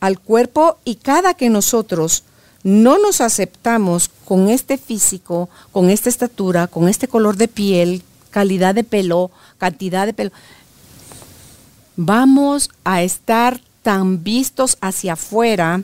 al 0.00 0.18
cuerpo 0.18 0.78
y 0.86 0.94
cada 0.94 1.34
que 1.34 1.50
nosotros 1.50 2.24
no 2.62 2.98
nos 2.98 3.20
aceptamos 3.20 4.10
con 4.24 4.48
este 4.48 4.78
físico, 4.78 5.50
con 5.70 5.90
esta 5.90 6.08
estatura, 6.08 6.66
con 6.66 6.88
este 6.88 7.08
color 7.08 7.36
de 7.36 7.48
piel, 7.48 8.02
calidad 8.30 8.74
de 8.74 8.84
pelo, 8.84 9.30
cantidad 9.58 10.06
de 10.06 10.14
pelo, 10.14 10.30
vamos 11.96 12.70
a 12.84 13.02
estar 13.02 13.60
tan 13.88 14.22
vistos 14.22 14.76
hacia 14.82 15.14
afuera 15.14 15.82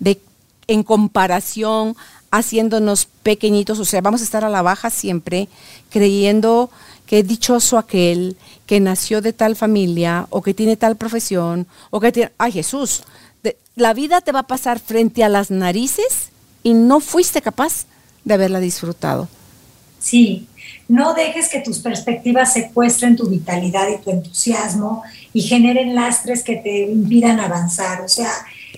de, 0.00 0.20
en 0.66 0.82
comparación 0.82 1.96
haciéndonos 2.30 3.06
pequeñitos, 3.22 3.78
o 3.78 3.86
sea, 3.86 4.02
vamos 4.02 4.20
a 4.20 4.24
estar 4.24 4.44
a 4.44 4.50
la 4.50 4.60
baja 4.60 4.90
siempre, 4.90 5.48
creyendo 5.88 6.68
que 7.06 7.20
es 7.20 7.26
dichoso 7.26 7.78
aquel 7.78 8.36
que 8.66 8.80
nació 8.80 9.22
de 9.22 9.32
tal 9.32 9.56
familia 9.56 10.26
o 10.28 10.42
que 10.42 10.52
tiene 10.52 10.76
tal 10.76 10.96
profesión 10.96 11.66
o 11.88 12.00
que 12.00 12.12
tiene, 12.12 12.32
ay 12.36 12.52
Jesús, 12.52 13.04
la 13.76 13.94
vida 13.94 14.20
te 14.20 14.32
va 14.32 14.40
a 14.40 14.46
pasar 14.46 14.78
frente 14.78 15.24
a 15.24 15.30
las 15.30 15.50
narices 15.50 16.28
y 16.62 16.74
no 16.74 17.00
fuiste 17.00 17.40
capaz 17.40 17.86
de 18.26 18.34
haberla 18.34 18.60
disfrutado. 18.60 19.26
Sí, 19.98 20.48
no 20.88 21.12
dejes 21.14 21.50
que 21.50 21.60
tus 21.60 21.78
perspectivas 21.80 22.54
secuestren 22.54 23.14
tu 23.14 23.28
vitalidad 23.28 23.88
y 23.88 24.02
tu 24.02 24.10
entusiasmo 24.10 25.02
y 25.34 25.42
generen 25.42 25.94
lastres 25.94 26.42
que 26.42 26.56
te 26.56 26.86
impidan 26.90 27.38
avanzar. 27.40 28.00
O 28.00 28.08
sea, 28.08 28.30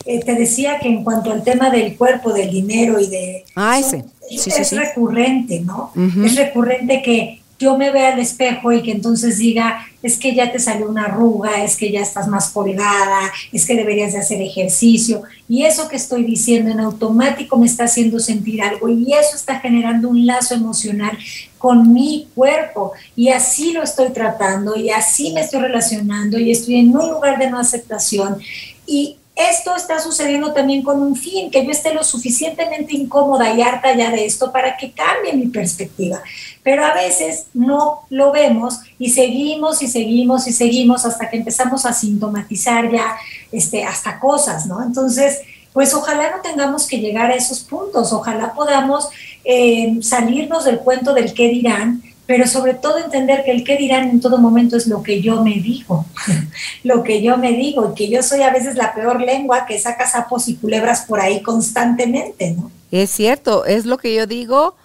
eh, 0.05 0.21
te 0.21 0.35
decía 0.35 0.81
que 0.81 0.89
en 0.89 1.05
cuanto 1.05 1.31
al 1.31 1.45
tema 1.45 1.71
del 1.71 1.97
cuerpo, 1.97 2.33
del 2.33 2.51
dinero 2.51 2.99
y 2.99 3.09
de... 3.09 3.45
Ah, 3.55 3.79
ese. 3.79 4.05
es 4.29 4.73
recurrente, 4.73 5.61
¿no? 5.61 5.93
Es 6.25 6.35
recurrente 6.35 7.01
que 7.03 7.41
yo 7.61 7.77
me 7.77 7.91
vea 7.91 8.15
al 8.15 8.19
espejo 8.19 8.73
y 8.73 8.83
que 8.83 8.91
entonces 8.91 9.37
diga, 9.37 9.87
es 10.03 10.17
que 10.17 10.35
ya 10.35 10.51
te 10.51 10.59
salió 10.59 10.89
una 10.89 11.05
arruga, 11.05 11.63
es 11.63 11.77
que 11.77 11.93
ya 11.93 12.01
estás 12.01 12.27
más 12.27 12.49
colgada, 12.49 13.31
es 13.53 13.67
que 13.67 13.77
deberías 13.77 14.15
de 14.15 14.21
hacer 14.21 14.41
ejercicio. 14.41 15.23
Y 15.47 15.65
eso 15.65 15.87
que 15.87 15.97
estoy 15.97 16.25
diciendo 16.25 16.71
en 16.71 16.81
automático 16.81 17.59
me 17.59 17.67
está 17.67 17.85
haciendo 17.85 18.19
sentir 18.19 18.63
algo 18.63 18.89
y 18.89 19.13
eso 19.13 19.37
está 19.37 19.61
generando 19.61 20.09
un 20.09 20.25
lazo 20.25 20.55
emocional 20.55 21.19
con 21.61 21.93
mi 21.93 22.27
cuerpo. 22.35 22.93
Y 23.15 23.29
así 23.29 23.73
lo 23.73 23.83
estoy 23.83 24.09
tratando 24.09 24.75
y 24.77 24.89
así 24.89 25.33
me 25.33 25.43
estoy 25.43 25.61
relacionando 25.61 26.39
y 26.39 26.51
estoy 26.51 26.77
en 26.77 26.97
un 26.97 27.11
lugar 27.11 27.39
de 27.39 27.51
no 27.51 27.61
aceptación. 27.61 28.39
Y 28.87 29.19
esto 29.37 29.77
está 29.77 30.01
sucediendo 30.01 30.53
también 30.53 30.83
con 30.83 31.03
un 31.03 31.15
fin, 31.15 31.51
que 31.51 31.65
yo 31.65 31.71
esté 31.71 31.93
lo 31.93 32.03
suficientemente 32.03 32.95
incómoda 32.95 33.53
y 33.55 33.61
harta 33.61 33.95
ya 33.95 34.11
de 34.11 34.25
esto 34.25 34.51
para 34.51 34.77
que 34.77 34.93
cambie 34.93 35.35
mi 35.35 35.49
perspectiva. 35.49 36.23
Pero 36.63 36.85
a 36.85 36.95
veces 36.95 37.47
no 37.53 38.01
lo 38.09 38.33
vemos 38.33 38.81
y 38.99 39.11
seguimos 39.11 39.83
y 39.83 39.89
seguimos 39.89 40.47
y 40.47 40.53
seguimos 40.53 41.05
hasta 41.05 41.29
que 41.29 41.37
empezamos 41.37 41.85
a 41.85 41.93
sintomatizar 41.93 42.91
ya 42.91 43.17
este, 43.53 43.85
hasta 43.85 44.19
cosas, 44.19 44.67
¿no? 44.67 44.83
Entonces, 44.83 45.41
pues 45.73 45.95
ojalá 45.95 46.37
no 46.37 46.43
tengamos 46.43 46.87
que 46.87 46.99
llegar 46.99 47.31
a 47.31 47.35
esos 47.35 47.61
puntos, 47.61 48.13
ojalá 48.13 48.55
podamos 48.55 49.09
eh, 49.45 49.99
salirnos 50.03 50.65
del 50.65 50.79
cuento 50.79 51.15
del 51.15 51.33
qué 51.35 51.49
dirán 51.49 52.03
pero 52.31 52.47
sobre 52.47 52.75
todo 52.75 52.99
entender 52.99 53.43
que 53.45 53.51
el 53.51 53.65
qué 53.65 53.77
dirán 53.77 54.09
en 54.09 54.21
todo 54.21 54.39
momento 54.39 54.77
es 54.77 54.87
lo 54.87 55.03
que 55.03 55.21
yo 55.21 55.43
me 55.43 55.55
digo, 55.55 56.07
lo 56.85 57.03
que 57.03 57.23
yo 57.23 57.37
me 57.37 57.55
digo, 57.55 57.91
y 57.91 57.95
que 57.97 58.09
yo 58.09 58.23
soy 58.23 58.43
a 58.43 58.53
veces 58.53 58.77
la 58.77 58.95
peor 58.95 59.21
lengua 59.21 59.67
que 59.67 59.81
saca 59.81 60.09
sapos 60.09 60.47
y 60.47 60.55
culebras 60.55 61.07
por 61.07 61.19
ahí 61.19 61.43
constantemente, 61.43 62.53
¿no? 62.53 62.71
Es 62.93 63.11
cierto, 63.11 63.65
es 63.65 63.85
lo 63.85 63.99
que 63.99 64.15
yo 64.15 64.29
digo, 64.29 64.77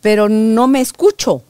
pero 0.00 0.30
no 0.30 0.68
me 0.68 0.80
escucho. 0.80 1.42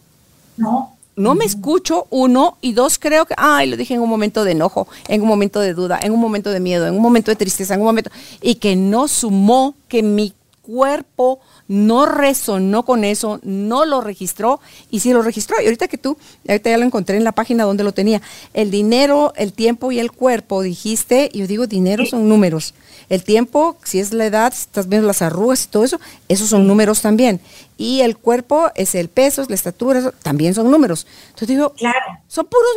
No. 0.57 0.97
no 1.15 1.37
me 1.37 1.45
escucho, 1.45 2.09
uno, 2.11 2.57
y 2.61 2.73
dos, 2.73 2.99
creo 2.99 3.25
que, 3.25 3.35
ay, 3.37 3.71
lo 3.71 3.77
dije 3.77 3.95
en 3.95 4.01
un 4.01 4.11
momento 4.11 4.43
de 4.43 4.51
enojo, 4.51 4.89
en 5.07 5.23
un 5.23 5.29
momento 5.29 5.61
de 5.61 5.75
duda, 5.75 6.01
en 6.03 6.11
un 6.11 6.19
momento 6.19 6.51
de 6.51 6.59
miedo, 6.59 6.89
en 6.89 6.95
un 6.95 7.03
momento 7.03 7.31
de 7.31 7.37
tristeza, 7.37 7.75
en 7.75 7.83
un 7.83 7.87
momento, 7.87 8.11
y 8.43 8.57
que 8.57 8.75
no 8.75 9.07
sumó, 9.07 9.77
que 9.87 10.03
mi 10.03 10.35
cuerpo 10.63 11.39
no 11.69 12.07
resonó 12.07 12.85
con 12.85 13.05
eso, 13.05 13.41
no 13.43 13.85
lo 13.85 14.01
registró 14.01 14.61
y 14.91 15.01
sí 15.01 15.13
lo 15.13 15.23
registró. 15.23 15.57
Y 15.61 15.65
ahorita 15.65 15.89
que 15.89 15.99
tú, 15.99 16.17
ahorita 16.49 16.71
ya 16.71 16.79
lo 16.79 16.85
encontré 16.85 17.17
en 17.17 17.25
la 17.25 17.33
página 17.33 17.65
donde 17.65 17.85
lo 17.85 17.93
tenía, 17.93 18.23
el 18.55 18.71
dinero, 18.71 19.33
el 19.37 19.53
tiempo 19.53 19.93
y 19.93 19.99
el 19.99 20.13
cuerpo, 20.13 20.63
dijiste, 20.63 21.29
y 21.33 21.41
yo 21.41 21.47
digo, 21.47 21.67
dinero 21.67 22.07
son 22.07 22.29
números. 22.29 22.75
El 23.09 23.23
tiempo, 23.23 23.77
si 23.85 24.01
es 24.01 24.13
la 24.13 24.27
edad, 24.27 24.53
si 24.53 24.63
estás 24.63 24.89
viendo 24.89 25.07
las 25.07 25.23
arrugas 25.23 25.65
y 25.65 25.69
todo 25.69 25.85
eso, 25.85 26.01
esos 26.29 26.49
son 26.49 26.67
números 26.67 27.03
también. 27.03 27.41
Y 27.77 28.01
el 28.01 28.17
cuerpo 28.17 28.71
es 28.75 28.95
el 28.95 29.09
peso, 29.09 29.43
es 29.43 29.49
la 29.49 29.55
estatura, 29.55 30.13
también 30.23 30.55
son 30.55 30.71
números. 30.71 31.07
Entonces 31.27 31.49
digo, 31.49 31.73
claro. 31.75 31.99
son 32.27 32.47
puros 32.47 32.71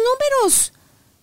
números. 0.44 0.74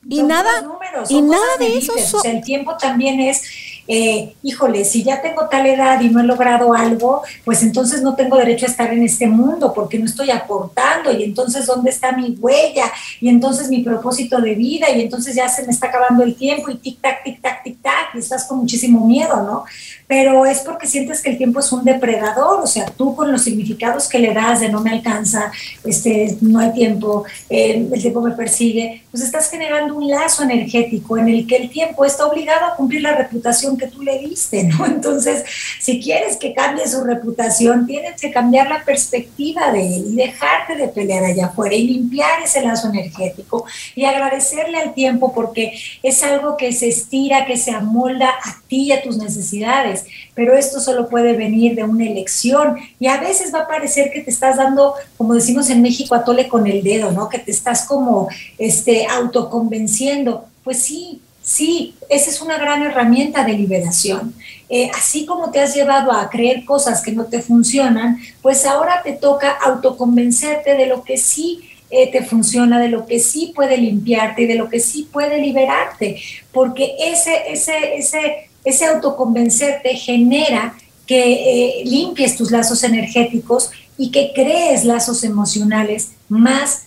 Y 0.09 0.23
nada, 0.23 0.63
números, 0.63 1.11
y 1.11 1.21
nada 1.21 1.57
de 1.59 1.79
eso. 1.79 1.93
el 2.23 2.41
tiempo 2.45 2.77
también 2.77 3.19
es 3.19 3.43
eh, 3.89 4.35
híjole, 4.43 4.85
si 4.85 5.03
ya 5.03 5.23
tengo 5.23 5.49
tal 5.49 5.67
edad 5.67 6.01
y 6.01 6.09
no 6.09 6.21
he 6.21 6.25
logrado 6.25 6.75
algo, 6.75 7.23
pues 7.45 7.63
entonces 7.63 8.03
no 8.03 8.15
tengo 8.15 8.37
derecho 8.37 8.67
a 8.67 8.69
estar 8.69 8.93
en 8.93 9.03
este 9.03 9.27
mundo 9.27 9.73
porque 9.73 9.99
no 9.99 10.07
estoy 10.07 10.31
aportando 10.31 11.13
y 11.13 11.25
entonces 11.25 11.67
dónde 11.67 11.91
está 11.91 12.13
mi 12.13 12.37
huella 12.41 12.93
y 13.21 13.29
entonces 13.29 13.69
mi 13.69 13.83
propósito 13.83 14.41
de 14.41 14.55
vida 14.55 14.91
y 14.91 15.03
entonces 15.03 15.35
ya 15.35 15.49
se 15.49 15.65
me 15.65 15.73
está 15.73 15.89
acabando 15.89 16.25
el 16.25 16.35
tiempo 16.35 16.71
y 16.71 16.77
tic 16.77 17.01
tac 17.01 17.23
tic 17.25 17.41
tac 17.41 17.63
tic 17.63 17.81
tac 17.81 18.15
y 18.15 18.19
estás 18.19 18.45
con 18.45 18.59
muchísimo 18.59 19.07
miedo, 19.07 19.43
¿no? 19.43 19.65
Pero 20.07 20.47
es 20.47 20.61
porque 20.61 20.87
sientes 20.87 21.21
que 21.21 21.31
el 21.31 21.39
tiempo 21.39 21.61
es 21.61 21.73
un 21.73 21.85
depredador, 21.85 22.61
o 22.61 22.67
sea, 22.67 22.87
tú 22.87 23.17
con 23.17 23.33
los 23.33 23.43
significados 23.43 24.09
que 24.09 24.19
le 24.19 24.33
das 24.33 24.61
de 24.61 24.69
no 24.69 24.81
me 24.81 24.91
alcanza, 24.91 25.51
este, 25.85 26.37
no 26.41 26.61
hay 26.61 26.73
tiempo, 26.73 27.25
eh, 27.51 27.89
el 27.93 28.01
tiempo 28.01 28.21
me 28.21 28.33
persigue, 28.33 29.03
pues 29.11 29.23
estás 29.23 29.51
generando 29.51 29.97
un 29.97 30.09
lazo 30.09 30.45
energético 30.45 31.19
en 31.19 31.29
el 31.29 31.47
que 31.47 31.57
el 31.57 31.71
tiempo 31.71 32.05
está 32.05 32.27
obligado 32.27 32.67
a 32.67 32.77
cumplir 32.77 33.03
la 33.03 33.17
reputación 33.17 33.77
que 33.77 33.89
tú 33.89 34.03
le 34.03 34.19
diste, 34.19 34.65
¿no? 34.65 34.87
Entonces, 34.97 35.45
si 35.81 36.01
quieres 36.01 36.37
que 36.37 36.55
cambie 36.55 36.87
su 36.87 37.03
reputación, 37.03 37.87
tienes 37.87 38.21
que 38.21 38.31
cambiar 38.31 38.69
la 38.69 38.85
perspectiva 38.85 39.73
de 39.73 39.97
él 39.97 40.05
y 40.13 40.17
dejarte 40.17 40.77
de 40.77 40.89
pelear 40.89 41.25
allá 41.25 41.47
afuera 41.47 41.75
y 41.75 41.87
limpiar 41.87 42.43
ese 42.43 42.63
lazo 42.63 42.89
energético 42.89 43.65
y 43.95 44.05
agradecerle 44.05 44.79
al 44.79 44.95
tiempo 44.95 45.33
porque 45.33 45.79
es 46.03 46.23
algo 46.23 46.57
que 46.57 46.73
se 46.73 46.89
estira, 46.89 47.47
que 47.47 47.57
se 47.57 47.73
amolda 47.73 48.29
a 48.29 48.61
ti 48.69 48.85
y 48.85 48.93
a 48.93 49.03
tus 49.03 49.17
necesidades, 49.17 50.05
pero 50.35 50.57
esto 50.57 50.81
solo 50.81 51.09
puede 51.09 51.35
venir 51.35 51.75
de 51.75 51.85
una 51.85 52.05
elección 52.05 52.77
y 52.99 53.07
a 53.07 53.21
veces 53.21 53.53
va 53.55 53.61
a 53.61 53.69
parecer 53.69 54.11
que 54.13 54.21
te 54.21 54.31
estás 54.31 54.57
dando, 54.57 54.95
como 55.17 55.35
decimos 55.35 55.71
en 55.71 55.83
México, 55.83 56.15
a 56.15 56.25
tole 56.25 56.49
con 56.49 56.67
el 56.67 56.83
dedo, 56.83 57.13
¿no? 57.13 57.29
Que 57.29 57.39
te 57.39 57.51
estás 57.51 57.85
como 57.85 58.29
este 58.59 59.07
autoconvenciendo. 59.07 60.47
Pues 60.65 60.83
sí, 60.83 61.21
Sí, 61.47 61.95
esa 62.09 62.29
es 62.29 62.43
una 62.43 62.59
gran 62.59 62.83
herramienta 62.83 63.45
de 63.45 63.53
liberación. 63.53 64.35
Eh, 64.69 64.91
así 64.93 65.27
como 65.27 65.53
te 65.53 65.61
has 65.61 65.77
llevado 65.77 66.11
a 66.11 66.29
creer 66.29 66.65
cosas 66.65 67.03
que 67.03 67.13
no 67.13 67.27
te 67.27 67.41
funcionan, 67.41 68.19
pues 68.43 68.67
ahora 68.67 69.01
te 69.05 69.13
toca 69.13 69.53
autoconvencerte 69.53 70.75
de 70.75 70.87
lo 70.87 71.05
que 71.05 71.17
sí 71.19 71.71
eh, 71.89 72.11
te 72.11 72.25
funciona, 72.25 72.81
de 72.81 72.89
lo 72.89 73.07
que 73.07 73.21
sí 73.21 73.53
puede 73.55 73.79
limpiarte 73.79 74.43
y 74.43 74.47
de 74.47 74.57
lo 74.57 74.69
que 74.69 74.81
sí 74.81 75.09
puede 75.13 75.39
liberarte, 75.39 76.21
porque 76.51 76.97
ese, 76.99 77.45
ese, 77.47 77.97
ese, 77.97 78.49
ese 78.67 78.85
autoconvencerte 78.85 79.97
genera 79.97 80.77
que 81.07 81.81
eh, 81.81 81.85
limpies 81.87 82.37
tus 82.37 82.51
lazos 82.51 82.83
energéticos 82.85 83.71
y 83.97 84.11
que 84.11 84.33
crees 84.35 84.85
lazos 84.85 85.25
emocionales 85.25 86.11
más 86.29 86.83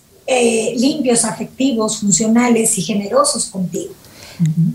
limpios, 0.76 1.26
afectivos, 1.26 2.02
funcionales 2.02 2.78
y 2.78 2.84
generosos 2.84 3.48
contigo. 3.48 3.92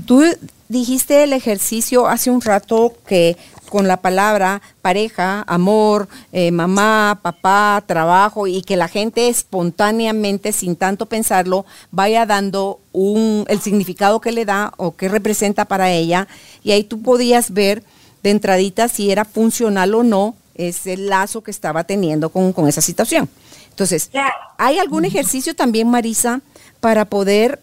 Tú 0.05 0.25
dijiste 0.69 1.23
el 1.23 1.33
ejercicio 1.33 2.09
hace 2.09 2.31
un 2.31 2.41
rato 2.41 2.93
que 3.07 3.37
con 3.75 3.89
la 3.89 3.97
palabra 3.97 4.63
pareja, 4.83 5.43
amor, 5.49 6.07
eh, 6.31 6.53
mamá, 6.53 7.19
papá, 7.21 7.83
trabajo 7.85 8.47
y 8.47 8.63
que 8.63 8.77
la 8.77 8.87
gente 8.87 9.27
espontáneamente, 9.27 10.53
sin 10.53 10.77
tanto 10.77 11.07
pensarlo, 11.07 11.67
vaya 11.91 12.25
dando 12.25 12.79
un, 12.93 13.45
el 13.49 13.61
significado 13.61 14.21
que 14.21 14.31
le 14.31 14.45
da 14.45 14.73
o 14.77 14.95
que 14.95 15.09
representa 15.09 15.65
para 15.65 15.91
ella. 15.91 16.29
Y 16.63 16.71
ahí 16.71 16.85
tú 16.85 17.03
podías 17.03 17.53
ver 17.53 17.83
de 18.23 18.31
entradita 18.31 18.87
si 18.87 19.11
era 19.11 19.25
funcional 19.25 19.93
o 19.97 20.05
no 20.05 20.37
ese 20.55 20.97
lazo 20.97 21.43
que 21.43 21.51
estaba 21.51 21.83
teniendo 21.83 22.29
con, 22.29 22.53
con 22.53 22.69
esa 22.69 22.81
situación. 22.81 23.29
Entonces, 23.71 24.09
¿hay 24.57 24.79
algún 24.79 25.05
ejercicio 25.05 25.57
también, 25.57 25.91
Marisa, 25.91 26.43
para 26.79 27.07
poder 27.07 27.61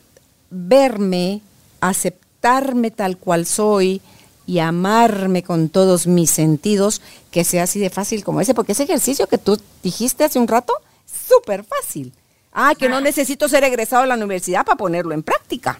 verme 0.49 1.39
aceptarme 1.79 2.91
tal 2.91 3.15
cual 3.15 3.45
soy 3.45 4.01
y 4.51 4.59
amarme 4.59 5.43
con 5.43 5.69
todos 5.69 6.07
mis 6.07 6.29
sentidos, 6.29 7.01
que 7.31 7.45
sea 7.45 7.63
así 7.63 7.79
de 7.79 7.89
fácil 7.89 8.21
como 8.25 8.41
ese, 8.41 8.53
porque 8.53 8.73
ese 8.73 8.83
ejercicio 8.83 9.25
que 9.27 9.37
tú 9.37 9.57
dijiste 9.81 10.25
hace 10.25 10.39
un 10.39 10.47
rato, 10.49 10.73
súper 11.29 11.63
fácil. 11.63 12.11
Ah, 12.51 12.73
que 12.77 12.89
no 12.89 12.97
ah. 12.97 13.01
necesito 13.01 13.47
ser 13.47 13.63
egresado 13.63 14.03
a 14.03 14.07
la 14.07 14.15
universidad 14.15 14.65
para 14.65 14.75
ponerlo 14.75 15.13
en 15.13 15.23
práctica. 15.23 15.79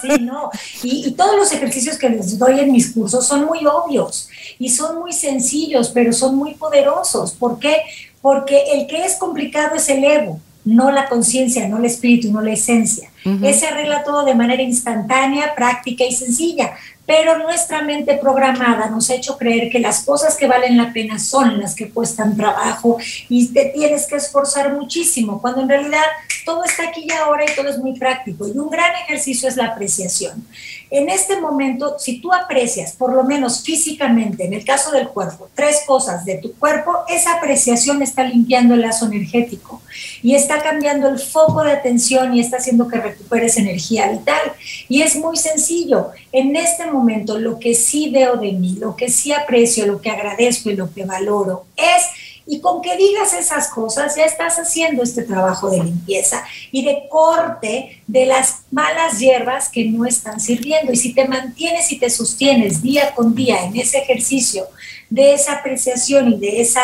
Sí, 0.00 0.10
no. 0.20 0.50
Y, 0.84 1.08
y, 1.08 1.10
todos 1.12 1.34
los 1.36 1.50
ejercicios 1.50 1.98
que 1.98 2.08
les 2.08 2.38
doy 2.38 2.60
en 2.60 2.70
mis 2.70 2.92
cursos 2.92 3.26
son 3.26 3.46
muy 3.46 3.66
obvios 3.66 4.28
y 4.60 4.68
son 4.68 5.00
muy 5.00 5.12
sencillos, 5.12 5.88
pero 5.88 6.12
son 6.12 6.36
muy 6.36 6.54
poderosos. 6.54 7.32
¿Por 7.32 7.58
qué? 7.58 7.78
Porque 8.20 8.62
el 8.74 8.86
que 8.86 9.04
es 9.04 9.16
complicado 9.16 9.74
es 9.74 9.88
el 9.88 10.04
ego 10.04 10.40
no 10.64 10.92
la 10.92 11.08
conciencia, 11.08 11.68
no 11.68 11.78
el 11.78 11.86
espíritu, 11.86 12.30
no 12.30 12.40
la 12.40 12.52
esencia. 12.52 13.10
Ese 13.42 13.66
arregla 13.66 14.04
todo 14.04 14.24
de 14.24 14.34
manera 14.34 14.62
instantánea, 14.62 15.54
práctica 15.54 16.04
y 16.04 16.12
sencilla 16.12 16.74
pero 17.06 17.38
nuestra 17.38 17.82
mente 17.82 18.18
programada 18.18 18.88
nos 18.88 19.10
ha 19.10 19.14
hecho 19.14 19.36
creer 19.36 19.70
que 19.70 19.80
las 19.80 20.04
cosas 20.04 20.36
que 20.36 20.46
valen 20.46 20.76
la 20.76 20.92
pena 20.92 21.18
son 21.18 21.60
las 21.60 21.74
que 21.74 21.90
cuestan 21.90 22.36
trabajo 22.36 22.98
y 23.28 23.48
te 23.48 23.66
tienes 23.66 24.06
que 24.06 24.16
esforzar 24.16 24.72
muchísimo, 24.72 25.40
cuando 25.40 25.62
en 25.62 25.68
realidad 25.68 26.04
todo 26.44 26.64
está 26.64 26.88
aquí 26.88 27.06
y 27.08 27.12
ahora 27.12 27.44
y 27.44 27.54
todo 27.54 27.68
es 27.68 27.78
muy 27.78 27.98
práctico. 27.98 28.46
Y 28.46 28.52
un 28.52 28.70
gran 28.70 28.94
ejercicio 29.04 29.48
es 29.48 29.56
la 29.56 29.66
apreciación. 29.66 30.46
En 30.94 31.08
este 31.08 31.40
momento, 31.40 31.96
si 31.98 32.20
tú 32.20 32.34
aprecias, 32.34 32.92
por 32.92 33.14
lo 33.14 33.24
menos 33.24 33.62
físicamente, 33.62 34.44
en 34.44 34.52
el 34.52 34.62
caso 34.62 34.90
del 34.90 35.08
cuerpo, 35.08 35.48
tres 35.54 35.84
cosas 35.86 36.26
de 36.26 36.34
tu 36.36 36.52
cuerpo, 36.52 36.92
esa 37.08 37.36
apreciación 37.36 38.02
está 38.02 38.24
limpiando 38.24 38.74
el 38.74 38.82
lazo 38.82 39.06
energético 39.06 39.80
y 40.22 40.34
está 40.34 40.62
cambiando 40.62 41.08
el 41.08 41.18
foco 41.18 41.62
de 41.62 41.72
atención 41.72 42.34
y 42.34 42.40
está 42.40 42.58
haciendo 42.58 42.88
que 42.88 42.98
recuperes 42.98 43.56
energía 43.56 44.10
vital. 44.10 44.52
Y 44.86 45.00
es 45.00 45.16
muy 45.16 45.38
sencillo. 45.38 46.10
En 46.30 46.56
este 46.56 46.84
momento 46.84 47.38
lo 47.38 47.58
que 47.58 47.74
sí 47.74 48.10
veo 48.10 48.36
de 48.36 48.52
mí, 48.52 48.76
lo 48.78 48.94
que 48.94 49.08
sí 49.08 49.32
aprecio, 49.32 49.86
lo 49.86 50.02
que 50.02 50.10
agradezco 50.10 50.68
y 50.68 50.76
lo 50.76 50.92
que 50.92 51.06
valoro 51.06 51.64
es, 51.74 52.02
y 52.46 52.60
con 52.60 52.82
que 52.82 52.96
digas 52.96 53.34
esas 53.34 53.68
cosas 53.68 54.16
ya 54.16 54.24
estás 54.24 54.58
haciendo 54.58 55.02
este 55.02 55.22
trabajo 55.22 55.70
de 55.70 55.84
limpieza 55.84 56.44
y 56.70 56.84
de 56.84 57.08
corte 57.08 58.02
de 58.06 58.26
las 58.26 58.62
malas 58.70 59.18
hierbas 59.18 59.68
que 59.68 59.84
no 59.84 60.04
están 60.04 60.40
sirviendo. 60.40 60.92
Y 60.92 60.96
si 60.96 61.14
te 61.14 61.26
mantienes 61.26 61.90
y 61.92 61.98
te 61.98 62.10
sostienes 62.10 62.82
día 62.82 63.14
con 63.14 63.34
día 63.34 63.64
en 63.64 63.76
ese 63.76 63.98
ejercicio 63.98 64.66
de 65.08 65.34
esa 65.34 65.54
apreciación 65.54 66.32
y 66.32 66.38
de 66.38 66.60
ese 66.62 66.80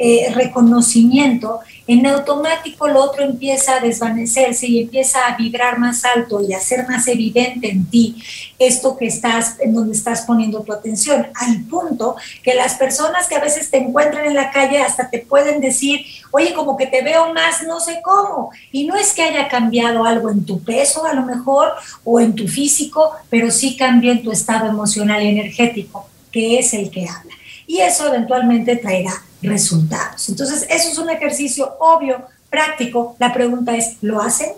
eh, 0.00 0.32
reconocimiento, 0.32 1.58
en 1.88 2.06
automático 2.06 2.86
lo 2.86 3.02
otro 3.02 3.24
empieza 3.24 3.74
a 3.74 3.80
desvanecerse 3.80 4.68
y 4.68 4.82
empieza 4.82 5.26
a 5.26 5.36
vibrar 5.36 5.80
más 5.80 6.04
alto 6.04 6.40
y 6.40 6.52
a 6.52 6.60
ser 6.60 6.86
más 6.86 7.08
evidente 7.08 7.68
en 7.68 7.84
ti 7.86 8.22
esto 8.60 8.96
que 8.96 9.06
estás, 9.06 9.56
en 9.58 9.74
donde 9.74 9.96
estás 9.96 10.22
poniendo 10.22 10.62
tu 10.62 10.72
atención, 10.72 11.26
al 11.34 11.64
punto 11.64 12.14
que 12.44 12.54
las 12.54 12.74
personas 12.74 13.26
que 13.26 13.34
a 13.34 13.40
veces 13.40 13.72
te 13.72 13.78
encuentran 13.78 14.26
en 14.26 14.34
la 14.34 14.52
calle 14.52 14.80
hasta 14.80 15.10
te 15.10 15.18
pueden 15.18 15.60
decir, 15.60 16.00
oye, 16.30 16.54
como 16.54 16.76
que 16.76 16.86
te 16.86 17.02
veo 17.02 17.34
más, 17.34 17.64
no 17.66 17.80
sé 17.80 18.00
cómo. 18.04 18.50
Y 18.70 18.86
no 18.86 18.94
es 18.94 19.12
que 19.12 19.22
haya 19.22 19.48
cambiado 19.48 20.04
algo 20.04 20.30
en 20.30 20.44
tu 20.44 20.62
peso 20.62 21.06
a 21.06 21.14
lo 21.14 21.22
mejor 21.22 21.72
o 22.04 22.20
en 22.20 22.36
tu 22.36 22.46
físico, 22.46 23.10
pero 23.30 23.50
sí 23.50 23.76
cambió 23.76 24.12
en 24.12 24.22
tu 24.22 24.30
estado 24.30 24.66
emocional 24.66 25.24
y 25.24 25.28
energético, 25.28 26.08
que 26.30 26.60
es 26.60 26.72
el 26.72 26.88
que 26.90 27.08
habla. 27.08 27.34
Y 27.66 27.80
eso 27.80 28.06
eventualmente 28.06 28.76
traerá 28.76 29.24
resultados. 29.42 30.28
Entonces, 30.28 30.66
eso 30.68 30.88
es 30.88 30.98
un 30.98 31.10
ejercicio 31.10 31.76
obvio, 31.80 32.26
práctico. 32.50 33.16
La 33.18 33.32
pregunta 33.32 33.76
es, 33.76 33.96
¿lo 34.00 34.20
hacen? 34.20 34.50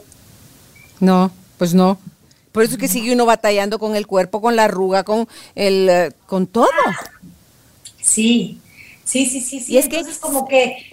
No, 1.01 1.31
pues 1.59 1.75
no. 1.75 1.99
Por 2.53 2.65
eso 2.65 2.73
es 2.73 2.79
que 2.79 2.89
sigue 2.89 3.13
uno 3.13 3.27
batallando 3.27 3.79
con 3.79 3.95
el 3.95 4.07
cuerpo, 4.07 4.41
con 4.41 4.57
la 4.57 4.65
arruga, 4.65 5.05
con 5.05 5.29
el, 5.55 5.89
eh, 5.89 6.13
con 6.27 6.47
todo. 6.47 6.69
Sí, 8.01 8.59
sí, 9.05 9.27
sí, 9.27 9.41
sí, 9.41 9.61
sí. 9.61 9.75
Y 9.75 9.79
es 9.79 9.89
que 9.89 10.01
es 10.01 10.19
como 10.19 10.49
que 10.49 10.90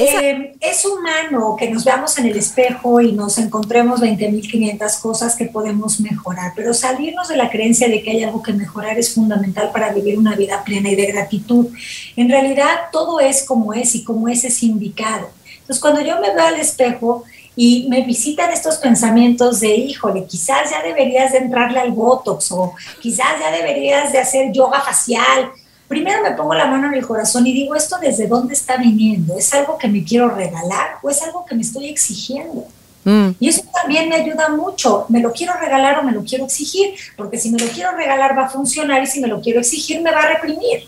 eh, 0.00 0.52
es 0.60 0.84
humano 0.84 1.56
que 1.58 1.70
nos 1.70 1.84
veamos 1.84 2.16
en 2.18 2.26
el 2.26 2.36
espejo 2.36 3.00
y 3.00 3.12
nos 3.12 3.38
encontremos 3.38 4.00
20.500 4.00 5.00
cosas 5.00 5.36
que 5.36 5.46
podemos 5.46 6.00
mejorar, 6.00 6.52
pero 6.56 6.72
salirnos 6.72 7.28
de 7.28 7.36
la 7.36 7.50
creencia 7.50 7.88
de 7.88 8.02
que 8.02 8.10
hay 8.10 8.24
algo 8.24 8.42
que 8.42 8.52
mejorar 8.52 8.98
es 8.98 9.14
fundamental 9.14 9.70
para 9.72 9.92
vivir 9.92 10.18
una 10.18 10.36
vida 10.36 10.64
plena 10.64 10.90
y 10.90 10.96
de 10.96 11.06
gratitud. 11.06 11.68
En 12.16 12.28
realidad 12.30 12.88
todo 12.92 13.20
es 13.20 13.42
como 13.42 13.72
es 13.72 13.94
y 13.94 14.04
como 14.04 14.28
es 14.28 14.44
es 14.44 14.62
indicado. 14.62 15.28
Entonces 15.60 15.80
cuando 15.80 16.00
yo 16.00 16.20
me 16.20 16.34
veo 16.34 16.46
al 16.46 16.58
espejo 16.58 17.24
y 17.56 17.86
me 17.90 18.02
visitan 18.02 18.50
estos 18.52 18.78
pensamientos 18.78 19.60
de, 19.60 19.74
híjole, 19.74 20.24
quizás 20.24 20.70
ya 20.70 20.82
deberías 20.82 21.32
de 21.32 21.38
entrarle 21.38 21.78
al 21.78 21.92
Botox 21.92 22.52
o 22.52 22.74
quizás 23.00 23.38
ya 23.38 23.50
deberías 23.50 24.12
de 24.12 24.18
hacer 24.18 24.52
yoga 24.52 24.80
facial. 24.80 25.50
Primero 25.90 26.22
me 26.22 26.30
pongo 26.36 26.54
la 26.54 26.66
mano 26.66 26.86
en 26.86 26.94
el 26.94 27.04
corazón 27.04 27.44
y 27.48 27.52
digo, 27.52 27.74
¿esto 27.74 27.98
desde 28.00 28.28
dónde 28.28 28.54
está 28.54 28.76
viniendo? 28.76 29.36
¿Es 29.36 29.52
algo 29.52 29.76
que 29.76 29.88
me 29.88 30.04
quiero 30.04 30.28
regalar 30.28 30.98
o 31.02 31.10
es 31.10 31.20
algo 31.20 31.44
que 31.44 31.56
me 31.56 31.62
estoy 31.62 31.88
exigiendo? 31.88 32.64
Mm. 33.02 33.30
Y 33.40 33.48
eso 33.48 33.62
también 33.74 34.08
me 34.08 34.14
ayuda 34.14 34.50
mucho. 34.50 35.06
¿Me 35.08 35.18
lo 35.18 35.32
quiero 35.32 35.52
regalar 35.54 35.98
o 35.98 36.04
me 36.04 36.12
lo 36.12 36.22
quiero 36.22 36.44
exigir? 36.44 36.94
Porque 37.16 37.38
si 37.38 37.50
me 37.50 37.58
lo 37.58 37.66
quiero 37.66 37.90
regalar 37.96 38.38
va 38.38 38.44
a 38.44 38.48
funcionar 38.48 39.02
y 39.02 39.08
si 39.08 39.18
me 39.18 39.26
lo 39.26 39.40
quiero 39.40 39.58
exigir 39.58 40.00
me 40.00 40.12
va 40.12 40.20
a 40.20 40.28
reprimir. 40.28 40.84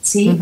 ¿Sí? 0.00 0.38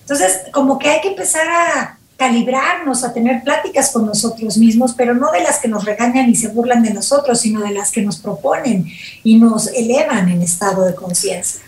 Entonces, 0.00 0.42
como 0.52 0.78
que 0.78 0.88
hay 0.88 1.00
que 1.00 1.08
empezar 1.08 1.48
a 1.48 1.98
calibrarnos, 2.16 3.02
a 3.02 3.12
tener 3.12 3.42
pláticas 3.42 3.90
con 3.90 4.06
nosotros 4.06 4.56
mismos, 4.56 4.94
pero 4.96 5.14
no 5.14 5.32
de 5.32 5.40
las 5.40 5.58
que 5.58 5.66
nos 5.66 5.84
regañan 5.84 6.30
y 6.30 6.36
se 6.36 6.46
burlan 6.46 6.84
de 6.84 6.94
nosotros, 6.94 7.40
sino 7.40 7.60
de 7.60 7.72
las 7.72 7.90
que 7.90 8.02
nos 8.02 8.18
proponen 8.18 8.86
y 9.24 9.34
nos 9.34 9.66
elevan 9.66 10.28
en 10.28 10.42
estado 10.42 10.84
de 10.84 10.94
conciencia. 10.94 11.60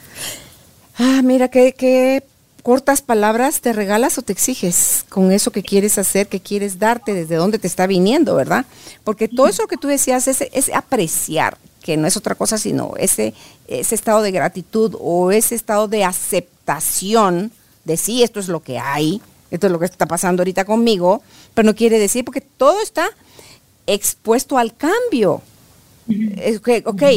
Ah, 1.02 1.22
mira, 1.22 1.48
qué, 1.48 1.72
qué 1.72 2.22
cortas 2.62 3.00
palabras 3.00 3.62
te 3.62 3.72
regalas 3.72 4.18
o 4.18 4.22
te 4.22 4.34
exiges 4.34 5.06
con 5.08 5.32
eso 5.32 5.50
que 5.50 5.62
quieres 5.62 5.96
hacer, 5.96 6.28
que 6.28 6.40
quieres 6.40 6.78
darte, 6.78 7.14
desde 7.14 7.36
dónde 7.36 7.58
te 7.58 7.66
está 7.66 7.86
viniendo, 7.86 8.34
¿verdad? 8.34 8.66
Porque 9.02 9.26
todo 9.26 9.48
eso 9.48 9.66
que 9.66 9.78
tú 9.78 9.88
decías 9.88 10.28
es, 10.28 10.42
es 10.52 10.70
apreciar, 10.74 11.56
que 11.82 11.96
no 11.96 12.06
es 12.06 12.18
otra 12.18 12.34
cosa 12.34 12.58
sino 12.58 12.92
ese, 12.98 13.32
ese 13.66 13.94
estado 13.94 14.20
de 14.20 14.30
gratitud 14.30 14.94
o 15.00 15.30
ese 15.30 15.54
estado 15.54 15.88
de 15.88 16.04
aceptación 16.04 17.50
de 17.86 17.96
sí, 17.96 18.22
esto 18.22 18.38
es 18.38 18.48
lo 18.48 18.60
que 18.60 18.78
hay, 18.78 19.22
esto 19.50 19.68
es 19.68 19.72
lo 19.72 19.78
que 19.78 19.86
está 19.86 20.04
pasando 20.04 20.42
ahorita 20.42 20.66
conmigo, 20.66 21.22
pero 21.54 21.64
no 21.64 21.74
quiere 21.74 21.98
decir 21.98 22.26
porque 22.26 22.42
todo 22.42 22.78
está 22.82 23.08
expuesto 23.86 24.58
al 24.58 24.76
cambio. 24.76 25.40
ok, 26.84 27.08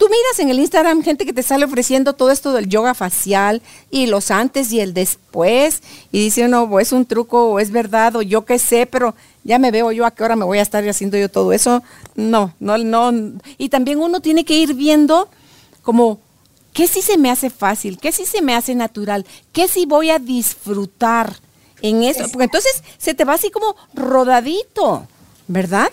Tú 0.00 0.08
miras 0.08 0.38
en 0.38 0.48
el 0.48 0.58
Instagram 0.58 1.02
gente 1.02 1.26
que 1.26 1.34
te 1.34 1.42
sale 1.42 1.66
ofreciendo 1.66 2.14
todo 2.14 2.30
esto 2.30 2.54
del 2.54 2.70
yoga 2.70 2.94
facial 2.94 3.60
y 3.90 4.06
los 4.06 4.30
antes 4.30 4.72
y 4.72 4.80
el 4.80 4.94
después 4.94 5.82
y 6.10 6.20
dice 6.20 6.48
no, 6.48 6.80
es 6.80 6.92
un 6.92 7.04
truco 7.04 7.50
o 7.50 7.60
es 7.60 7.70
verdad 7.70 8.16
o 8.16 8.22
yo 8.22 8.46
qué 8.46 8.58
sé, 8.58 8.86
pero 8.86 9.14
ya 9.44 9.58
me 9.58 9.70
veo 9.70 9.92
yo 9.92 10.06
a 10.06 10.10
qué 10.10 10.24
hora 10.24 10.36
me 10.36 10.46
voy 10.46 10.56
a 10.56 10.62
estar 10.62 10.88
haciendo 10.88 11.18
yo 11.18 11.28
todo 11.28 11.52
eso. 11.52 11.82
No, 12.14 12.54
no, 12.60 12.78
no. 12.78 13.12
Y 13.58 13.68
también 13.68 14.00
uno 14.00 14.20
tiene 14.20 14.46
que 14.46 14.56
ir 14.56 14.72
viendo 14.72 15.28
como 15.82 16.18
qué 16.72 16.86
sí 16.86 17.02
se 17.02 17.18
me 17.18 17.30
hace 17.30 17.50
fácil, 17.50 17.98
qué 17.98 18.10
sí 18.10 18.24
se 18.24 18.40
me 18.40 18.54
hace 18.54 18.74
natural, 18.74 19.26
qué 19.52 19.68
sí 19.68 19.84
voy 19.84 20.08
a 20.08 20.18
disfrutar 20.18 21.36
en 21.82 22.04
eso. 22.04 22.24
Porque 22.32 22.44
entonces 22.44 22.82
se 22.96 23.12
te 23.12 23.26
va 23.26 23.34
así 23.34 23.50
como 23.50 23.76
rodadito, 23.92 25.06
¿verdad? 25.46 25.90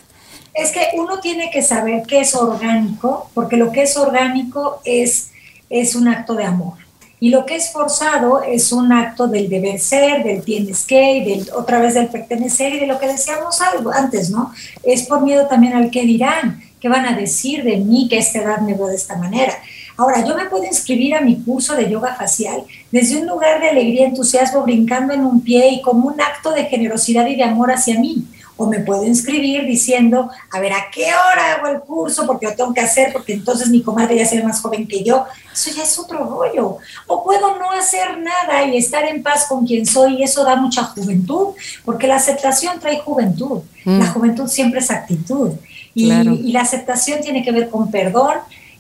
Es 0.58 0.72
que 0.72 0.90
uno 0.96 1.20
tiene 1.20 1.52
que 1.52 1.62
saber 1.62 2.04
qué 2.08 2.22
es 2.22 2.34
orgánico, 2.34 3.30
porque 3.36 3.58
lo 3.58 3.72
que 3.72 3.84
es 3.84 3.96
orgánico 3.96 4.82
es, 4.84 5.30
es 5.70 5.96
un 5.96 6.08
acto 6.08 6.34
de 6.34 6.46
amor. 6.46 6.74
Y 7.20 7.30
lo 7.30 7.46
que 7.46 7.56
es 7.56 7.72
forzado 7.72 8.42
es 8.42 8.72
un 8.72 8.92
acto 8.92 9.28
del 9.28 9.50
deber 9.50 9.80
ser, 9.80 10.24
del 10.24 10.44
tienes 10.44 10.86
que, 10.86 11.24
del, 11.26 11.50
otra 11.56 11.80
vez 11.80 11.94
del 11.94 12.08
pertenecer 12.08 12.74
y 12.74 12.80
de 12.80 12.88
lo 12.88 13.00
que 13.00 13.08
decíamos 13.08 13.60
antes, 13.94 14.32
¿no? 14.32 14.52
Es 14.84 15.04
por 15.04 15.22
miedo 15.22 15.48
también 15.48 15.74
al 15.74 15.92
que 15.92 16.04
dirán, 16.04 16.62
qué 16.80 16.90
van 16.90 17.06
a 17.06 17.16
decir 17.16 17.64
de 17.64 17.78
mí 17.78 18.08
que 18.08 18.18
a 18.18 18.20
esta 18.20 18.40
edad 18.40 18.60
me 18.60 18.74
veo 18.74 18.88
de 18.88 18.96
esta 18.96 19.16
manera. 19.16 19.54
Ahora, 19.96 20.24
yo 20.26 20.36
me 20.36 20.46
puedo 20.46 20.64
inscribir 20.64 21.16
a 21.16 21.22
mi 21.22 21.42
curso 21.42 21.76
de 21.76 21.90
yoga 21.90 22.16
facial 22.16 22.64
desde 22.92 23.18
un 23.18 23.28
lugar 23.28 23.60
de 23.62 23.70
alegría, 23.70 24.06
entusiasmo, 24.06 24.62
brincando 24.62 25.14
en 25.14 25.26
un 25.26 25.42
pie 25.42 25.70
y 25.70 25.82
como 25.82 26.08
un 26.08 26.22
acto 26.22 26.52
de 26.52 26.66
generosidad 26.66 27.26
y 27.28 27.36
de 27.36 27.44
amor 27.44 27.72
hacia 27.72 28.00
mí 28.00 28.28
o 28.58 28.68
me 28.68 28.80
puedo 28.80 29.06
inscribir 29.06 29.66
diciendo, 29.66 30.30
a 30.52 30.60
ver, 30.60 30.74
¿a 30.74 30.88
qué 30.92 31.06
hora 31.06 31.54
hago 31.54 31.68
el 31.68 31.80
curso? 31.82 32.26
Porque 32.26 32.48
lo 32.48 32.56
tengo 32.56 32.74
que 32.74 32.82
hacer, 32.82 33.14
porque 33.14 33.34
entonces 33.34 33.70
mi 33.70 33.82
comadre 33.82 34.18
ya 34.18 34.26
se 34.26 34.44
más 34.44 34.60
joven 34.62 34.88
que 34.88 35.04
yo. 35.04 35.26
Eso 35.54 35.72
ya 35.72 35.84
es 35.84 35.98
otro 35.98 36.26
rollo. 36.26 36.78
O 37.06 37.24
puedo 37.24 37.58
no 37.58 37.72
hacer 37.72 38.18
nada 38.20 38.66
y 38.66 38.78
estar 38.78 39.06
en 39.06 39.24
paz 39.24 39.46
con 39.48 39.66
quien 39.66 39.86
soy 39.86 40.16
y 40.16 40.24
eso 40.24 40.44
da 40.44 40.56
mucha 40.56 40.84
juventud, 40.84 41.56
porque 41.86 42.08
la 42.08 42.16
aceptación 42.16 42.80
trae 42.80 43.00
juventud. 43.00 43.62
La 43.86 44.06
mm. 44.06 44.14
juventud 44.14 44.48
siempre 44.48 44.80
es 44.80 44.92
actitud. 44.92 45.52
Y, 45.94 46.12
y 46.12 46.52
la 46.52 46.62
aceptación 46.62 47.22
tiene 47.22 47.44
que 47.44 47.52
ver 47.52 47.70
con 47.70 47.90
perdón, 47.90 48.36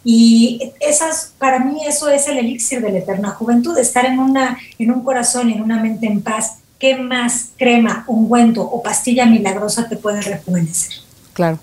y 0.10 0.72
esas, 0.80 1.34
para 1.38 1.60
mí 1.60 1.82
eso 1.86 2.08
es 2.08 2.30
el 2.30 2.38
elixir 2.38 2.82
de 2.82 2.94
la 2.94 3.00
eterna 3.00 3.32
juventud, 3.32 3.78
estar 3.78 4.06
en, 4.06 4.20
una, 4.20 4.58
en 4.80 4.92
un 4.92 5.04
corazón 5.04 5.50
y 5.50 5.54
en 5.54 5.62
una 5.62 5.82
mente 5.82 6.08
en 6.08 6.22
paz 6.22 6.60
¿qué 6.80 6.98
más 6.98 7.50
crema, 7.58 8.04
ungüento 8.08 8.62
o 8.62 8.82
pastilla 8.84 9.26
milagrosa 9.26 9.90
te 9.90 9.98
puede 9.98 10.22
rejuvenecer? 10.22 10.94
Claro, 11.34 11.60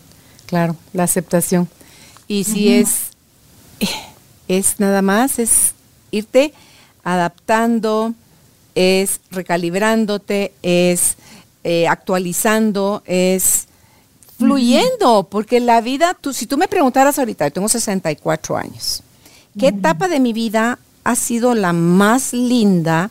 claro, 0.46 0.76
la 0.92 1.04
aceptación. 1.04 1.68
Y 2.26 2.44
si 2.44 2.72
es, 2.72 3.10
es 4.48 4.80
nada 4.80 5.02
más, 5.02 5.38
es 5.38 5.74
irte 6.10 6.52
adaptando, 7.02 8.14
es 8.74 9.20
recalibrándote, 9.30 10.52
es 10.62 11.16
eh, 11.62 11.86
actualizando, 11.86 13.02
es 13.06 13.66
fluyendo, 14.38 15.28
porque 15.30 15.60
la 15.60 15.80
vida, 15.80 16.16
tú, 16.20 16.32
si 16.32 16.46
tú 16.46 16.56
me 16.56 16.68
preguntaras 16.68 17.18
ahorita, 17.18 17.46
yo 17.46 17.52
tengo 17.52 17.68
64 17.68 18.56
años, 18.56 19.02
¿qué 19.58 19.68
etapa 19.68 20.08
de 20.08 20.18
mi 20.18 20.32
vida 20.32 20.78
ha 21.04 21.14
sido 21.14 21.54
la 21.54 21.72
más 21.72 22.32
linda? 22.32 23.10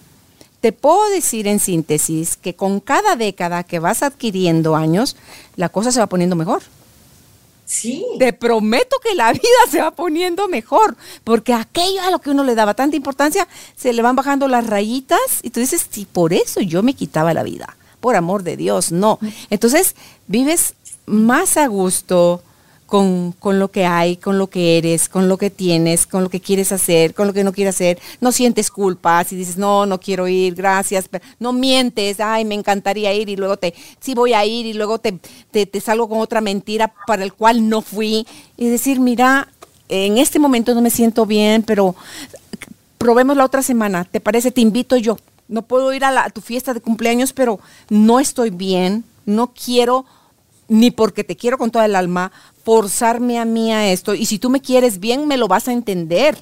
Te 0.63 0.71
puedo 0.71 1.09
decir 1.09 1.45
en 1.47 1.59
síntesis 1.59 2.37
que 2.37 2.55
con 2.55 2.79
cada 2.79 3.17
década 3.17 3.65
que 3.65 3.79
vas 3.79 4.01
adquiriendo 4.01 4.77
años, 4.77 5.17
la 5.57 5.67
cosa 5.67 5.91
se 5.91 5.99
va 5.99 6.07
poniendo 6.07 6.37
mejor. 6.37 6.61
Sí. 7.65 8.05
Te 8.17 8.31
prometo 8.31 8.95
que 9.03 9.13
la 9.13 9.33
vida 9.33 9.43
se 9.69 9.81
va 9.81 9.91
poniendo 9.91 10.47
mejor, 10.47 10.95
porque 11.25 11.53
aquello 11.53 12.01
a 12.03 12.11
lo 12.11 12.19
que 12.19 12.29
uno 12.29 12.45
le 12.45 12.55
daba 12.55 12.75
tanta 12.75 12.95
importancia, 12.95 13.45
se 13.75 13.91
le 13.91 14.01
van 14.01 14.15
bajando 14.15 14.47
las 14.47 14.65
rayitas 14.65 15.19
y 15.41 15.49
tú 15.49 15.59
dices, 15.59 15.85
sí, 15.89 16.07
por 16.09 16.31
eso 16.31 16.61
yo 16.61 16.81
me 16.81 16.93
quitaba 16.93 17.33
la 17.33 17.43
vida, 17.43 17.75
por 17.99 18.15
amor 18.15 18.43
de 18.43 18.55
Dios, 18.55 18.93
no. 18.93 19.19
Entonces, 19.49 19.97
vives 20.27 20.75
más 21.05 21.57
a 21.57 21.67
gusto, 21.67 22.41
con, 22.93 23.33
lo 23.57 23.71
que 23.71 23.87
hay, 23.87 24.17
con 24.17 24.37
lo 24.37 24.51
que 24.51 24.77
eres, 24.77 25.09
con 25.09 25.27
lo 25.27 25.39
que 25.39 25.49
tienes, 25.49 26.05
con 26.05 26.21
lo 26.21 26.29
que 26.29 26.39
quieres 26.39 26.71
hacer, 26.71 27.15
con 27.15 27.25
lo 27.25 27.33
que 27.33 27.43
no 27.43 27.51
quieres 27.51 27.73
hacer. 27.73 27.97
No 28.21 28.31
sientes 28.31 28.69
culpa 28.69 29.23
si 29.23 29.35
dices, 29.35 29.57
no, 29.57 29.87
no 29.87 29.99
quiero 29.99 30.27
ir, 30.27 30.53
gracias. 30.53 31.07
Pero 31.07 31.25
no 31.39 31.53
mientes, 31.53 32.19
ay, 32.19 32.45
me 32.45 32.53
encantaría 32.53 33.11
ir 33.11 33.29
y 33.29 33.35
luego 33.35 33.57
te, 33.57 33.73
sí 33.99 34.13
voy 34.13 34.35
a 34.35 34.45
ir 34.45 34.67
y 34.67 34.73
luego 34.73 34.99
te, 34.99 35.17
te, 35.49 35.81
salgo 35.81 36.07
con 36.07 36.19
otra 36.19 36.39
mentira 36.39 36.93
para 37.07 37.23
el 37.23 37.33
cual 37.33 37.67
no 37.67 37.81
fui. 37.81 38.27
Y 38.57 38.67
decir, 38.67 38.99
mira, 38.99 39.47
en 39.89 40.19
este 40.19 40.37
momento 40.37 40.75
no 40.75 40.81
me 40.81 40.91
siento 40.91 41.25
bien, 41.25 41.63
pero 41.63 41.95
probemos 42.99 43.35
la 43.35 43.45
otra 43.45 43.63
semana. 43.63 44.03
¿Te 44.03 44.19
parece? 44.19 44.51
Te 44.51 44.61
invito 44.61 44.97
yo. 44.97 45.17
No 45.47 45.63
puedo 45.63 45.91
ir 45.93 46.05
a, 46.05 46.25
a 46.25 46.29
tu 46.29 46.41
fiesta 46.41 46.75
de 46.75 46.79
cumpleaños, 46.79 47.33
pero 47.33 47.59
no 47.89 48.19
estoy 48.19 48.51
bien. 48.51 49.03
No 49.25 49.47
quiero 49.47 50.05
ni 50.67 50.91
porque 50.91 51.23
te 51.23 51.35
quiero 51.35 51.57
con 51.57 51.71
toda 51.71 51.85
el 51.85 51.95
alma, 51.95 52.31
forzarme 52.63 53.39
a 53.39 53.45
mí 53.45 53.71
a 53.71 53.91
esto. 53.91 54.15
Y 54.15 54.25
si 54.25 54.39
tú 54.39 54.49
me 54.49 54.61
quieres 54.61 54.99
bien, 54.99 55.27
me 55.27 55.37
lo 55.37 55.47
vas 55.47 55.67
a 55.67 55.73
entender, 55.73 56.37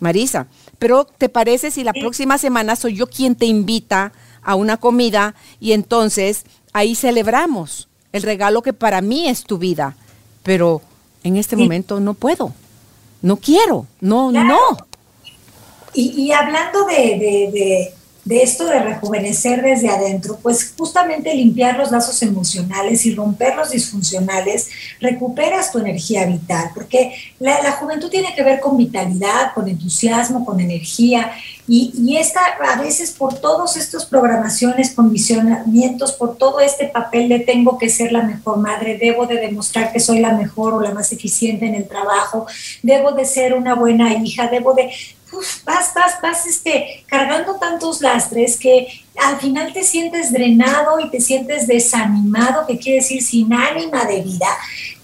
Marisa. 0.00 0.46
Pero 0.78 1.04
¿te 1.04 1.28
parece 1.28 1.70
si 1.70 1.84
la 1.84 1.92
próxima 1.92 2.38
semana 2.38 2.76
soy 2.76 2.96
yo 2.96 3.06
quien 3.06 3.34
te 3.34 3.46
invita 3.46 4.12
a 4.42 4.54
una 4.54 4.76
comida 4.76 5.34
y 5.60 5.72
entonces 5.72 6.44
ahí 6.72 6.94
celebramos 6.94 7.88
el 8.12 8.22
regalo 8.22 8.62
que 8.62 8.72
para 8.72 9.00
mí 9.00 9.28
es 9.28 9.44
tu 9.44 9.58
vida? 9.58 9.96
Pero 10.42 10.82
en 11.22 11.36
este 11.36 11.56
momento 11.56 12.00
no 12.00 12.14
puedo, 12.14 12.52
no 13.22 13.36
quiero, 13.36 13.86
no, 14.00 14.30
no. 14.30 14.58
Y, 15.94 16.32
hablando 16.32 16.84
de 16.86 16.94
de 17.52 17.94
esto 18.26 18.64
de 18.64 18.78
rejuvenecer 18.78 19.62
desde 19.62 19.90
adentro, 19.90 20.38
pues 20.42 20.72
justamente 20.76 21.34
limpiar 21.34 21.76
los 21.76 21.90
lazos 21.90 22.22
emocionales 22.22 23.04
y 23.04 23.14
romper 23.14 23.54
los 23.54 23.70
disfuncionales, 23.70 24.70
recuperas 24.98 25.70
tu 25.70 25.78
energía 25.78 26.24
vital, 26.24 26.70
porque 26.74 27.14
la, 27.38 27.72
juventud 27.72 28.08
tiene 28.08 28.34
que 28.34 28.42
ver 28.42 28.60
con 28.60 28.78
vitalidad, 28.78 29.52
con 29.54 29.68
entusiasmo, 29.68 30.44
con 30.44 30.58
energía, 30.58 31.32
y, 31.66 32.16
esta 32.18 32.40
a 32.42 32.80
veces 32.80 33.12
por 33.12 33.34
todos 33.40 33.76
estos 33.76 34.04
programaciones, 34.04 34.92
condicionamientos, 34.92 36.12
por 36.12 36.36
todo 36.36 36.60
este 36.60 36.88
papel 36.88 37.28
de 37.28 37.40
tengo 37.40 37.78
que 37.78 37.88
ser 37.88 38.12
la 38.12 38.22
mejor 38.22 38.58
madre, 38.58 38.98
debo 38.98 39.26
de 39.26 39.36
demostrar 39.36 39.92
que 39.92 40.00
soy 40.00 40.20
la 40.20 40.34
mejor 40.34 40.74
o 40.74 40.80
la 40.80 40.92
más 40.92 41.10
eficiente 41.12 41.66
en 41.66 41.74
el 41.74 41.88
trabajo, 41.88 42.46
debo 42.82 43.12
de 43.12 43.24
ser 43.24 43.54
una 43.54 43.74
buena 43.74 44.12
hija, 44.14 44.48
debo 44.48 44.74
de 44.74 44.90
vas, 45.64 45.92
vas, 45.94 46.20
vas 46.22 46.46
este, 46.46 47.04
cargando 47.06 47.56
tantos 47.56 48.00
lastres 48.00 48.58
que 48.58 48.86
al 49.22 49.38
final 49.38 49.72
te 49.72 49.82
sientes 49.82 50.32
drenado 50.32 51.00
y 51.00 51.10
te 51.10 51.20
sientes 51.20 51.66
desanimado, 51.66 52.66
que 52.66 52.78
quiere 52.78 52.98
decir 52.98 53.22
sin 53.22 53.52
ánima 53.52 54.04
de 54.04 54.22
vida, 54.22 54.48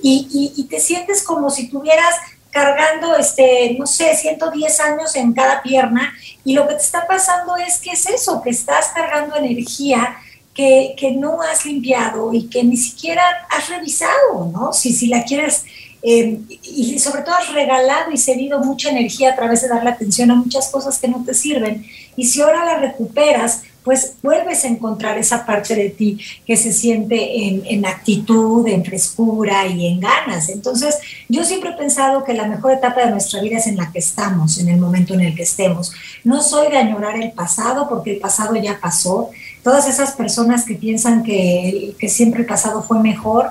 y, 0.02 0.52
y, 0.56 0.64
te 0.64 0.80
sientes 0.80 1.22
como 1.22 1.50
si 1.50 1.68
tuvieras 1.68 2.14
cargando, 2.50 3.16
este, 3.16 3.76
no 3.78 3.86
sé, 3.86 4.14
110 4.14 4.80
años 4.80 5.14
en 5.16 5.32
cada 5.32 5.62
pierna, 5.62 6.12
y 6.44 6.54
lo 6.54 6.66
que 6.66 6.74
te 6.74 6.82
está 6.82 7.06
pasando 7.06 7.56
es 7.56 7.78
que 7.78 7.92
es 7.92 8.06
eso, 8.06 8.42
que 8.42 8.50
estás 8.50 8.88
cargando 8.94 9.36
energía 9.36 10.16
que, 10.54 10.94
que, 10.96 11.12
no 11.12 11.40
has 11.42 11.64
limpiado 11.64 12.32
y 12.32 12.48
que 12.48 12.64
ni 12.64 12.76
siquiera 12.76 13.22
has 13.48 13.68
revisado, 13.68 14.50
¿no? 14.52 14.72
Si, 14.72 14.92
si 14.92 15.06
la 15.06 15.22
quieres, 15.24 15.64
eh, 16.02 16.40
y 16.64 16.98
sobre 16.98 17.22
todo 17.22 17.36
has 17.36 17.52
regalado 17.52 18.10
y 18.10 18.18
cedido 18.18 18.58
mucha 18.60 18.90
energía 18.90 19.30
a 19.30 19.36
través 19.36 19.62
de 19.62 19.68
darle 19.68 19.90
atención 19.90 20.30
a 20.30 20.34
muchas 20.34 20.68
cosas 20.70 20.98
que 20.98 21.08
no 21.08 21.24
te 21.24 21.34
sirven. 21.34 21.86
Y 22.16 22.26
si 22.26 22.40
ahora 22.40 22.64
la 22.64 22.78
recuperas, 22.78 23.62
pues 23.90 24.12
vuelves 24.22 24.64
a 24.64 24.68
encontrar 24.68 25.18
esa 25.18 25.44
parte 25.44 25.74
de 25.74 25.90
ti 25.90 26.16
que 26.46 26.56
se 26.56 26.72
siente 26.72 27.48
en, 27.48 27.84
actitud, 27.84 28.64
en 28.68 28.84
frescura 28.84 29.66
y 29.66 29.84
en 29.84 29.98
ganas. 29.98 30.48
Entonces, 30.48 30.96
yo 31.28 31.42
siempre 31.42 31.70
he 31.70 31.72
pensado 31.72 32.22
que 32.22 32.32
la 32.32 32.46
mejor 32.46 32.70
etapa 32.70 33.04
de 33.04 33.10
nuestra 33.10 33.42
vida 33.42 33.58
es 33.58 33.66
en 33.66 33.76
la 33.76 33.90
que 33.90 33.98
estamos, 33.98 34.58
en 34.58 34.68
el 34.68 34.78
momento 34.78 35.14
en 35.14 35.22
el 35.22 35.34
que 35.34 35.42
estemos. 35.42 35.90
No 36.22 36.40
soy 36.40 36.70
de 36.70 36.78
añorar 36.78 37.20
el 37.20 37.32
pasado 37.32 37.88
porque 37.88 38.12
el 38.12 38.20
pasado 38.20 38.54
ya 38.54 38.78
pasó. 38.80 39.30
Todas 39.64 39.88
esas 39.88 40.12
personas 40.12 40.64
que 40.64 40.76
piensan 40.76 41.24
que, 41.24 41.96
que 41.98 42.08
siempre 42.08 42.42
el 42.42 42.46
pasado 42.46 42.84
fue 42.84 43.00
mejor, 43.00 43.50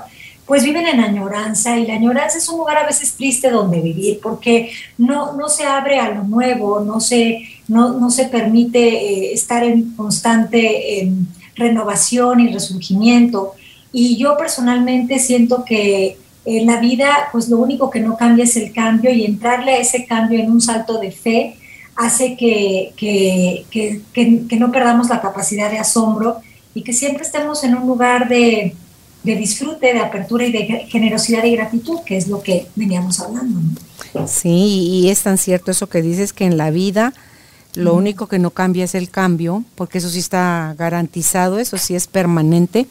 pues 0.50 0.64
viven 0.64 0.84
en 0.88 0.98
añoranza 0.98 1.78
y 1.78 1.86
la 1.86 1.94
añoranza 1.94 2.38
es 2.38 2.48
un 2.48 2.58
lugar 2.58 2.76
a 2.78 2.84
veces 2.84 3.12
triste 3.12 3.50
donde 3.50 3.80
vivir 3.80 4.18
porque 4.20 4.72
no, 4.98 5.34
no 5.34 5.48
se 5.48 5.62
abre 5.62 6.00
a 6.00 6.10
lo 6.10 6.24
nuevo, 6.24 6.80
no 6.80 6.98
se, 6.98 7.42
no, 7.68 8.10
se 8.10 8.24
permite 8.24 8.80
eh, 8.80 9.32
estar 9.32 9.62
en 9.62 9.92
constante 9.92 11.08
renovación 11.54 12.40
y 12.40 12.52
resurgimiento. 12.52 13.52
Y 13.92 14.16
yo 14.16 14.36
personalmente 14.36 15.20
siento 15.20 15.64
que 15.64 16.16
en 16.44 16.66
la 16.66 16.80
vida, 16.80 17.28
pues 17.30 17.48
lo 17.48 17.58
único 17.58 17.88
que 17.88 18.00
no 18.00 18.16
cambia 18.16 18.42
es 18.42 18.56
el 18.56 18.72
cambio 18.72 19.12
y 19.12 19.24
entrarle 19.24 19.74
a 19.74 19.78
ese 19.78 20.04
cambio 20.04 20.40
en 20.40 20.50
un 20.50 20.60
salto 20.60 20.98
de 20.98 21.12
fe 21.12 21.54
hace 21.94 22.36
que, 22.36 22.92
que, 22.96 23.66
que 24.12 24.56
no 24.56 24.72
perdamos 24.72 25.10
la 25.10 25.20
capacidad 25.20 25.70
de 25.70 25.78
asombro 25.78 26.38
y 26.74 26.82
que 26.82 26.92
siempre 26.92 27.22
estemos 27.22 27.62
en 27.62 27.76
un 27.76 27.86
lugar 27.86 28.28
de, 28.28 28.74
de 29.22 29.36
disfrute, 29.36 29.92
de 29.92 30.00
apertura 30.00 30.46
y 30.46 30.52
de 30.52 30.86
generosidad 30.88 31.44
y 31.44 31.52
gratitud, 31.52 32.00
que 32.04 32.16
es 32.16 32.28
lo 32.28 32.42
que 32.42 32.66
veníamos 32.74 33.20
hablando. 33.20 33.60
Sí, 34.26 34.48
y 34.48 35.10
es 35.10 35.22
tan 35.22 35.38
cierto 35.38 35.70
eso 35.70 35.88
que 35.88 36.02
dices 36.02 36.32
que 36.32 36.44
en 36.44 36.56
la 36.56 36.70
vida 36.70 37.12
lo 37.74 37.94
único 37.94 38.26
que 38.26 38.38
no 38.38 38.50
cambia 38.50 38.84
es 38.84 38.94
el 38.94 39.10
cambio, 39.10 39.64
porque 39.76 39.98
eso 39.98 40.08
sí 40.08 40.18
está 40.18 40.74
garantizado, 40.76 41.58
eso 41.58 41.78
sí 41.78 41.94
es 41.94 42.06
permanente. 42.06 42.86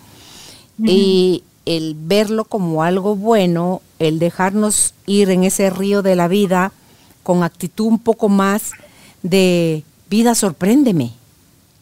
Y 0.81 1.43
el 1.65 1.95
verlo 1.97 2.45
como 2.45 2.83
algo 2.83 3.15
bueno, 3.15 3.81
el 3.97 4.19
dejarnos 4.19 4.93
ir 5.05 5.29
en 5.29 5.43
ese 5.43 5.69
río 5.69 6.01
de 6.01 6.15
la 6.15 6.29
vida 6.29 6.71
con 7.23 7.43
actitud 7.43 7.87
un 7.87 7.99
poco 7.99 8.29
más 8.29 8.71
de 9.23 9.83
vida 10.09 10.35
sorpréndeme, 10.35 11.11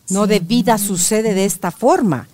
no 0.10 0.26
de 0.26 0.40
vida 0.40 0.80
sucede 0.80 1.36
de 1.36 1.46
esta 1.46 1.70
forma 1.70 2.28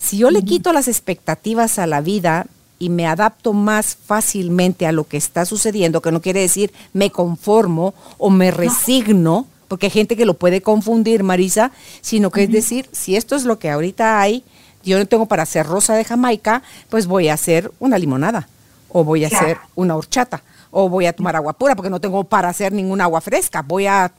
si 0.00 0.16
yo 0.16 0.30
le 0.30 0.42
quito 0.42 0.72
las 0.72 0.88
expectativas 0.88 1.78
a 1.78 1.86
la 1.86 2.00
vida 2.00 2.46
y 2.78 2.88
me 2.88 3.06
adapto 3.06 3.52
más 3.52 3.94
fácilmente 3.94 4.86
a 4.86 4.92
lo 4.92 5.04
que 5.04 5.18
está 5.18 5.44
sucediendo, 5.44 6.00
que 6.00 6.10
no 6.10 6.22
quiere 6.22 6.40
decir 6.40 6.72
me 6.94 7.10
conformo 7.10 7.92
o 8.16 8.30
me 8.30 8.50
resigno, 8.50 9.46
porque 9.68 9.86
hay 9.86 9.90
gente 9.90 10.16
que 10.16 10.24
lo 10.24 10.34
puede 10.34 10.62
confundir, 10.62 11.22
Marisa, 11.22 11.70
sino 12.00 12.30
que 12.30 12.44
es 12.44 12.50
decir, 12.50 12.88
si 12.92 13.14
esto 13.14 13.36
es 13.36 13.44
lo 13.44 13.58
que 13.58 13.70
ahorita 13.70 14.20
hay, 14.20 14.42
yo 14.82 14.98
no 14.98 15.06
tengo 15.06 15.26
para 15.26 15.42
hacer 15.42 15.66
rosa 15.66 15.94
de 15.94 16.04
Jamaica, 16.04 16.62
pues 16.88 17.06
voy 17.06 17.28
a 17.28 17.34
hacer 17.34 17.70
una 17.78 17.98
limonada 17.98 18.48
o 18.88 19.04
voy 19.04 19.24
a 19.24 19.28
hacer 19.28 19.58
una 19.74 19.94
horchata 19.94 20.42
o 20.70 20.88
voy 20.88 21.04
a 21.04 21.12
tomar 21.12 21.36
agua 21.36 21.52
pura 21.52 21.76
porque 21.76 21.90
no 21.90 22.00
tengo 22.00 22.24
para 22.24 22.48
hacer 22.48 22.72
ninguna 22.72 23.04
agua 23.04 23.20
fresca, 23.20 23.60
voy 23.60 23.86
a 23.86 24.10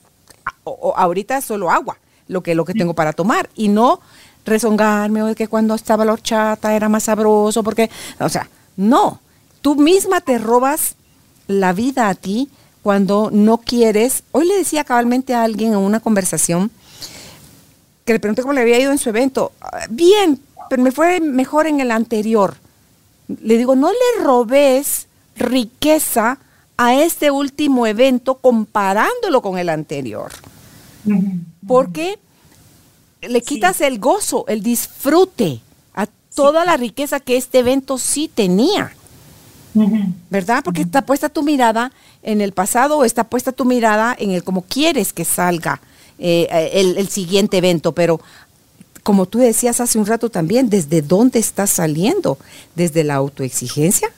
ahorita 0.96 1.42
solo 1.42 1.72
agua, 1.72 1.98
lo 2.28 2.44
que 2.44 2.54
lo 2.54 2.66
que 2.66 2.74
tengo 2.74 2.94
para 2.94 3.14
tomar 3.14 3.50
y 3.56 3.68
no 3.68 4.00
rezongarme 4.46 5.24
o 5.24 5.28
de 5.28 5.36
que 5.36 5.48
cuando 5.48 5.76
estaba 5.76 6.06
la 6.06 6.14
horchata 6.14 6.76
era 6.76 6.90
más 6.90 7.04
sabroso, 7.04 7.64
porque, 7.64 7.90
o 8.20 8.30
sea, 8.30 8.50
no, 8.78 9.20
tú 9.62 9.76
misma 9.76 10.22
te 10.22 10.38
robas 10.38 10.96
la 11.48 11.74
vida 11.74 12.10
a 12.10 12.16
ti 12.16 12.50
cuando 12.82 13.30
no 13.32 13.60
quieres. 13.60 14.24
Hoy 14.32 14.48
le 14.48 14.58
decía 14.58 14.84
cabalmente 14.84 15.34
a 15.34 15.44
alguien 15.44 15.74
en 15.74 15.80
una 15.80 16.00
conversación 16.00 16.72
que 18.06 18.14
le 18.14 18.20
pregunté 18.20 18.42
cómo 18.42 18.54
le 18.54 18.62
había 18.62 18.80
ido 18.80 18.92
en 18.92 18.98
su 18.98 19.10
evento. 19.10 19.52
Bien, 19.90 20.40
pero 20.70 20.82
me 20.82 20.92
fue 20.92 21.20
mejor 21.20 21.68
en 21.68 21.80
el 21.80 21.92
anterior. 21.92 22.56
Le 23.28 23.58
digo, 23.58 23.76
no 23.76 23.92
le 23.92 24.24
robes 24.24 25.08
riqueza 25.36 26.40
a 26.78 26.96
este 26.96 27.30
último 27.30 27.86
evento 27.86 28.36
comparándolo 28.36 29.42
con 29.42 29.58
el 29.58 29.70
anterior. 29.70 30.32
Porque 31.68 32.20
le 33.22 33.42
quitas 33.42 33.82
el 33.82 34.00
gozo, 34.00 34.46
el 34.48 34.62
disfrute 34.64 35.60
a 35.94 36.08
toda 36.36 36.66
la 36.66 36.78
riqueza 36.78 37.20
que 37.20 37.38
este 37.38 37.60
evento 37.60 37.98
sí 37.98 38.30
tenía. 38.34 38.94
¿Verdad? 40.30 40.64
Porque 40.66 40.82
está 40.82 41.06
puesta 41.06 41.30
tu 41.30 41.44
mirada 41.44 41.94
en 42.24 42.42
el 42.42 42.52
pasado 42.52 42.98
o 42.98 43.06
está 43.06 43.24
puesta 43.24 43.54
tu 43.54 43.64
mirada 43.64 44.14
en 44.20 44.32
el 44.32 44.44
cómo 44.44 44.64
quieres 44.64 45.14
que 45.14 45.24
salga 45.24 45.80
eh, 46.20 46.70
el, 46.74 46.98
el, 46.98 47.08
siguiente 47.08 47.58
evento, 47.58 47.94
pero 47.94 48.20
como 49.02 49.26
tú 49.26 49.40
decías 49.40 49.80
hace 49.80 49.98
un 49.98 50.06
rato 50.06 50.30
también, 50.30 50.70
¿desde 50.70 51.02
dónde 51.02 51.40
estás 51.40 51.70
saliendo? 51.70 52.38
¿Desde 52.76 53.04
la 53.04 53.16
autoexigencia? 53.16 54.12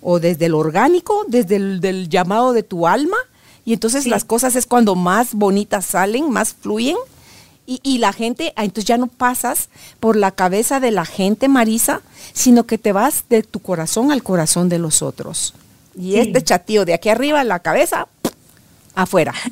¿O 0.00 0.20
desde 0.20 0.46
el 0.46 0.54
orgánico? 0.54 1.24
¿Desde 1.26 1.56
el 1.56 1.80
del 1.80 2.08
llamado 2.08 2.52
de 2.52 2.62
tu 2.62 2.86
alma? 2.86 3.16
Y 3.64 3.72
entonces 3.72 4.06
las 4.06 4.24
cosas 4.24 4.56
es 4.56 4.66
cuando 4.66 4.94
más 4.94 5.34
bonitas 5.34 5.84
salen, 5.84 6.30
más 6.30 6.54
fluyen. 6.54 6.96
Y, 7.70 7.98
la 7.98 8.14
gente, 8.14 8.54
ah, 8.56 8.64
entonces 8.64 8.86
ya 8.86 8.96
no 8.96 9.08
pasas 9.08 9.68
por 10.00 10.16
la 10.16 10.30
cabeza 10.30 10.80
de 10.80 10.90
la 10.90 11.04
gente, 11.04 11.48
Marisa, 11.48 12.00
sino 12.32 12.64
que 12.64 12.78
te 12.78 12.92
vas 12.92 13.24
de 13.28 13.42
tu 13.42 13.60
corazón 13.60 14.10
al 14.10 14.22
corazón 14.22 14.70
de 14.70 14.78
los 14.78 15.02
otros. 15.02 15.52
Y 15.94 16.14
este 16.14 16.40
chatío 16.40 16.86
de 16.86 16.94
aquí 16.94 17.10
arriba, 17.10 17.44
la 17.44 17.58
cabeza, 17.58 18.08
afuera. 18.94 19.34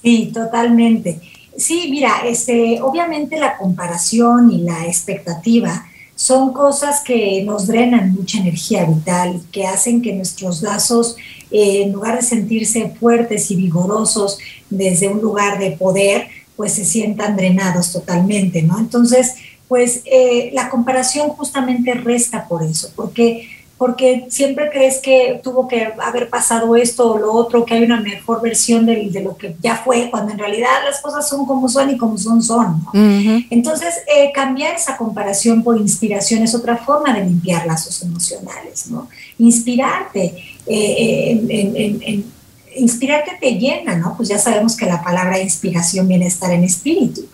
Sí, 0.00 0.30
totalmente. 0.32 1.20
Sí, 1.56 1.88
mira, 1.90 2.22
este, 2.24 2.80
obviamente 2.80 3.36
la 3.36 3.56
comparación 3.58 4.52
y 4.52 4.62
la 4.62 4.86
expectativa 4.86 5.86
son 6.14 6.52
cosas 6.52 7.02
que 7.04 7.42
nos 7.42 7.66
drenan 7.66 8.12
mucha 8.12 8.38
energía 8.38 8.84
vital, 8.84 9.40
que 9.50 9.66
hacen 9.66 10.00
que 10.00 10.12
nuestros 10.12 10.62
lazos, 10.62 11.16
eh, 11.50 11.82
en 11.82 11.92
lugar 11.92 12.16
de 12.16 12.22
sentirse 12.22 12.94
fuertes 12.98 13.50
y 13.50 13.56
vigorosos 13.56 14.38
desde 14.70 15.08
un 15.08 15.20
lugar 15.20 15.58
de 15.58 15.72
poder, 15.72 16.28
pues 16.58 16.74
se 16.74 16.84
sientan 16.84 17.36
drenados 17.36 17.92
totalmente, 17.92 18.62
¿no? 18.64 18.80
Entonces, 18.80 19.36
pues 19.68 20.02
eh, 20.06 20.50
la 20.52 20.68
comparación 20.68 21.28
justamente 21.28 21.94
resta 21.94 22.48
por 22.48 22.64
eso, 22.64 22.90
porque, 22.96 23.48
porque 23.76 24.26
siempre 24.28 24.68
crees 24.72 24.98
que 24.98 25.40
tuvo 25.40 25.68
que 25.68 25.92
haber 26.02 26.28
pasado 26.28 26.74
esto 26.74 27.12
o 27.12 27.18
lo 27.18 27.32
otro, 27.32 27.64
que 27.64 27.74
hay 27.74 27.84
una 27.84 28.00
mejor 28.00 28.42
versión 28.42 28.86
de, 28.86 29.08
de 29.08 29.22
lo 29.22 29.36
que 29.36 29.54
ya 29.62 29.76
fue, 29.76 30.10
cuando 30.10 30.32
en 30.32 30.38
realidad 30.40 30.68
las 30.84 31.00
cosas 31.00 31.28
son 31.28 31.46
como 31.46 31.68
son 31.68 31.90
y 31.90 31.96
como 31.96 32.18
son 32.18 32.42
son. 32.42 32.82
¿no? 32.82 32.90
Entonces, 33.50 33.94
eh, 34.12 34.32
cambiar 34.34 34.74
esa 34.74 34.96
comparación 34.96 35.62
por 35.62 35.78
inspiración 35.78 36.42
es 36.42 36.56
otra 36.56 36.76
forma 36.78 37.14
de 37.14 37.24
limpiar 37.24 37.66
lazos 37.66 38.02
emocionales, 38.02 38.90
¿no? 38.90 39.08
Inspirarte 39.38 40.34
eh, 40.66 41.40
en, 41.48 42.02
en 42.02 42.37
inspirarte 42.78 43.32
te 43.40 43.52
llena, 43.52 43.96
¿no? 43.96 44.16
Pues 44.16 44.28
ya 44.28 44.38
sabemos 44.38 44.76
que 44.76 44.86
la 44.86 45.02
palabra 45.02 45.40
inspiración 45.40 46.08
viene 46.08 46.26
a 46.26 46.28
estar 46.28 46.52
en 46.52 46.64
espíritu. 46.64 47.26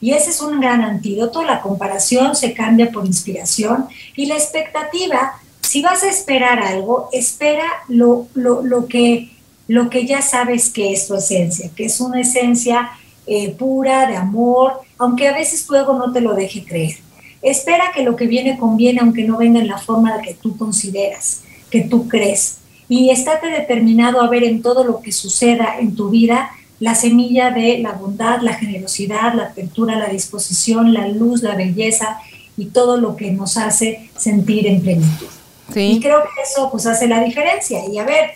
Y 0.00 0.12
ese 0.12 0.30
es 0.30 0.40
un 0.40 0.60
gran 0.60 0.82
antídoto, 0.82 1.44
la 1.44 1.60
comparación 1.60 2.34
se 2.34 2.54
cambia 2.54 2.90
por 2.90 3.06
inspiración 3.06 3.86
y 4.16 4.26
la 4.26 4.34
expectativa, 4.34 5.34
si 5.60 5.80
vas 5.80 6.02
a 6.02 6.10
esperar 6.10 6.58
algo, 6.58 7.08
espera 7.12 7.64
lo, 7.86 8.26
lo, 8.34 8.88
que, 8.88 9.30
lo 9.68 9.90
que 9.90 10.04
ya 10.04 10.20
sabes 10.20 10.70
que 10.70 10.92
es 10.92 11.06
tu 11.06 11.14
esencia, 11.14 11.70
que 11.76 11.84
es 11.84 12.00
una 12.00 12.20
esencia 12.20 12.90
eh, 13.28 13.50
pura, 13.50 14.06
de 14.06 14.16
amor, 14.16 14.80
aunque 14.98 15.28
a 15.28 15.34
veces 15.34 15.64
luego 15.68 15.94
no 15.94 16.12
te 16.12 16.20
lo 16.20 16.34
deje 16.34 16.64
creer. 16.64 16.96
Espera 17.40 17.92
que 17.94 18.02
lo 18.02 18.16
que 18.16 18.26
viene 18.26 18.58
conviene, 18.58 19.00
aunque 19.00 19.22
no 19.22 19.36
venga 19.36 19.60
en 19.60 19.68
la 19.68 19.78
forma 19.78 20.20
que 20.20 20.34
tú 20.34 20.56
consideras, 20.56 21.42
que 21.70 21.82
tú 21.82 22.08
crees 22.08 22.58
y 22.92 23.08
estate 23.08 23.48
determinado 23.48 24.20
a 24.20 24.28
ver 24.28 24.44
en 24.44 24.60
todo 24.60 24.84
lo 24.84 25.00
que 25.00 25.12
suceda 25.12 25.78
en 25.78 25.96
tu 25.96 26.10
vida 26.10 26.50
la 26.78 26.94
semilla 26.94 27.50
de 27.50 27.78
la 27.78 27.92
bondad, 27.92 28.42
la 28.42 28.52
generosidad, 28.52 29.32
la 29.32 29.44
apertura, 29.44 29.96
la 29.96 30.08
disposición, 30.08 30.92
la 30.92 31.08
luz, 31.08 31.42
la 31.42 31.54
belleza 31.54 32.18
y 32.54 32.66
todo 32.66 32.98
lo 32.98 33.16
que 33.16 33.30
nos 33.32 33.56
hace 33.56 34.10
sentir 34.14 34.66
en 34.66 34.82
plenitud. 34.82 35.28
Y 35.74 36.00
creo 36.00 36.20
que 36.22 36.42
eso 36.42 36.68
pues 36.70 36.84
hace 36.84 37.08
la 37.08 37.24
diferencia. 37.24 37.80
Y 37.90 37.96
a 37.96 38.04
ver, 38.04 38.32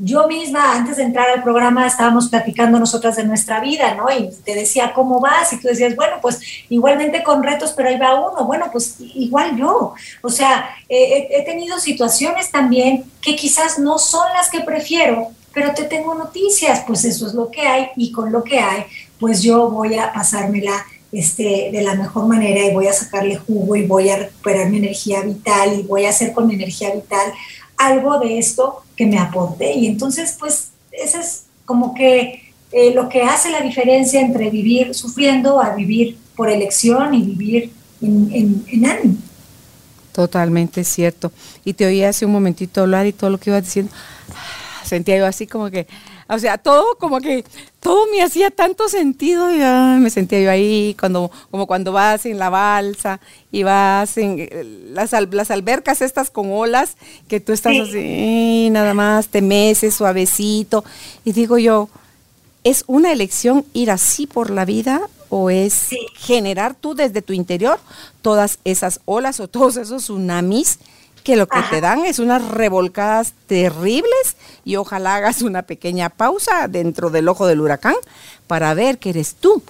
yo 0.00 0.28
misma, 0.28 0.76
antes 0.76 0.96
de 0.96 1.04
entrar 1.04 1.28
al 1.30 1.42
programa, 1.42 1.86
estábamos 1.86 2.28
platicando 2.28 2.78
nosotras 2.78 3.16
de 3.16 3.24
nuestra 3.24 3.60
vida, 3.60 3.94
¿no? 3.94 4.10
Y 4.10 4.30
te 4.44 4.54
decía, 4.54 4.92
¿cómo 4.94 5.20
vas? 5.20 5.52
Y 5.52 5.60
tú 5.60 5.68
decías, 5.68 5.96
bueno, 5.96 6.16
pues 6.20 6.40
igualmente 6.68 7.22
con 7.22 7.42
retos, 7.42 7.72
pero 7.76 7.88
ahí 7.88 7.98
va 7.98 8.20
uno. 8.20 8.44
Bueno, 8.44 8.66
pues 8.70 8.96
igual 9.00 9.56
yo. 9.56 9.94
O 10.22 10.28
sea, 10.28 10.70
he 10.88 11.42
tenido 11.44 11.78
situaciones 11.78 12.50
también 12.50 13.04
que 13.20 13.36
quizás 13.36 13.78
no 13.78 13.98
son 13.98 14.26
las 14.34 14.50
que 14.50 14.60
prefiero, 14.60 15.28
pero 15.56 15.72
te 15.72 15.84
tengo 15.84 16.14
noticias, 16.14 16.84
pues 16.86 17.04
eso 17.06 17.26
es 17.26 17.32
lo 17.32 17.50
que 17.50 17.62
hay 17.62 17.88
y 17.96 18.12
con 18.12 18.30
lo 18.30 18.44
que 18.44 18.60
hay, 18.60 18.84
pues 19.18 19.42
yo 19.42 19.70
voy 19.70 19.98
a 19.98 20.12
pasármela 20.12 20.84
este, 21.12 21.70
de 21.72 21.82
la 21.82 21.94
mejor 21.94 22.26
manera 22.26 22.62
y 22.62 22.74
voy 22.74 22.88
a 22.88 22.92
sacarle 22.92 23.36
jugo 23.36 23.74
y 23.74 23.86
voy 23.86 24.10
a 24.10 24.18
recuperar 24.18 24.68
mi 24.68 24.76
energía 24.76 25.22
vital 25.22 25.80
y 25.80 25.82
voy 25.82 26.04
a 26.04 26.10
hacer 26.10 26.34
con 26.34 26.46
mi 26.46 26.54
energía 26.54 26.92
vital 26.94 27.32
algo 27.78 28.18
de 28.18 28.38
esto 28.38 28.82
que 28.96 29.06
me 29.06 29.18
aporte. 29.18 29.72
Y 29.74 29.86
entonces, 29.86 30.36
pues, 30.38 30.70
eso 30.90 31.20
es 31.20 31.44
como 31.64 31.94
que 31.94 32.52
eh, 32.72 32.92
lo 32.94 33.08
que 33.08 33.22
hace 33.22 33.50
la 33.50 33.60
diferencia 33.60 34.20
entre 34.20 34.50
vivir 34.50 34.94
sufriendo 34.94 35.60
a 35.60 35.74
vivir 35.74 36.18
por 36.34 36.50
elección 36.50 37.14
y 37.14 37.22
vivir 37.22 37.72
en, 38.02 38.64
en, 38.66 38.86
ánimo. 38.86 39.16
Totalmente 40.12 40.84
cierto. 40.84 41.32
Y 41.64 41.74
te 41.74 41.86
oí 41.86 42.02
hace 42.02 42.26
un 42.26 42.32
momentito 42.32 42.80
hablar 42.82 43.06
y 43.06 43.12
todo 43.12 43.30
lo 43.30 43.38
que 43.38 43.50
ibas 43.50 43.64
diciendo, 43.64 43.92
sentía 44.84 45.16
yo 45.18 45.26
así 45.26 45.46
como 45.46 45.70
que, 45.70 45.86
o 46.28 46.38
sea, 46.38 46.58
todo 46.58 46.96
como 46.98 47.20
que, 47.20 47.44
todo 47.80 48.06
me 48.10 48.22
hacía 48.22 48.50
tanto 48.50 48.88
sentido 48.88 49.52
y 49.52 49.58
me 50.00 50.10
sentía 50.10 50.40
yo 50.40 50.50
ahí, 50.50 50.96
cuando, 50.98 51.30
como 51.50 51.66
cuando 51.66 51.92
vas 51.92 52.26
en 52.26 52.38
la 52.38 52.50
balsa 52.50 53.20
y 53.52 53.62
vas 53.62 54.16
en 54.18 54.36
eh, 54.40 54.64
las, 54.90 55.12
las 55.12 55.50
albercas 55.50 56.02
estas 56.02 56.30
con 56.30 56.50
olas, 56.50 56.96
que 57.28 57.38
tú 57.38 57.52
estás 57.52 57.76
así, 57.78 58.68
nada 58.70 58.92
más, 58.92 59.28
te 59.28 59.40
meces 59.40 59.94
suavecito. 59.94 60.84
Y 61.24 61.32
digo 61.32 61.58
yo, 61.58 61.88
¿es 62.64 62.82
una 62.88 63.12
elección 63.12 63.64
ir 63.72 63.92
así 63.92 64.26
por 64.26 64.50
la 64.50 64.64
vida 64.64 65.00
o 65.28 65.50
es 65.50 65.88
generar 66.16 66.74
tú 66.74 66.94
desde 66.94 67.22
tu 67.22 67.32
interior 67.32 67.78
todas 68.22 68.58
esas 68.64 69.00
olas 69.04 69.38
o 69.40 69.48
todos 69.48 69.76
esos 69.76 70.02
tsunamis 70.02 70.78
que 71.26 71.34
lo 71.34 71.48
que 71.48 71.58
te 71.70 71.80
dan 71.80 72.04
es 72.04 72.20
unas 72.20 72.46
revolcadas 72.46 73.34
terribles 73.48 74.36
y 74.64 74.76
ojalá 74.76 75.16
hagas 75.16 75.42
una 75.42 75.62
pequeña 75.62 76.08
pausa 76.08 76.68
dentro 76.68 77.10
del 77.10 77.26
ojo 77.26 77.48
del 77.48 77.60
huracán 77.60 77.96
para 78.46 78.72
ver 78.74 78.98
que 78.98 79.10
eres 79.10 79.34
tú 79.34 79.60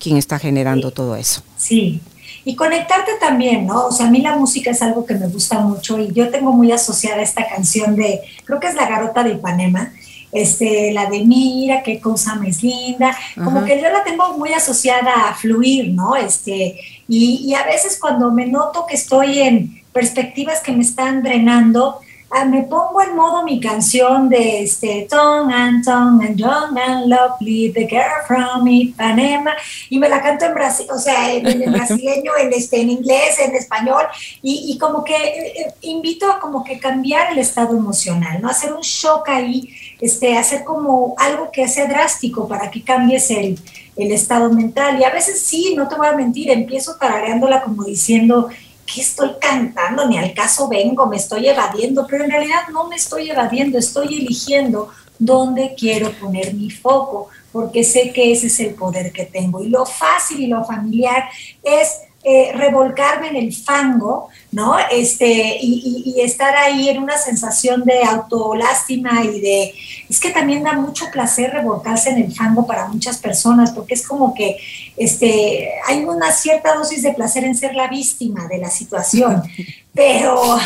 quien 0.00 0.16
está 0.16 0.40
generando 0.40 0.90
todo 0.90 1.14
eso. 1.14 1.44
Sí, 1.56 2.00
y 2.44 2.56
conectarte 2.56 3.12
también, 3.20 3.64
¿no? 3.64 3.86
O 3.86 3.92
sea, 3.92 4.08
a 4.08 4.10
mí 4.10 4.22
la 4.22 4.34
música 4.36 4.72
es 4.72 4.82
algo 4.82 5.06
que 5.06 5.14
me 5.14 5.28
gusta 5.28 5.60
mucho 5.60 6.00
y 6.00 6.12
yo 6.12 6.30
tengo 6.30 6.50
muy 6.50 6.72
asociada 6.72 7.22
esta 7.22 7.46
canción 7.46 7.94
de, 7.94 8.20
creo 8.44 8.58
que 8.58 8.66
es 8.66 8.74
La 8.74 8.88
Garota 8.88 9.22
de 9.22 9.34
Ipanema, 9.34 9.92
este, 10.32 10.90
la 10.92 11.08
de 11.08 11.24
mira, 11.24 11.84
qué 11.84 12.00
cosa 12.00 12.34
más 12.34 12.60
linda, 12.60 13.16
como 13.36 13.64
que 13.64 13.80
yo 13.80 13.88
la 13.88 14.02
tengo 14.02 14.36
muy 14.36 14.52
asociada 14.52 15.28
a 15.28 15.34
fluir, 15.36 15.90
¿no? 15.90 16.16
Este, 16.16 16.76
y, 17.06 17.44
y, 17.46 17.54
a 17.54 17.64
veces 17.64 17.98
cuando 18.00 18.32
me 18.32 18.46
noto 18.46 18.84
que 18.84 18.96
estoy 18.96 19.38
en 19.38 19.83
perspectivas 19.94 20.60
que 20.60 20.72
me 20.72 20.82
están 20.82 21.22
drenando, 21.22 22.00
ah, 22.32 22.44
me 22.44 22.62
pongo 22.62 23.00
en 23.00 23.14
modo 23.14 23.44
mi 23.44 23.60
canción 23.60 24.28
de 24.28 24.64
este 24.64 25.06
Tongue 25.08 25.54
and 25.54 25.84
Tongue 25.84 26.26
and 26.26 26.36
Young 26.36 26.76
and 26.76 27.06
Lovely, 27.06 27.72
The 27.72 27.86
Girl 27.86 28.26
from 28.26 28.66
Ipanema, 28.66 29.52
y 29.88 29.98
me 29.98 30.08
la 30.08 30.20
canto 30.20 30.46
en 30.46 30.54
Brasil, 30.54 30.86
o 30.92 30.98
sea, 30.98 31.32
en, 31.32 31.72
brasileño, 31.72 32.32
en, 32.36 32.52
este, 32.52 32.80
en 32.80 32.90
inglés, 32.90 33.38
en 33.38 33.54
español, 33.54 34.02
y, 34.42 34.72
y 34.72 34.78
como 34.78 35.04
que 35.04 35.14
eh, 35.14 35.74
invito 35.82 36.28
a 36.28 36.40
como 36.40 36.64
que 36.64 36.80
cambiar 36.80 37.32
el 37.32 37.38
estado 37.38 37.76
emocional, 37.76 38.42
¿no? 38.42 38.48
Hacer 38.48 38.72
un 38.72 38.82
shock 38.82 39.28
ahí, 39.28 39.72
este, 40.00 40.36
hacer 40.36 40.64
como 40.64 41.14
algo 41.18 41.52
que 41.52 41.68
sea 41.68 41.86
drástico 41.86 42.48
para 42.48 42.68
que 42.68 42.82
cambies 42.82 43.30
el, 43.30 43.60
el 43.96 44.10
estado 44.10 44.52
mental. 44.52 44.98
Y 45.00 45.04
a 45.04 45.10
veces 45.10 45.40
sí, 45.40 45.74
no 45.76 45.86
te 45.86 45.94
voy 45.94 46.08
a 46.08 46.16
mentir, 46.16 46.50
empiezo 46.50 46.96
tarareándola 46.96 47.62
como 47.62 47.84
diciendo, 47.84 48.48
¿qué 48.94 49.00
estoy 49.00 49.32
cantando? 49.40 50.06
Ni 50.06 50.18
al 50.18 50.32
caso 50.32 50.68
vengo, 50.68 51.06
me 51.06 51.16
estoy 51.16 51.48
evadiendo, 51.48 52.06
pero 52.08 52.24
en 52.24 52.30
realidad 52.30 52.68
no 52.72 52.86
me 52.86 52.96
estoy 52.96 53.28
evadiendo, 53.28 53.76
estoy 53.76 54.18
eligiendo 54.18 54.90
dónde 55.18 55.74
quiero 55.76 56.12
poner 56.12 56.54
mi 56.54 56.70
foco, 56.70 57.28
porque 57.50 57.82
sé 57.82 58.12
que 58.12 58.32
ese 58.32 58.46
es 58.46 58.60
el 58.60 58.74
poder 58.74 59.12
que 59.12 59.24
tengo. 59.24 59.62
Y 59.62 59.68
lo 59.68 59.84
fácil 59.84 60.40
y 60.40 60.46
lo 60.46 60.64
familiar 60.64 61.24
es 61.62 62.02
eh, 62.26 62.52
revolcarme 62.54 63.28
en 63.28 63.36
el 63.36 63.54
fango, 63.54 64.30
¿no? 64.50 64.76
Este, 64.90 65.58
y, 65.60 66.14
estar 66.22 66.56
ahí 66.56 66.88
en 66.88 67.02
una 67.02 67.18
sensación 67.18 67.84
de 67.84 68.02
autolástima 68.02 69.22
y 69.22 69.40
de... 69.40 69.74
Es 70.08 70.20
que 70.20 70.30
también 70.30 70.62
da 70.62 70.72
mucho 70.72 71.04
placer 71.12 71.50
revolcarse 71.50 72.08
en 72.08 72.22
el 72.22 72.34
fango 72.34 72.66
para 72.66 72.88
muchas 72.88 73.18
personas, 73.18 73.72
porque 73.72 73.92
es 73.92 74.06
como 74.06 74.32
que 74.32 74.56
este, 74.96 75.68
hay 75.86 76.02
una 76.04 76.32
cierta 76.32 76.74
dosis 76.74 77.02
de 77.02 77.12
placer 77.12 77.44
en 77.44 77.54
ser 77.54 77.74
la 77.74 77.88
víctima 77.88 78.48
de 78.48 78.56
la 78.56 78.70
situación, 78.70 79.42
pero, 79.92 80.58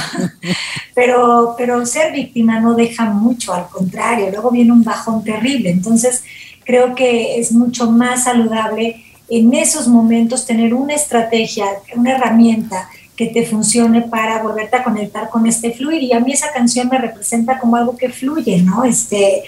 pero, 0.95 1.55
pero 1.59 1.85
ser 1.87 2.13
víctima 2.13 2.61
no 2.61 2.75
deja 2.75 3.07
mucho, 3.07 3.53
al 3.53 3.67
contrario, 3.69 4.31
luego 4.31 4.53
viene 4.53 4.71
un 4.71 4.85
bajón 4.85 5.25
terrible. 5.25 5.71
Entonces, 5.71 6.23
creo 6.65 6.95
que 6.95 7.41
es 7.41 7.51
mucho 7.51 7.91
más 7.91 8.25
saludable 8.25 9.03
en 9.29 9.55
esos 9.55 9.89
momentos 9.89 10.47
tener 10.47 10.75
una 10.75 10.95
estrategia, 10.95 11.67
una 11.95 12.13
herramienta 12.13 12.89
que 13.17 13.27
te 13.27 13.45
funcione 13.45 14.03
para 14.03 14.43
volverte 14.43 14.77
a 14.77 14.85
conectar 14.85 15.29
con 15.29 15.47
este 15.47 15.73
fluir. 15.73 16.03
Y 16.05 16.13
a 16.13 16.21
mí 16.21 16.33
esa 16.33 16.53
canción 16.53 16.89
me 16.89 16.99
representa 16.99 17.59
como 17.59 17.75
algo 17.77 17.97
que 17.97 18.11
fluye, 18.11 18.63
¿no? 18.63 18.85
Este, 18.85 19.43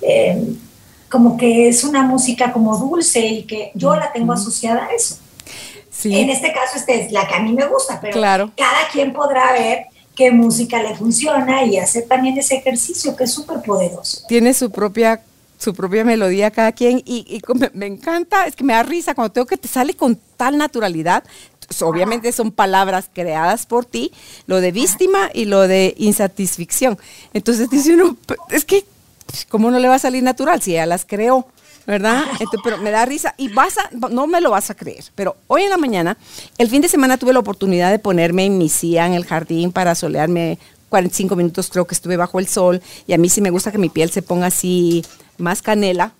eh, 0.00 0.44
como 1.08 1.36
que 1.36 1.68
es 1.68 1.84
una 1.84 2.02
música 2.02 2.52
como 2.52 2.76
dulce 2.76 3.24
y 3.24 3.44
que 3.44 3.70
yo 3.74 3.94
la 3.94 4.12
tengo 4.12 4.32
asociada 4.32 4.86
a 4.86 4.92
eso. 4.92 5.18
Sí. 5.90 6.18
En 6.18 6.30
este 6.30 6.52
caso, 6.52 6.76
esta 6.76 6.92
es 6.94 7.12
la 7.12 7.28
que 7.28 7.34
a 7.34 7.40
mí 7.40 7.52
me 7.52 7.66
gusta, 7.66 8.00
pero 8.00 8.20
cada 8.20 8.88
quien 8.90 9.12
podrá 9.12 9.52
ver 9.52 9.86
qué 10.16 10.32
música 10.32 10.82
le 10.82 10.96
funciona 10.96 11.64
y 11.64 11.78
hacer 11.78 12.06
también 12.08 12.36
ese 12.38 12.56
ejercicio 12.56 13.14
que 13.14 13.24
es 13.24 13.32
súper 13.32 13.62
poderoso. 13.62 14.24
Tiene 14.26 14.52
su 14.52 14.70
propia 14.70 15.20
su 15.62 15.74
propia 15.74 16.04
melodía 16.04 16.50
cada 16.50 16.72
quien 16.72 17.02
y, 17.06 17.40
me, 17.72 17.86
encanta, 17.86 18.46
es 18.46 18.56
que 18.56 18.64
me 18.64 18.72
da 18.72 18.82
risa 18.82 19.14
cuando 19.14 19.32
tengo 19.32 19.46
que 19.46 19.56
te 19.56 19.68
sale 19.68 19.94
con 19.94 20.18
tal 20.36 20.58
naturalidad. 20.58 21.22
Obviamente 21.80 22.32
son 22.32 22.50
palabras 22.50 23.08
creadas 23.12 23.64
por 23.66 23.84
ti, 23.84 24.12
lo 24.46 24.60
de 24.60 24.72
víctima 24.72 25.30
y 25.32 25.44
lo 25.44 25.68
de 25.68 25.94
insatisfacción. 25.96 26.98
Entonces 27.32 27.70
dice 27.70 27.94
uno, 27.94 28.16
es 28.50 28.64
que, 28.64 28.84
¿cómo 29.48 29.70
no 29.70 29.78
le 29.78 29.86
va 29.86 29.94
a 29.94 30.00
salir 30.00 30.22
natural 30.22 30.60
si 30.60 30.72
ella 30.72 30.86
las 30.86 31.04
creó? 31.04 31.46
¿verdad? 31.84 32.22
pero 32.62 32.78
me 32.78 32.92
da 32.92 33.04
risa 33.04 33.34
y 33.36 33.48
vas 33.48 33.76
a, 33.76 33.90
no 34.08 34.28
me 34.28 34.40
lo 34.40 34.50
vas 34.50 34.70
a 34.70 34.74
creer, 34.74 35.04
pero 35.16 35.36
hoy 35.48 35.64
en 35.64 35.70
la 35.70 35.78
mañana, 35.78 36.16
el 36.58 36.68
fin 36.68 36.80
de 36.80 36.88
semana 36.88 37.18
tuve 37.18 37.32
la 37.32 37.40
oportunidad 37.40 37.90
de 37.90 37.98
ponerme 37.98 38.44
en 38.44 38.56
mi 38.56 38.68
silla 38.68 39.04
en 39.04 39.14
el 39.14 39.24
jardín 39.24 39.72
para 39.72 39.96
solearme 39.96 40.60
45 40.92 41.36
minutos, 41.36 41.70
creo 41.70 41.86
que 41.86 41.94
estuve 41.94 42.18
bajo 42.18 42.38
el 42.38 42.46
sol 42.46 42.82
y 43.06 43.14
a 43.14 43.18
mí 43.18 43.30
sí 43.30 43.40
me 43.40 43.48
gusta 43.48 43.72
que 43.72 43.78
mi 43.78 43.88
piel 43.88 44.10
se 44.10 44.20
ponga 44.20 44.48
así 44.48 45.02
más 45.38 45.62
canela. 45.62 46.12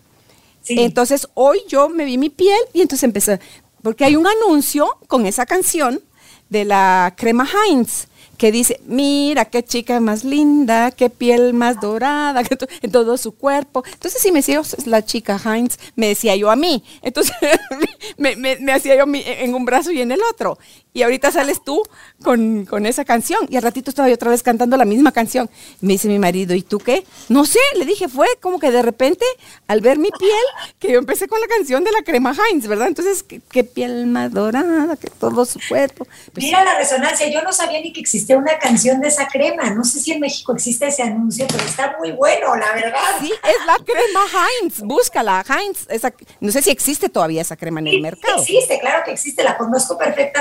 Entonces 0.66 1.28
hoy 1.34 1.58
yo 1.68 1.90
me 1.90 2.06
vi 2.06 2.16
mi 2.16 2.30
piel 2.30 2.58
y 2.72 2.80
entonces 2.80 3.04
empecé, 3.04 3.38
porque 3.82 4.06
hay 4.06 4.16
un 4.16 4.26
anuncio 4.26 4.88
con 5.08 5.26
esa 5.26 5.44
canción 5.44 6.00
de 6.48 6.64
la 6.64 7.12
crema 7.18 7.46
Heinz 7.46 8.06
que 8.42 8.50
dice, 8.50 8.80
mira 8.86 9.44
qué 9.44 9.62
chica 9.62 10.00
más 10.00 10.24
linda, 10.24 10.90
qué 10.90 11.08
piel 11.10 11.54
más 11.54 11.80
dorada, 11.80 12.42
en 12.82 12.90
todo 12.90 13.16
su 13.16 13.36
cuerpo. 13.36 13.84
Entonces, 13.92 14.20
si 14.20 14.32
me 14.32 14.40
decía 14.40 14.60
la 14.84 15.04
chica 15.04 15.40
Heinz, 15.44 15.78
me 15.94 16.08
decía 16.08 16.34
yo 16.34 16.50
a 16.50 16.56
mí. 16.56 16.82
Entonces, 17.02 17.36
me, 18.16 18.72
hacía 18.72 18.96
yo 18.96 19.04
en 19.14 19.54
un 19.54 19.64
brazo 19.64 19.92
y 19.92 20.00
en 20.00 20.10
el 20.10 20.20
otro. 20.28 20.58
Y 20.94 21.02
ahorita 21.02 21.30
sales 21.30 21.62
tú 21.64 21.82
con, 22.22 22.66
esa 22.84 23.04
canción. 23.04 23.46
Y 23.48 23.56
al 23.56 23.62
ratito 23.62 23.90
estaba 23.90 24.08
yo 24.08 24.14
otra 24.14 24.30
vez 24.30 24.42
cantando 24.42 24.76
la 24.76 24.84
misma 24.84 25.12
canción. 25.12 25.48
me 25.80 25.94
dice 25.94 26.08
mi 26.08 26.18
marido, 26.18 26.54
¿y 26.54 26.62
tú 26.62 26.78
qué? 26.78 27.04
No 27.28 27.46
sé, 27.46 27.60
le 27.76 27.86
dije, 27.86 28.08
fue 28.08 28.26
como 28.40 28.58
que 28.58 28.70
de 28.70 28.82
repente, 28.82 29.24
al 29.68 29.80
ver 29.80 29.98
mi 29.98 30.10
piel, 30.10 30.76
que 30.78 30.92
yo 30.92 30.98
empecé 30.98 31.28
con 31.28 31.40
la 31.40 31.46
canción 31.46 31.82
de 31.84 31.92
la 31.92 32.02
crema 32.02 32.34
Heinz, 32.34 32.66
¿verdad? 32.66 32.88
Entonces, 32.88 33.22
qué, 33.22 33.64
piel 33.64 34.06
más 34.06 34.32
dorada, 34.32 34.96
que 34.96 35.08
todo 35.08 35.46
su 35.46 35.60
cuerpo. 35.66 36.06
Pues 36.32 36.44
Mira 36.44 36.62
la 36.62 36.76
resonancia, 36.76 37.30
yo 37.30 37.40
no 37.42 37.52
sabía 37.52 37.80
ni 37.80 37.92
que 37.92 38.00
existía 38.00 38.31
una 38.36 38.58
canción 38.58 39.00
de 39.00 39.08
esa 39.08 39.28
crema. 39.28 39.70
No 39.70 39.84
sé 39.84 40.00
si 40.00 40.12
en 40.12 40.20
México 40.20 40.52
existe 40.52 40.86
ese 40.86 41.02
anuncio, 41.02 41.46
pero 41.50 41.64
está 41.64 41.96
muy 41.98 42.12
bueno, 42.12 42.54
la 42.56 42.72
verdad. 42.72 43.00
Sí, 43.20 43.32
es 43.32 43.66
la 43.66 43.76
crema 43.84 44.20
Heinz, 44.60 44.80
búscala, 44.80 45.44
Heinz. 45.48 45.86
Esa, 45.88 46.12
no 46.40 46.52
sé 46.52 46.62
si 46.62 46.70
existe 46.70 47.08
todavía 47.08 47.42
esa 47.42 47.56
crema 47.56 47.80
en 47.80 47.88
el 47.88 48.00
mercado. 48.00 48.40
Existe, 48.40 48.78
claro 48.80 49.02
que 49.04 49.12
existe, 49.12 49.42
la 49.42 49.56
conozco 49.56 49.96
perfectamente 49.98 50.32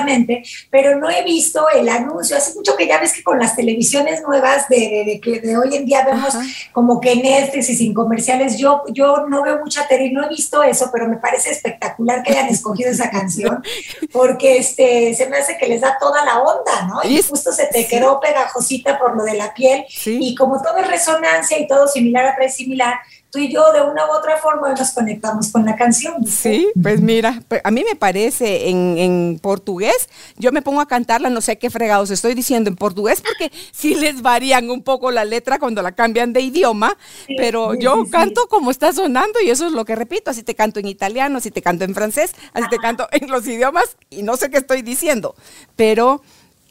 pero 0.69 0.97
no 0.97 1.09
he 1.09 1.23
visto 1.23 1.67
el 1.69 1.87
anuncio. 1.89 2.37
Hace 2.37 2.53
mucho 2.55 2.75
que 2.75 2.87
ya 2.87 2.99
ves 2.99 3.13
que 3.13 3.23
con 3.23 3.39
las 3.39 3.55
televisiones 3.55 4.21
nuevas 4.21 4.67
de, 4.69 5.19
que 5.23 5.39
de 5.39 5.57
hoy 5.57 5.75
en 5.75 5.85
día 5.85 6.05
vemos 6.05 6.33
como 6.71 6.99
que 6.99 7.15
Netflix 7.15 7.69
y 7.69 7.75
sin 7.75 7.93
comerciales, 7.93 8.57
yo, 8.57 8.83
yo 8.89 9.27
no 9.27 9.43
veo 9.43 9.59
mucha 9.59 9.87
tele 9.87 10.11
no 10.11 10.25
he 10.25 10.29
visto 10.29 10.63
eso, 10.63 10.89
pero 10.91 11.07
me 11.07 11.17
parece 11.17 11.51
espectacular 11.51 12.23
que 12.23 12.31
hayan 12.31 12.47
escogido 12.47 12.89
esa 12.89 13.09
canción, 13.09 13.63
porque 14.11 14.57
este, 14.57 15.13
se 15.13 15.27
me 15.27 15.37
hace 15.37 15.57
que 15.57 15.67
les 15.67 15.81
da 15.81 15.97
toda 15.99 16.25
la 16.25 16.41
onda, 16.41 16.87
¿no? 16.87 17.01
Y 17.03 17.21
justo 17.21 17.51
se 17.51 17.67
te 17.71 17.87
quedó 17.87 18.19
pegajosita 18.19 18.99
por 18.99 19.15
lo 19.15 19.23
de 19.23 19.35
la 19.35 19.53
piel, 19.53 19.85
y 20.05 20.35
como 20.35 20.61
todo 20.61 20.77
es 20.77 20.87
resonancia 20.87 21.59
y 21.59 21.67
todo 21.67 21.87
similar 21.87 22.25
a 22.25 22.49
similar, 22.49 22.95
tú 23.31 23.39
y 23.39 23.51
yo 23.51 23.71
de 23.71 23.81
una 23.81 24.05
u 24.07 24.11
otra 24.11 24.37
forma 24.37 24.73
nos 24.73 24.91
conectamos 24.91 25.51
con 25.51 25.65
la 25.65 25.75
canción. 25.75 26.25
Sí, 26.27 26.67
pues 26.81 27.01
mira, 27.01 27.41
pues, 27.47 27.61
a 27.63 27.71
mí 27.71 27.83
me 27.87 27.95
parece 27.95 28.69
en, 28.69 28.97
en, 28.97 29.39
portugués, 29.41 30.09
yo 30.37 30.51
me 30.51 30.61
pongo 30.61 30.81
a 30.81 30.87
cantarla, 30.87 31.29
no 31.29 31.41
sé 31.41 31.57
qué 31.57 31.69
fregados 31.69 32.11
estoy 32.11 32.33
diciendo 32.33 32.69
en 32.69 32.75
portugués, 32.75 33.21
porque 33.21 33.51
sí 33.71 33.95
les 33.95 34.21
varían 34.21 34.69
un 34.69 34.83
poco 34.83 35.11
la 35.11 35.23
letra 35.23 35.59
cuando 35.59 35.81
la 35.81 35.93
cambian 35.93 36.33
de 36.33 36.41
idioma, 36.41 36.97
pero 37.37 37.73
yo 37.75 38.05
canto 38.11 38.47
como 38.47 38.69
está 38.69 38.91
sonando 38.91 39.39
y 39.39 39.49
eso 39.49 39.65
es 39.65 39.71
lo 39.71 39.85
que 39.85 39.95
repito, 39.95 40.31
así 40.31 40.43
te 40.43 40.53
canto 40.55 40.79
en 40.79 40.87
italiano, 40.87 41.37
así 41.37 41.51
te 41.51 41.61
canto 41.61 41.85
en 41.85 41.95
francés, 41.95 42.33
así 42.53 42.67
te 42.69 42.77
canto 42.77 43.07
en 43.11 43.31
los 43.31 43.47
idiomas 43.47 43.97
y 44.09 44.23
no 44.23 44.35
sé 44.35 44.49
qué 44.49 44.57
estoy 44.57 44.81
diciendo, 44.81 45.35
pero 45.75 46.21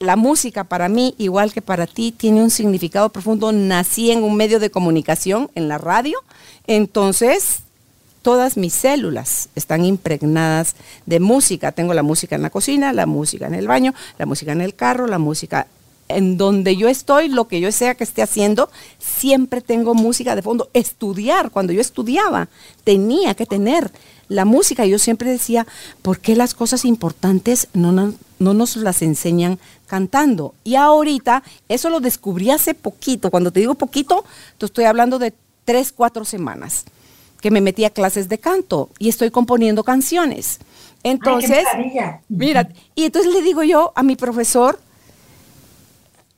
la 0.00 0.16
música 0.16 0.64
para 0.64 0.88
mí, 0.88 1.14
igual 1.18 1.52
que 1.52 1.60
para 1.60 1.86
ti, 1.86 2.10
tiene 2.10 2.42
un 2.42 2.50
significado 2.50 3.10
profundo. 3.10 3.52
Nací 3.52 4.10
en 4.10 4.22
un 4.22 4.34
medio 4.34 4.58
de 4.58 4.70
comunicación, 4.70 5.50
en 5.54 5.68
la 5.68 5.76
radio, 5.76 6.18
entonces 6.66 7.60
todas 8.22 8.56
mis 8.56 8.72
células 8.72 9.50
están 9.54 9.84
impregnadas 9.84 10.74
de 11.04 11.20
música. 11.20 11.72
Tengo 11.72 11.92
la 11.92 12.02
música 12.02 12.34
en 12.34 12.42
la 12.42 12.48
cocina, 12.48 12.94
la 12.94 13.04
música 13.04 13.46
en 13.46 13.54
el 13.54 13.68
baño, 13.68 13.92
la 14.18 14.24
música 14.24 14.52
en 14.52 14.62
el 14.62 14.74
carro, 14.74 15.06
la 15.06 15.18
música 15.18 15.66
en 16.08 16.38
donde 16.38 16.76
yo 16.76 16.88
estoy, 16.88 17.28
lo 17.28 17.46
que 17.46 17.60
yo 17.60 17.70
sea 17.70 17.94
que 17.94 18.04
esté 18.04 18.22
haciendo, 18.22 18.70
siempre 18.98 19.60
tengo 19.60 19.94
música 19.94 20.34
de 20.34 20.42
fondo. 20.42 20.70
Estudiar, 20.72 21.50
cuando 21.50 21.74
yo 21.74 21.80
estudiaba, 21.82 22.48
tenía 22.84 23.34
que 23.34 23.44
tener 23.44 23.92
la 24.30 24.46
música. 24.46 24.86
Yo 24.86 24.98
siempre 24.98 25.30
decía, 25.30 25.66
¿por 26.00 26.20
qué 26.20 26.34
las 26.34 26.54
cosas 26.54 26.86
importantes 26.86 27.68
no, 27.74 27.92
no, 27.92 28.14
nos 28.38 28.76
las 28.76 29.02
enseñan 29.02 29.58
cantando? 29.86 30.54
Y 30.64 30.76
ahorita, 30.76 31.42
eso 31.68 31.90
lo 31.90 32.00
descubrí 32.00 32.50
hace 32.50 32.72
poquito. 32.72 33.30
Cuando 33.30 33.50
te 33.50 33.60
digo 33.60 33.74
poquito, 33.74 34.24
te 34.56 34.64
estoy 34.64 34.84
hablando 34.84 35.18
de 35.18 35.34
tres, 35.66 35.92
cuatro 35.92 36.24
semanas 36.24 36.84
que 37.42 37.50
me 37.50 37.60
metí 37.60 37.84
a 37.84 37.90
clases 37.90 38.28
de 38.28 38.38
canto 38.38 38.90
y 38.98 39.08
estoy 39.08 39.30
componiendo 39.30 39.82
canciones. 39.82 40.60
Entonces, 41.02 41.64
mira, 42.28 42.68
y 42.94 43.04
entonces 43.04 43.32
le 43.32 43.42
digo 43.42 43.62
yo 43.62 43.92
a 43.96 44.02
mi 44.02 44.14
profesor, 44.14 44.78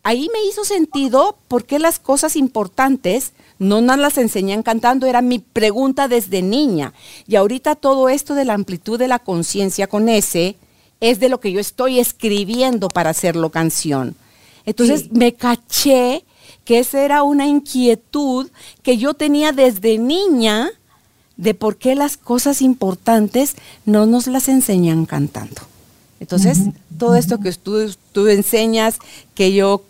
ahí 0.03 0.31
me 0.33 0.45
hizo 0.45 0.65
sentido 0.65 1.37
por 1.49 1.65
qué 1.65 1.79
las 1.79 1.99
cosas 1.99 2.37
importantes 2.37 3.33
no 3.63 3.81
nos 3.81 3.99
las 3.99 4.19
enseñan 4.19 4.63
cantando, 4.63 5.07
era 5.07 5.23
mi 5.23 5.39
pregunta 5.39 6.09
desde 6.09 6.43
niña. 6.43 6.93
Y 7.27 7.37
ahorita 7.37 7.77
todo 7.77 8.09
esto 8.09 8.35
de 8.35 8.45
la 8.45 8.55
amplitud 8.55 8.99
de 8.99 9.09
la 9.09 9.21
conciencia 9.21 9.87
con 9.87 10.09
ese 10.09 10.57
es 11.01 11.21
de 11.21 11.29
lo 11.29 11.41
que 11.41 11.53
yo 11.53 11.61
estoy 11.61 11.99
escribiendo 11.99 12.89
para 12.89 13.11
hacerlo 13.11 13.51
canción. 13.51 14.17
Entonces 14.65 15.13
me 15.13 15.35
caché 15.35 16.25
que 16.65 16.79
esa 16.79 17.03
era 17.03 17.23
una 17.23 17.47
inquietud 17.47 18.51
que 18.83 18.99
yo 18.99 19.15
tenía 19.15 19.53
desde 19.53 19.99
niña 19.99 20.71
de 21.37 21.55
por 21.55 21.77
qué 21.77 21.95
las 21.95 22.17
cosas 22.17 22.63
importantes 22.63 23.57
no 23.85 24.07
nos 24.07 24.27
las 24.27 24.49
enseñan 24.49 25.07
cantando. 25.07 25.63
Entonces, 26.21 26.59
todo 26.99 27.17
esto 27.17 27.41
que 27.41 27.51
tú, 27.53 27.93
tú 28.13 28.29
enseñas, 28.29 28.99
que 29.35 29.53
yo 29.53 29.83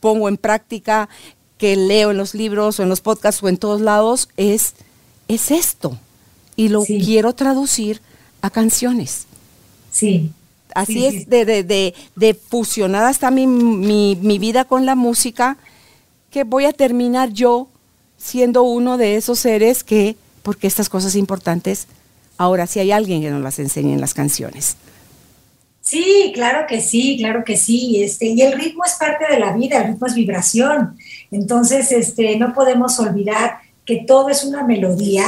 pongo 0.00 0.28
en 0.28 0.36
práctica, 0.36 1.08
que 1.64 1.76
leo 1.76 2.10
en 2.10 2.18
los 2.18 2.34
libros 2.34 2.78
o 2.78 2.82
en 2.82 2.90
los 2.90 3.00
podcasts 3.00 3.42
o 3.42 3.48
en 3.48 3.56
todos 3.56 3.80
lados, 3.80 4.28
es, 4.36 4.74
es 5.28 5.50
esto. 5.50 5.98
Y 6.56 6.68
lo 6.68 6.84
quiero 6.84 7.32
traducir 7.32 8.02
a 8.42 8.50
canciones. 8.50 9.24
Sí. 9.90 10.30
Así 10.74 11.06
es, 11.06 11.26
de, 11.26 11.46
de, 11.46 11.94
de, 12.14 12.34
fusionada 12.34 13.08
está 13.08 13.30
mi, 13.30 13.46
mi, 13.46 14.14
mi 14.20 14.38
vida 14.38 14.66
con 14.66 14.84
la 14.84 14.94
música, 14.94 15.56
que 16.30 16.44
voy 16.44 16.66
a 16.66 16.74
terminar 16.74 17.32
yo 17.32 17.66
siendo 18.18 18.62
uno 18.62 18.98
de 18.98 19.16
esos 19.16 19.38
seres 19.38 19.84
que, 19.84 20.16
porque 20.42 20.66
estas 20.66 20.90
cosas 20.90 21.16
importantes, 21.16 21.86
ahora 22.36 22.66
sí 22.66 22.78
hay 22.78 22.92
alguien 22.92 23.22
que 23.22 23.30
nos 23.30 23.40
las 23.40 23.58
enseñe 23.58 23.94
en 23.94 24.02
las 24.02 24.12
canciones. 24.12 24.76
Sí, 25.84 26.32
claro 26.34 26.66
que 26.66 26.80
sí, 26.80 27.18
claro 27.18 27.44
que 27.44 27.58
sí. 27.58 28.02
Este, 28.02 28.26
y 28.26 28.40
el 28.40 28.58
ritmo 28.58 28.84
es 28.86 28.94
parte 28.94 29.26
de 29.30 29.38
la 29.38 29.52
vida, 29.52 29.78
el 29.78 29.88
ritmo 29.88 30.06
es 30.06 30.14
vibración. 30.14 30.96
Entonces, 31.30 31.92
este, 31.92 32.38
no 32.38 32.54
podemos 32.54 32.98
olvidar 32.98 33.58
que 33.84 33.96
todo 34.06 34.30
es 34.30 34.44
una 34.44 34.64
melodía 34.64 35.24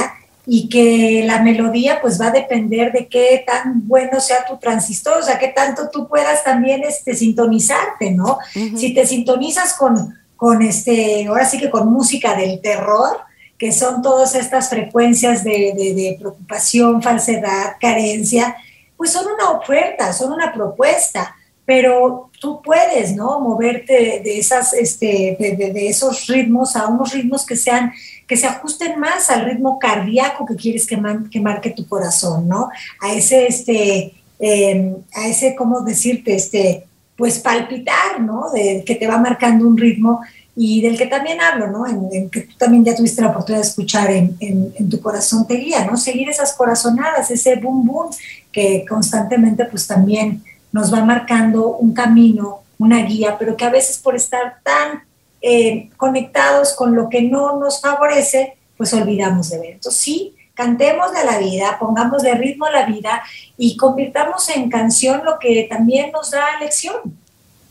y 0.47 0.67
que 0.67 1.23
la 1.27 1.43
melodía 1.43 2.01
pues 2.01 2.19
va 2.19 2.29
a 2.29 2.31
depender 2.31 2.91
de 2.91 3.07
qué 3.07 3.43
tan 3.45 3.87
bueno 3.87 4.19
sea 4.19 4.45
tu 4.47 4.57
transistor, 4.57 5.17
o 5.19 5.23
sea, 5.23 5.37
qué 5.37 5.49
tanto 5.49 5.89
tú 5.91 6.07
puedas 6.07 6.43
también 6.43 6.83
este, 6.83 7.13
sintonizarte, 7.13 8.11
¿no? 8.11 8.39
Si 8.53 8.95
te 8.95 9.05
sintonizas 9.05 9.75
con, 9.75 10.17
con 10.35 10.63
este, 10.63 11.27
ahora 11.27 11.45
sí 11.45 11.59
que 11.59 11.69
con 11.69 11.93
música 11.93 12.33
del 12.33 12.61
terror, 12.61 13.17
que 13.59 13.71
son 13.71 14.01
todas 14.01 14.33
estas 14.33 14.69
frecuencias 14.69 15.43
de, 15.43 15.73
de 15.75 16.15
preocupación, 16.17 17.03
falsedad, 17.03 17.73
carencia, 17.79 18.55
pues 18.97 19.11
son 19.11 19.25
una 19.31 19.51
oferta, 19.51 20.11
son 20.11 20.33
una 20.33 20.51
propuesta, 20.51 21.35
pero 21.65 22.31
tú 22.39 22.61
puedes, 22.61 23.15
¿no? 23.15 23.39
Moverte 23.39 24.21
de, 24.23 24.39
esas, 24.39 24.73
este, 24.73 25.35
de, 25.37 25.87
esos 25.89 26.27
ritmos 26.27 26.75
a 26.75 26.87
unos 26.87 27.11
ritmos 27.13 27.45
que 27.45 27.55
sean, 27.55 27.91
que 28.25 28.37
se 28.37 28.47
ajusten 28.47 28.99
más 28.99 29.29
al 29.29 29.45
ritmo 29.45 29.77
cardíaco 29.77 30.45
que 30.45 30.55
quieres 30.55 30.87
que, 30.87 30.97
que 31.29 31.41
marque 31.41 31.71
tu 31.71 31.87
corazón, 31.87 32.47
¿no? 32.47 32.69
A 33.01 33.13
ese, 33.13 33.47
este, 33.47 34.13
em, 34.39 34.95
a 35.13 35.27
ese, 35.27 35.55
¿cómo 35.55 35.81
decirte? 35.81 36.35
Este, 36.35 36.85
pues 37.17 37.39
palpitar, 37.39 38.21
¿no? 38.21 38.49
De, 38.51 38.83
que 38.85 38.95
te 38.95 39.07
va 39.07 39.17
marcando 39.17 39.67
un 39.67 39.77
ritmo 39.77 40.21
y 40.55 40.81
del 40.81 40.97
que 40.97 41.05
también 41.07 41.39
hablo, 41.41 41.67
¿no? 41.67 41.85
En, 41.85 42.29
que 42.29 42.41
tú 42.41 42.53
también 42.57 42.83
ya 42.85 42.95
tuviste 42.95 43.21
la 43.21 43.29
oportunidad 43.29 43.61
de 43.61 43.67
escuchar 43.67 44.09
en, 44.09 44.37
en, 44.39 44.89
tu 44.89 45.01
corazón 45.01 45.45
te 45.45 45.55
guía, 45.55 45.85
¿no? 45.85 45.97
Seguir 45.97 46.29
esas 46.29 46.53
corazonadas, 46.53 47.29
ese 47.29 47.57
boom 47.57 47.85
boom 47.85 48.09
que 48.57 48.83
constantemente 48.89 49.65
pues 49.65 49.85
también 49.85 50.43
nos 50.71 50.91
va 50.91 51.05
marcando 51.05 51.77
un 51.77 51.93
camino, 51.93 52.61
una 52.79 53.03
guía, 53.03 53.37
pero 53.37 53.55
que 53.55 53.65
a 53.65 53.69
veces 53.69 53.99
por 53.99 54.15
estar 54.15 54.61
tan 54.63 55.03
eh, 55.43 55.91
conectados 55.95 56.73
con 56.73 56.95
lo 56.95 57.07
que 57.07 57.21
no 57.21 57.59
nos 57.59 57.79
favorece, 57.81 58.57
pues 58.75 58.91
olvidamos 58.95 59.51
de 59.51 59.59
ver. 59.59 59.69
Entonces 59.73 60.01
sí, 60.01 60.33
cantemos 60.55 61.13
de 61.13 61.23
la 61.23 61.37
vida, 61.37 61.77
pongamos 61.79 62.23
de 62.23 62.33
ritmo 62.33 62.65
a 62.65 62.71
la 62.71 62.87
vida 62.87 63.21
y 63.59 63.77
convirtamos 63.77 64.49
en 64.49 64.71
canción 64.71 65.23
lo 65.23 65.37
que 65.37 65.67
también 65.69 66.11
nos 66.11 66.31
da 66.31 66.59
lección. 66.59 66.95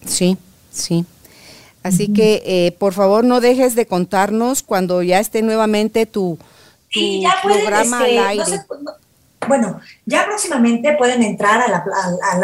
Sí, 0.07 0.39
sí. 0.71 1.05
Así 1.83 2.13
que 2.13 2.45
eh, 2.47 2.71
por 2.79 2.93
favor 2.93 3.25
no 3.25 3.41
dejes 3.41 3.75
de 3.75 3.87
contarnos 3.87 4.63
cuando 4.63 5.03
ya 5.03 5.19
esté 5.19 5.43
nuevamente 5.43 6.07
tu, 6.07 6.39
programa 7.43 7.99
al 7.99 8.07
este, 8.07 8.19
aire. 8.21 8.61
Bueno, 9.47 9.81
ya 10.05 10.25
próximamente 10.25 10.93
pueden 10.97 11.23
entrar 11.23 11.61
a 11.61 11.69
la, 11.69 11.79
a 11.79 12.39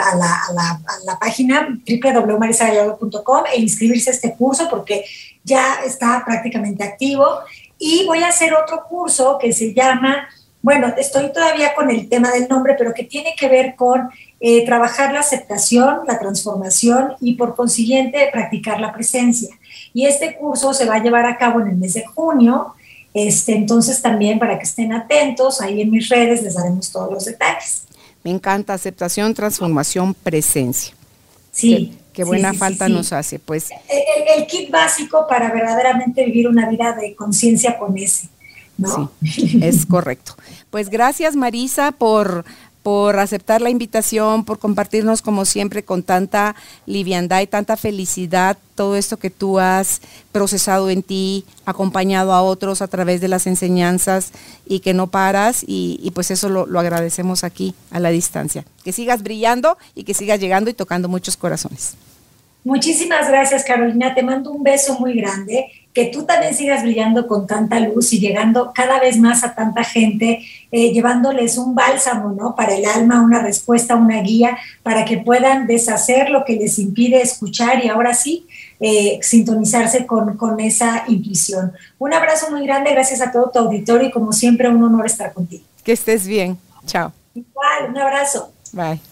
la, 1.05 1.19
página 1.19 1.69
www.marisagallardo.com 1.87 3.45
e 3.53 3.61
inscribirse 3.61 4.11
a 4.11 4.13
este 4.15 4.35
curso 4.35 4.69
porque 4.69 5.05
ya 5.45 5.81
está 5.85 6.23
prácticamente 6.25 6.85
activo. 6.85 7.27
Y 7.79 8.07
voy 8.07 8.23
a 8.23 8.29
hacer 8.29 8.55
otro 8.55 8.85
curso 8.89 9.39
que 9.41 9.53
se 9.53 9.75
llama, 9.75 10.29
bueno, 10.63 10.93
estoy 10.97 11.33
todavía 11.33 11.75
con 11.75 11.91
el 11.91 12.09
tema 12.09 12.31
del 12.31 12.49
nombre, 12.49 12.75
pero 12.79 12.95
que 12.95 13.05
tiene 13.05 13.35
que 13.37 13.49
ver 13.49 13.75
con 13.75 14.11
eh, 14.41 14.65
trabajar 14.65 15.13
la 15.13 15.21
aceptación, 15.21 16.01
la 16.07 16.19
transformación 16.19 17.15
y 17.21 17.35
por 17.35 17.55
consiguiente 17.55 18.29
practicar 18.33 18.81
la 18.81 18.93
presencia. 18.93 19.57
Y 19.95 20.07
este 20.07 20.37
curso 20.37 20.73
se 20.75 20.85
va 20.85 20.97
a 20.97 21.03
llevar 21.03 21.27
a 21.27 21.37
cabo 21.37 21.61
en 21.61 21.69
el 21.69 21.77
mes 21.77 21.95
de 21.95 22.05
junio. 22.05 22.75
Este, 23.15 23.55
entonces 23.55 24.01
también 24.01 24.39
para 24.39 24.59
que 24.59 24.65
estén 24.65 24.93
atentos, 24.93 25.61
ahí 25.61 25.83
en 25.83 25.91
mis 25.91 26.09
redes 26.09 26.43
les 26.43 26.55
daremos 26.55 26.91
todos 26.91 27.13
los 27.13 27.25
detalles. 27.25 27.83
Me 28.25 28.31
encanta 28.31 28.75
aceptación, 28.75 29.35
transformación, 29.35 30.15
presencia. 30.15 30.95
Sí. 31.51 31.99
Qué, 32.13 32.25
buena 32.25 32.53
falta 32.53 32.89
nos 32.89 33.13
hace, 33.13 33.39
pues. 33.39 33.71
El, 33.71 34.41
el, 34.43 34.47
kit 34.47 34.71
básico 34.71 35.27
para 35.27 35.51
verdaderamente 35.51 36.25
vivir 36.27 36.47
una 36.47 36.69
vida 36.69 36.93
de 36.93 37.15
conciencia 37.15 37.79
con 37.79 37.97
ese. 37.97 38.29
¿no? 38.79 39.13
Sí, 39.23 39.61
es 39.63 39.87
correcto. 39.87 40.35
Pues 40.71 40.89
gracias 40.89 41.37
Marisa 41.37 41.93
por 41.93 42.45
por 42.83 43.19
aceptar 43.19 43.61
la 43.61 43.71
invitación, 43.71 44.45
por 44.45 44.59
compartirnos 44.59 45.23
como 45.23 45.45
siempre 45.45 45.85
con 45.85 46.03
tanta 46.03 46.57
liviandad 46.87 47.41
y 47.41 47.47
tanta 47.47 47.77
felicidad 47.77 48.59
todo 48.75 48.97
esto 48.97 49.19
que 49.19 49.31
tú 49.31 49.61
has 49.61 50.01
procesado 50.33 50.91
en 50.91 51.03
ti, 51.03 51.45
acompañado 51.67 52.33
a 52.33 52.43
otros 52.43 52.83
a 52.83 52.89
través 52.89 53.21
de 53.21 53.29
las 53.29 53.47
enseñanzas 53.47 54.33
y 54.67 54.81
que 54.81 54.95
no 54.95 55.07
paras 55.07 55.65
y, 55.67 56.11
pues 56.15 56.31
eso 56.31 56.49
lo, 56.49 56.67
lo, 56.67 56.81
agradecemos 56.81 57.45
aquí 57.45 57.75
a 57.91 58.01
la 58.01 58.11
distancia. 58.11 58.65
Que 58.83 58.93
sigas 58.93 59.23
brillando 59.23 59.77
y 59.95 60.05
que 60.05 60.15
sigas 60.15 60.41
llegando 60.41 60.71
y 60.71 60.75
tocando 60.75 61.09
muchos 61.09 61.37
corazones. 61.37 61.95
Muchísimas 62.65 63.29
gracias 63.29 63.65
Carolina, 63.65 64.15
te 64.15 64.23
mando 64.23 64.51
un 64.51 64.63
beso 64.63 64.99
muy 64.99 65.15
grande 65.15 65.67
que 65.93 66.07
tú 66.07 66.25
también 66.25 66.55
sigas 66.55 66.83
brillando 66.83 67.27
con 67.27 67.47
tanta 67.47 67.79
luz 67.81 68.13
y 68.13 68.21
llegando 68.21 68.73
cada 68.75 68.99
vez 68.99 69.19
más 69.19 69.45
a 69.45 69.55
tanta 69.55 69.85
gente, 69.85 70.43
eh, 70.71 70.93
llevándoles 70.93 71.59
un 71.59 71.75
bálsamo, 71.75 72.31
¿no? 72.31 72.57
Para 72.57 72.75
el 72.75 72.85
alma, 72.87 73.23
una 73.23 73.43
respuesta, 73.43 73.97
una 73.97 74.23
guía, 74.23 74.57
para 74.83 75.05
que 75.05 75.19
puedan 75.19 75.67
deshacer 75.67 76.31
lo 76.31 76.45
que 76.45 76.57
les 76.57 76.79
impide 76.79 77.21
escuchar 77.21 77.85
y 77.85 77.89
ahora 77.89 78.15
sí, 78.15 78.47
eh, 78.81 79.19
sintonizarse 79.23 80.07
con, 80.07 80.37
con 80.37 80.61
esa 80.61 81.05
intuición. 81.09 81.73
Un 81.99 82.15
abrazo 82.15 82.51
muy 82.51 82.67
grande, 82.67 82.93
gracias 82.93 83.21
a 83.21 83.31
todo 83.31 83.51
tu 83.51 83.59
auditorio 83.59 84.09
y 84.09 84.11
como 84.11 84.33
siempre 84.33 84.69
un 84.69 84.83
honor 84.83 85.07
estar 85.07 85.33
contigo. 85.33 85.65
Que 85.85 85.93
estés 85.93 86.27
bien. 86.27 86.59
Chao. 86.87 87.13
Igual, 87.35 87.91
un 87.91 87.99
abrazo. 87.99 88.51
Bye. 88.73 89.12